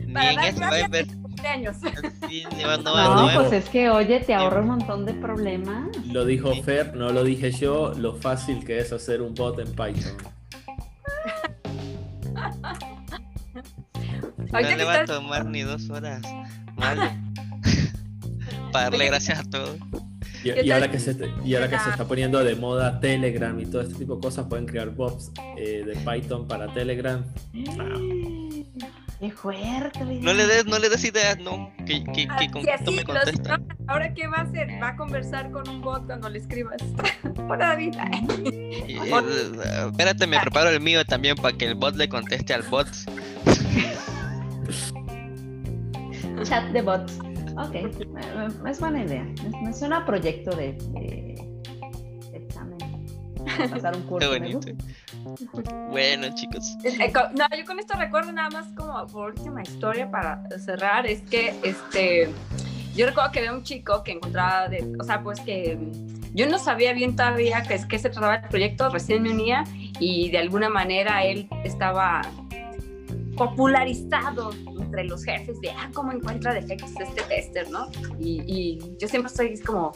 no, 2.83 3.29
pues 3.35 3.53
es 3.53 3.69
que, 3.69 3.89
oye, 3.89 4.19
te 4.19 4.33
ahorra 4.33 4.61
un 4.61 4.67
montón 4.67 5.05
de 5.05 5.13
problemas. 5.13 5.87
Lo 6.05 6.25
dijo 6.25 6.53
Fer, 6.63 6.95
no 6.95 7.11
lo 7.11 7.23
dije 7.23 7.51
yo, 7.51 7.93
lo 7.95 8.15
fácil 8.15 8.65
que 8.65 8.79
es 8.79 8.91
hacer 8.91 9.21
un 9.21 9.33
bot 9.33 9.59
en 9.59 9.71
Python. 9.71 10.15
No 14.51 14.61
le 14.61 14.83
va 14.83 15.01
a 15.01 15.05
tomar 15.05 15.45
ni 15.45 15.61
dos 15.61 15.91
horas. 15.91 16.23
Vale. 16.75 17.01
Para 18.71 18.89
darle 18.89 19.05
gracias 19.05 19.39
a 19.39 19.43
todos. 19.43 19.77
Y, 20.43 20.71
ahora 20.71 20.89
que 20.89 20.99
se, 20.99 21.17
y 21.43 21.55
ahora 21.55 21.69
que 21.69 21.77
se 21.77 21.89
está 21.89 22.05
poniendo 22.05 22.43
de 22.43 22.55
moda 22.55 22.99
Telegram 22.99 23.59
y 23.59 23.65
todo 23.65 23.81
este 23.81 23.95
tipo 23.95 24.15
de 24.15 24.21
cosas, 24.21 24.47
pueden 24.47 24.65
crear 24.65 24.89
bots 24.89 25.31
eh, 25.57 25.83
de 25.85 25.95
Python 25.97 26.47
para 26.47 26.73
Telegram. 26.73 27.23
Qué 29.19 29.31
fuerte. 29.31 29.99
No 30.21 30.33
le 30.33 30.47
des, 30.47 30.65
no 30.65 30.79
le 30.79 30.89
des 30.89 31.03
ideas, 31.03 31.37
no. 31.39 31.71
Que, 31.85 32.03
que, 32.05 32.27
que 32.39 32.51
con 32.51 32.67
esto 32.67 32.91
me 32.91 33.03
contesta. 33.03 33.59
ahora 33.87 34.13
qué 34.13 34.27
va 34.27 34.37
a 34.37 34.41
hacer? 34.43 34.69
Va 34.81 34.89
a 34.89 34.95
conversar 34.95 35.51
con 35.51 35.67
un 35.67 35.81
bot 35.81 36.05
cuando 36.05 36.29
le 36.29 36.39
escribas. 36.39 36.77
Hola 37.49 37.67
David. 37.67 37.95
espérate, 38.87 40.25
me 40.25 40.39
preparo 40.39 40.69
el 40.69 40.79
mío 40.79 41.03
también 41.03 41.35
para 41.35 41.57
que 41.57 41.65
el 41.65 41.75
bot 41.75 41.95
le 41.95 42.07
conteste 42.07 42.53
al 42.53 42.63
bot. 42.63 42.87
Chat 46.43 46.65
de 46.71 46.81
bots. 46.81 47.19
Ok, 47.57 47.75
es 48.67 48.79
buena 48.79 49.03
idea. 49.03 49.27
Me 49.61 49.73
suena 49.73 49.97
a 49.97 50.05
proyecto 50.05 50.55
de. 50.55 50.77
Pasar 53.69 53.95
un 53.95 54.03
curso. 54.03 54.31
Qué 54.31 54.39
bonito. 54.39 54.67
Bueno, 55.89 56.27
chicos. 56.35 56.77
Eh, 56.83 57.11
no, 57.35 57.47
yo 57.57 57.65
con 57.65 57.79
esto 57.79 57.97
recuerdo 57.97 58.31
nada 58.31 58.49
más 58.49 58.67
como 58.75 59.05
por 59.07 59.31
última 59.31 59.61
historia 59.61 60.09
para 60.09 60.41
cerrar, 60.59 61.05
es 61.05 61.21
que 61.21 61.53
este 61.63 62.29
yo 62.95 63.05
recuerdo 63.05 63.31
que 63.31 63.39
había 63.39 63.53
un 63.53 63.63
chico 63.63 64.03
que 64.03 64.11
encontraba 64.13 64.67
de, 64.67 64.95
o 64.99 65.03
sea, 65.03 65.21
pues 65.21 65.39
que 65.41 65.77
yo 66.33 66.47
no 66.47 66.59
sabía 66.59 66.93
bien 66.93 67.15
todavía 67.15 67.63
qué, 67.63 67.79
qué 67.87 67.99
se 67.99 68.09
trataba 68.09 68.35
el 68.35 68.49
proyecto, 68.49 68.89
recién 68.89 69.23
me 69.23 69.31
unía 69.31 69.63
y 69.99 70.29
de 70.31 70.37
alguna 70.37 70.69
manera 70.69 71.23
él 71.23 71.47
estaba 71.63 72.21
popularizado 73.39 74.51
entre 74.79 75.05
los 75.05 75.23
jefes 75.23 75.59
de, 75.61 75.71
ah, 75.71 75.89
cómo 75.93 76.11
encuentra 76.11 76.53
defectos 76.53 76.91
este 76.99 77.21
tester, 77.23 77.69
¿no? 77.71 77.89
Y, 78.19 78.43
y 78.45 78.97
yo 78.99 79.07
siempre 79.07 79.31
estoy 79.31 79.57
como, 79.61 79.93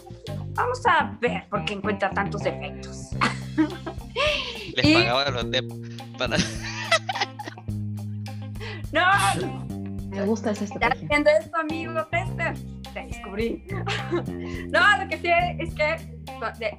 vamos 0.54 0.82
a 0.88 1.18
ver 1.20 1.46
por 1.50 1.66
qué 1.66 1.74
encuentra 1.74 2.10
tantos 2.12 2.41
defectos. 2.41 3.10
Les 4.76 4.86
y... 4.86 4.94
pagaba 4.94 5.30
los 5.30 5.52
de 5.52 5.62
para. 6.18 6.38
¡No! 8.94 9.02
Me 10.08 10.26
gusta 10.26 10.52
ese 10.52 10.68
Ya 10.80 10.88
haciendo 10.88 11.30
esto, 11.41 11.58
amigo 11.58 12.06
tester. 12.12 12.54
Te 12.94 13.08
descubrí. 13.08 13.66
no, 14.70 14.98
lo 15.02 15.10
que 15.10 15.18
sí 15.18 15.28
es 15.60 15.74
que 15.74 15.98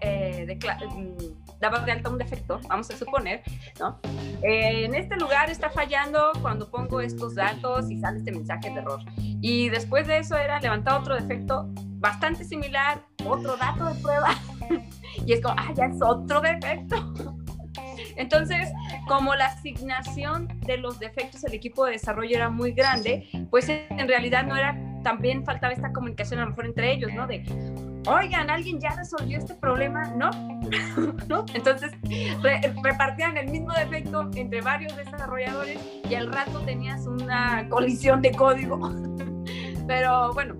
eh, 0.01 0.47
de, 0.47 0.55
mm, 0.55 1.44
daba 1.65 1.79
de 1.81 1.93
alta 1.93 2.11
un 2.11 2.19
defecto, 2.19 2.61
vamos 2.69 2.91
a 2.91 2.97
suponer, 2.97 3.43
¿no? 3.81 3.99
Eh, 4.43 4.85
en 4.85 4.95
este 4.95 5.17
lugar 5.17 5.49
está 5.49 5.71
fallando 5.71 6.33
cuando 6.43 6.71
pongo 6.71 7.01
estos 7.01 7.35
datos 7.35 7.91
y 7.91 7.99
sale 7.99 8.19
este 8.19 8.33
mensaje 8.33 8.69
de 8.71 8.81
error. 8.81 9.01
Y 9.17 9.71
después 9.71 10.07
de 10.07 10.19
eso 10.19 10.37
era 10.37 10.61
levantar 10.61 11.01
otro 11.01 11.15
defecto 11.15 11.67
bastante 11.77 12.45
similar, 12.45 13.03
otro 13.25 13.57
dato 13.57 13.87
de 13.87 13.95
prueba. 14.03 14.35
y 15.27 15.33
es 15.33 15.41
como, 15.41 15.55
ah, 15.59 15.73
ya 15.75 15.87
es 15.87 16.03
otro 16.03 16.43
defecto. 16.43 17.15
Entonces, 18.17 18.71
como 19.09 19.35
la 19.35 19.47
asignación 19.47 20.49
de 20.61 20.77
los 20.77 20.99
defectos 20.99 21.41
del 21.43 21.55
equipo 21.55 21.87
de 21.87 21.93
desarrollo 21.93 22.37
era 22.37 22.51
muy 22.51 22.73
grande, 22.73 23.27
pues 23.51 23.69
en 23.71 24.07
realidad 24.07 24.45
no 24.45 24.55
era, 24.57 24.77
también 25.05 25.45
faltaba 25.45 25.73
esta 25.73 25.93
comunicación 25.93 26.41
a 26.41 26.45
lo 26.45 26.51
mejor 26.51 26.67
entre 26.67 26.93
ellos, 26.93 27.13
¿no? 27.15 27.29
De, 27.29 27.45
oigan, 28.09 28.51
alguien 28.51 28.81
ya 28.81 28.91
resolvió 28.97 29.39
este 29.39 29.55
problema, 29.55 30.05
¿no? 30.17 30.31
¿No? 31.29 31.45
Entonces, 31.55 31.93
repartían 32.83 33.37
el 33.37 33.49
mismo 33.49 33.73
defecto 33.73 34.29
entre 34.35 34.61
varios 34.61 34.97
desarrolladores 34.97 35.79
y 36.09 36.15
al 36.17 36.33
rato 36.33 36.59
tenías 36.61 37.07
una 37.07 37.69
colisión 37.69 38.21
de 38.21 38.33
código. 38.33 38.91
Pero 39.87 40.33
bueno, 40.33 40.57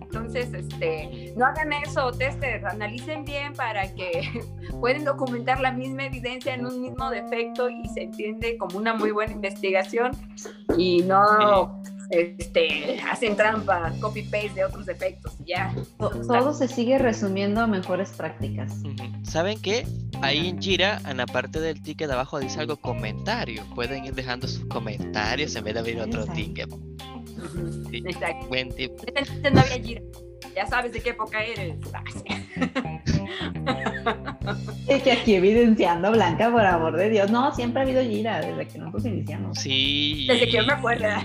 entonces, 0.00 0.54
este, 0.54 1.34
no 1.36 1.44
hagan 1.44 1.72
eso, 1.72 2.10
testers, 2.12 2.64
analicen 2.64 3.24
bien 3.24 3.52
para 3.52 3.92
que 3.94 4.22
pueden 4.80 5.04
documentar 5.04 5.60
la 5.60 5.72
misma 5.72 6.04
evidencia 6.04 6.54
en 6.54 6.64
un 6.64 6.80
mismo 6.80 7.10
defecto 7.10 7.68
y 7.68 7.86
se 7.88 8.04
entiende 8.04 8.56
como 8.56 8.78
una 8.78 8.94
muy 8.94 9.10
buena 9.10 9.32
investigación 9.32 10.12
y 10.78 11.02
no 11.02 11.82
este, 12.10 13.00
hacen 13.00 13.36
trampa, 13.36 13.92
copy-paste 14.00 14.54
de 14.54 14.64
otros 14.64 14.86
defectos. 14.86 15.34
Ya. 15.44 15.74
Todo 15.98 16.54
se 16.54 16.68
sigue 16.68 16.98
resumiendo 16.98 17.60
a 17.60 17.66
mejores 17.66 18.10
prácticas. 18.10 18.72
¿Saben 19.22 19.60
qué? 19.60 19.86
Ahí 20.22 20.48
en 20.48 20.60
Jira, 20.60 21.00
en 21.06 21.18
la 21.18 21.26
parte 21.26 21.60
del 21.60 21.82
ticket 21.82 22.08
de 22.08 22.14
abajo 22.14 22.40
dice 22.40 22.60
algo 22.60 22.76
comentario. 22.76 23.62
Pueden 23.74 24.04
ir 24.04 24.14
dejando 24.14 24.48
sus 24.48 24.64
comentarios 24.66 25.54
en 25.56 25.64
vez 25.64 25.74
de 25.74 25.80
abrir 25.80 26.00
otro 26.00 26.26
ticket. 26.26 26.68
Exacto. 27.92 28.46
Buen 28.48 28.74
tip. 28.74 28.92
No 29.52 29.60
había 29.60 29.82
Jira. 29.82 30.02
Ya 30.54 30.66
sabes 30.66 30.92
de 30.92 31.00
qué 31.00 31.10
época 31.10 31.42
eres. 31.42 31.76
Es 34.86 35.02
que 35.02 35.12
aquí 35.12 35.34
evidenciando 35.34 36.10
Blanca, 36.10 36.50
por 36.50 36.64
amor 36.64 36.96
de 36.96 37.10
Dios. 37.10 37.30
No, 37.30 37.54
siempre 37.54 37.80
ha 37.80 37.84
habido 37.84 38.02
Gira 38.02 38.40
desde 38.40 38.66
que 38.66 38.78
nosotros 38.78 39.04
iniciamos. 39.06 39.58
Sí. 39.58 40.26
Desde 40.28 40.46
que 40.46 40.56
yo 40.56 40.64
me 40.64 40.72
acuerdo. 40.72 41.06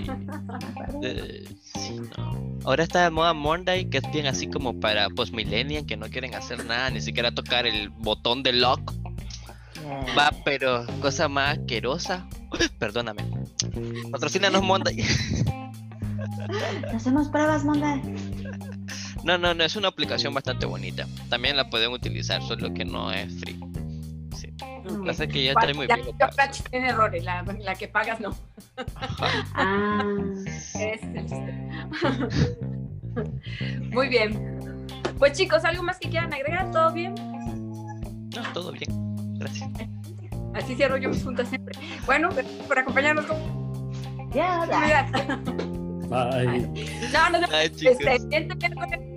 Eh, 1.02 1.44
sí, 1.74 2.00
no. 2.16 2.58
Ahora 2.64 2.84
está 2.84 3.04
de 3.04 3.10
moda 3.10 3.34
Monday, 3.34 3.86
que 3.86 3.98
es 3.98 4.12
bien 4.12 4.26
así 4.26 4.46
como 4.46 4.78
para 4.78 5.08
post 5.10 5.34
millennial 5.34 5.84
que 5.86 5.96
no 5.96 6.08
quieren 6.08 6.34
hacer 6.34 6.64
nada, 6.64 6.90
ni 6.90 7.00
siquiera 7.00 7.32
tocar 7.32 7.66
el 7.66 7.90
botón 7.90 8.42
de 8.42 8.52
lock. 8.52 8.92
Va, 10.16 10.30
pero 10.44 10.86
cosa 11.00 11.28
más 11.28 11.58
asquerosa. 11.58 12.26
Perdóname. 12.78 13.24
Patrocínanos 14.10 14.62
Monday. 14.62 15.04
Hacemos 16.94 17.28
pruebas, 17.28 17.64
Monday. 17.64 18.00
No, 19.24 19.38
no, 19.38 19.54
no, 19.54 19.64
es 19.64 19.74
una 19.74 19.88
aplicación 19.88 20.34
bastante 20.34 20.66
bonita. 20.66 21.06
También 21.30 21.56
la 21.56 21.70
pueden 21.70 21.90
utilizar, 21.92 22.42
solo 22.42 22.72
que 22.74 22.84
no 22.84 23.10
es 23.10 23.40
free. 23.40 23.58
Sí. 24.36 24.48
Lo 24.84 25.00
que 25.00 25.06
pasa 25.06 25.24
es 25.24 25.32
que 25.32 25.44
ya 25.44 25.52
está 25.52 25.72
muy 25.72 25.86
La 25.86 25.96
tiene 26.70 26.88
errores, 26.90 27.24
la, 27.24 27.42
la 27.42 27.74
que 27.74 27.88
pagas 27.88 28.20
no. 28.20 28.36
Ah, 29.54 30.04
Ese 30.46 30.92
es. 30.92 31.00
Muy 33.92 34.08
bien. 34.08 34.86
Pues 35.18 35.32
chicos, 35.32 35.64
¿algo 35.64 35.82
más 35.82 35.98
que 35.98 36.10
quieran 36.10 36.32
agregar? 36.34 36.70
¿Todo 36.70 36.92
bien? 36.92 37.14
No, 37.14 38.42
todo 38.52 38.72
bien. 38.72 38.90
Gracias. 39.38 39.70
Así 40.54 40.74
cierro 40.76 40.96
yo 40.98 41.08
mis 41.08 41.22
juntas 41.22 41.48
siempre. 41.48 41.78
Bueno, 42.06 42.28
gracias 42.30 42.66
por 42.66 42.78
acompañarnos 42.78 43.26
ya, 44.34 44.66
ya. 44.66 45.06
comunidad. 45.10 45.64
Bye. 46.08 46.68
No, 47.12 47.30
no, 47.30 47.40
no. 47.40 47.56
Este. 47.56 49.13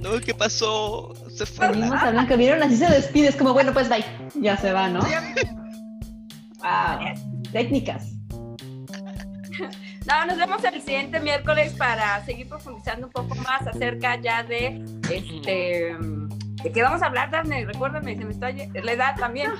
No, 0.00 0.20
¿qué 0.20 0.34
pasó? 0.34 1.14
Se 1.30 1.46
fue. 1.46 1.68
Venimos 1.68 2.02
a 2.02 2.10
Blanca, 2.10 2.36
vieron, 2.36 2.62
así 2.62 2.76
se 2.76 2.86
despide, 2.86 3.28
es 3.28 3.36
como, 3.36 3.52
bueno, 3.52 3.72
pues 3.72 3.88
bye. 3.88 4.04
Ya 4.34 4.56
se 4.56 4.72
va, 4.72 4.88
¿no? 4.88 5.00
Wow. 5.00 5.10
Técnicas. 7.52 8.12
No, 10.06 10.26
nos 10.26 10.36
vemos 10.36 10.62
el 10.64 10.82
siguiente 10.82 11.20
miércoles 11.20 11.72
para 11.74 12.22
seguir 12.24 12.48
profundizando 12.48 13.06
un 13.06 13.12
poco 13.12 13.34
más 13.36 13.66
acerca 13.66 14.20
ya 14.20 14.42
de 14.42 14.84
este. 15.10 15.96
¿De 16.62 16.72
qué 16.72 16.82
vamos 16.82 17.02
a 17.02 17.06
hablar, 17.06 17.30
Daphne? 17.30 17.66
Recuérdame, 17.66 18.16
se 18.16 18.24
me 18.24 18.30
está 18.30 18.50
la 18.50 18.92
edad 18.92 19.16
también. 19.16 19.52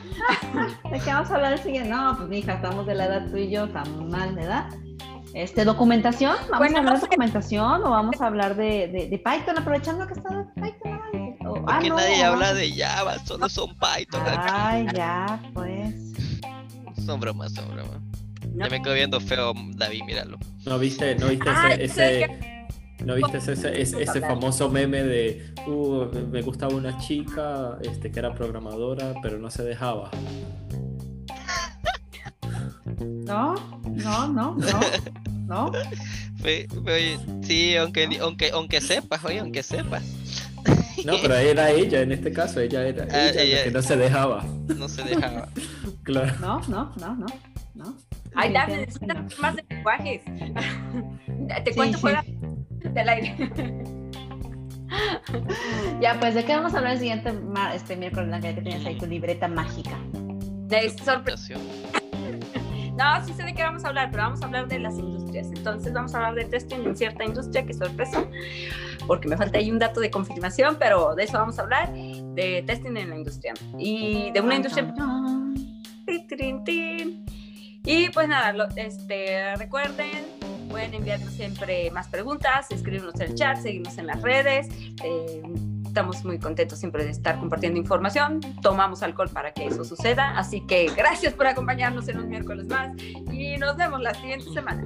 ¿De 0.91 1.01
qué 1.01 1.13
vamos 1.13 1.31
a 1.31 1.35
hablar 1.35 1.53
el 1.55 1.59
siguiente? 1.59 1.91
No, 1.91 2.15
pues 2.17 2.29
mija, 2.29 2.55
estamos 2.55 2.87
de 2.87 2.95
la 2.95 3.07
edad 3.07 3.27
tú 3.31 3.37
y 3.37 3.51
yo, 3.51 3.65
estamos 3.65 4.11
mal 4.11 4.35
de 4.35 4.43
edad. 4.43 4.69
Este, 5.35 5.65
documentación, 5.65 6.37
vamos 6.49 6.59
Bueno, 6.59 6.77
a 6.77 6.79
hablar 6.79 6.95
no 6.95 7.01
de 7.01 7.07
documentación 7.07 7.85
o 7.85 7.91
vamos 7.91 8.21
a 8.21 8.27
hablar 8.29 8.55
de, 8.57 8.87
de, 8.89 9.09
de 9.09 9.19
Python, 9.19 9.59
aprovechando 9.59 10.07
que 10.07 10.15
está 10.15 10.47
Python. 10.55 11.37
o- 11.45 11.57
ah, 11.57 11.63
Porque 11.67 11.89
no, 11.89 11.97
nadie 11.97 12.23
no. 12.23 12.33
habla 12.33 12.55
de 12.55 12.71
Java, 12.73 13.19
solo 13.25 13.49
son 13.49 13.71
Python. 13.75 14.23
Ay, 14.27 14.87
ya, 14.95 15.41
pues. 15.53 15.95
Son 17.05 17.21
bromas, 17.21 17.53
son 17.53 17.69
bromas. 17.69 18.01
No. 18.55 18.65
Ya 18.65 18.71
me 18.71 18.81
quedo 18.81 18.95
viendo 18.95 19.21
feo, 19.21 19.53
David, 19.75 20.05
míralo. 20.07 20.39
¿No 20.65 20.79
viste, 20.79 21.15
no 21.17 21.27
viste 21.27 21.51
Ay, 21.51 21.77
ese, 21.81 22.23
ese- 22.23 22.67
¿no 23.05 23.15
viste 23.17 23.37
ese, 23.39 23.53
ese, 23.53 23.83
ese- 23.83 24.03
ese 24.05 24.21
famoso 24.23 24.71
meme 24.71 25.03
de 25.03 25.53
"Uh, 25.67 26.07
me 26.31 26.41
gustaba 26.41 26.75
una 26.75 26.97
chica 26.99 27.77
este, 27.83 28.11
que 28.11 28.19
era 28.21 28.33
programadora, 28.33 29.13
pero 29.23 29.39
no 29.39 29.51
se 29.51 29.65
dejaba? 29.65 30.11
No, 33.01 33.55
no, 33.85 34.29
no, 34.29 34.57
no, 34.57 34.81
no. 35.47 35.73
Sí, 37.43 37.77
aunque, 37.77 38.19
aunque, 38.21 38.51
aunque 38.51 38.81
sepas, 38.83 39.25
oye, 39.25 39.39
aunque 39.41 39.63
sepas. 39.63 40.03
No, 41.05 41.15
pero 41.23 41.35
era 41.35 41.71
ella 41.71 42.01
en 42.03 42.13
este 42.13 42.33
caso, 42.33 42.61
ella 42.61 42.87
era 42.87 43.05
Ah, 43.11 43.29
ella 43.29 43.35
la 43.35 43.43
ella- 43.43 43.65
que 43.65 43.71
no 43.71 43.83
se 43.83 43.97
dejaba. 43.97 44.45
No 44.77 44.89
se 44.89 45.03
dejaba. 45.03 45.49
Claro. 46.03 46.35
No, 46.41 46.61
no, 46.69 46.93
no, 47.01 47.15
no, 47.17 47.27
no. 47.75 47.97
Ay, 48.35 48.53
Definitivamente 48.53 48.77
necesitas 48.87 49.39
más 49.39 49.57
de 49.57 49.65
lenguajes. 49.71 50.23
Te 51.65 51.71
Sí, 51.71 51.77
cuento 51.77 51.97
sí. 51.97 52.01
fuera 52.03 52.25
del 52.93 53.09
aire. 53.09 53.37
Ya, 56.01 56.19
pues, 56.21 56.35
¿de 56.35 56.45
qué 56.45 56.55
vamos 56.55 56.75
a 56.75 56.79
hablar 56.79 56.93
el 56.93 56.99
siguiente 56.99 57.33
este 57.75 57.97
miércoles, 57.97 58.29
Blanca, 58.29 58.55
que 58.55 58.63
tienes 58.63 58.85
ahí 58.87 58.97
tu 58.99 59.07
libreta 59.07 59.49
mágica? 59.49 59.99
De 60.13 60.89
sorpre- 60.97 61.25
Presentación. 61.35 61.61
No, 62.97 63.25
sí 63.27 63.33
sé 63.35 63.43
de 63.43 63.55
qué 63.55 63.63
vamos 63.63 63.85
a 63.85 63.89
hablar, 63.89 64.11
pero 64.11 64.23
vamos 64.25 64.43
a 64.43 64.47
hablar 64.47 64.69
de 64.69 64.79
las 64.79 64.97
industrias. 64.99 65.49
Entonces 65.49 65.93
vamos 65.93 66.15
a 66.15 66.19
hablar 66.19 66.35
de 66.37 66.45
testing 66.45 66.85
en 66.85 66.97
cierta 66.97 67.25
industria, 67.25 67.67
que 67.67 67.75
sorpresa, 67.75 68.25
porque 69.07 69.29
me 69.29 69.37
falta 69.37 69.59
ahí 69.59 69.71
un 69.71 69.79
dato 69.79 70.01
de 70.01 70.11
confirmación, 70.11 70.77
pero 70.79 71.15
de 71.15 71.25
eso 71.25 71.39
vamos 71.39 71.59
a 71.59 71.63
hablar, 71.63 71.93
de 71.93 72.63
testing 72.67 72.97
en 72.97 73.11
la 73.11 73.17
industria. 73.17 73.55
Y 73.79 74.31
de 74.33 74.41
una 74.41 74.55
industria... 74.57 74.95
Y 77.87 78.09
pues 78.11 78.29
nada, 78.29 78.53
lo- 78.53 78.69
este, 78.77 79.55
recuerden, 79.57 80.11
pueden 80.71 80.95
enviarnos 80.95 81.33
siempre 81.35 81.91
más 81.91 82.09
preguntas, 82.09 82.67
escribirnos 82.71 83.15
en 83.17 83.23
el 83.31 83.35
chat, 83.35 83.59
seguirnos 83.59 83.99
en 83.99 84.07
las 84.07 84.23
redes. 84.23 84.69
eh, 85.03 85.43
estamos 85.95 86.25
muy 86.25 86.41
contentos 86.41 86.81
siempre 86.81 87.05
de 87.05 87.11
estar 87.11 87.39
compartiendo 87.39 87.79
información. 87.79 88.41
Tomamos 88.63 89.05
alcohol 89.05 89.29
para 89.29 89.53
que 89.53 89.67
eso 89.67 89.85
suceda. 89.85 90.37
Así 90.37 90.61
que 90.67 90.91
gracias 90.97 91.35
por 91.35 91.47
acompañarnos 91.47 92.09
en 92.09 92.19
un 92.19 92.29
miércoles 92.29 92.67
más 92.67 92.91
y 93.33 93.57
nos 93.59 93.77
vemos 93.77 94.01
la 94.01 94.13
siguiente 94.13 94.53
semana. 94.53 94.83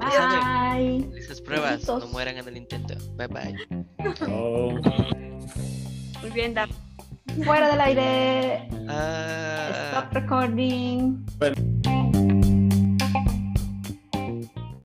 Bye. 0.00 1.08
Esas 1.16 1.40
pruebas 1.40 1.86
no 1.86 2.08
mueran 2.08 2.36
en 2.36 2.48
el 2.48 2.56
intento. 2.56 2.94
Bye 3.14 3.28
bye. 3.28 3.54
Oh. 4.28 4.72
Muy 6.22 6.30
bien, 6.34 6.54
Daf. 6.54 6.70
Fuera 7.44 7.70
del 7.70 7.80
aire. 7.80 8.68
Ah. 8.88 9.90
Stop 9.92 10.12
recording. 10.12 11.24
Bueno, 11.38 11.54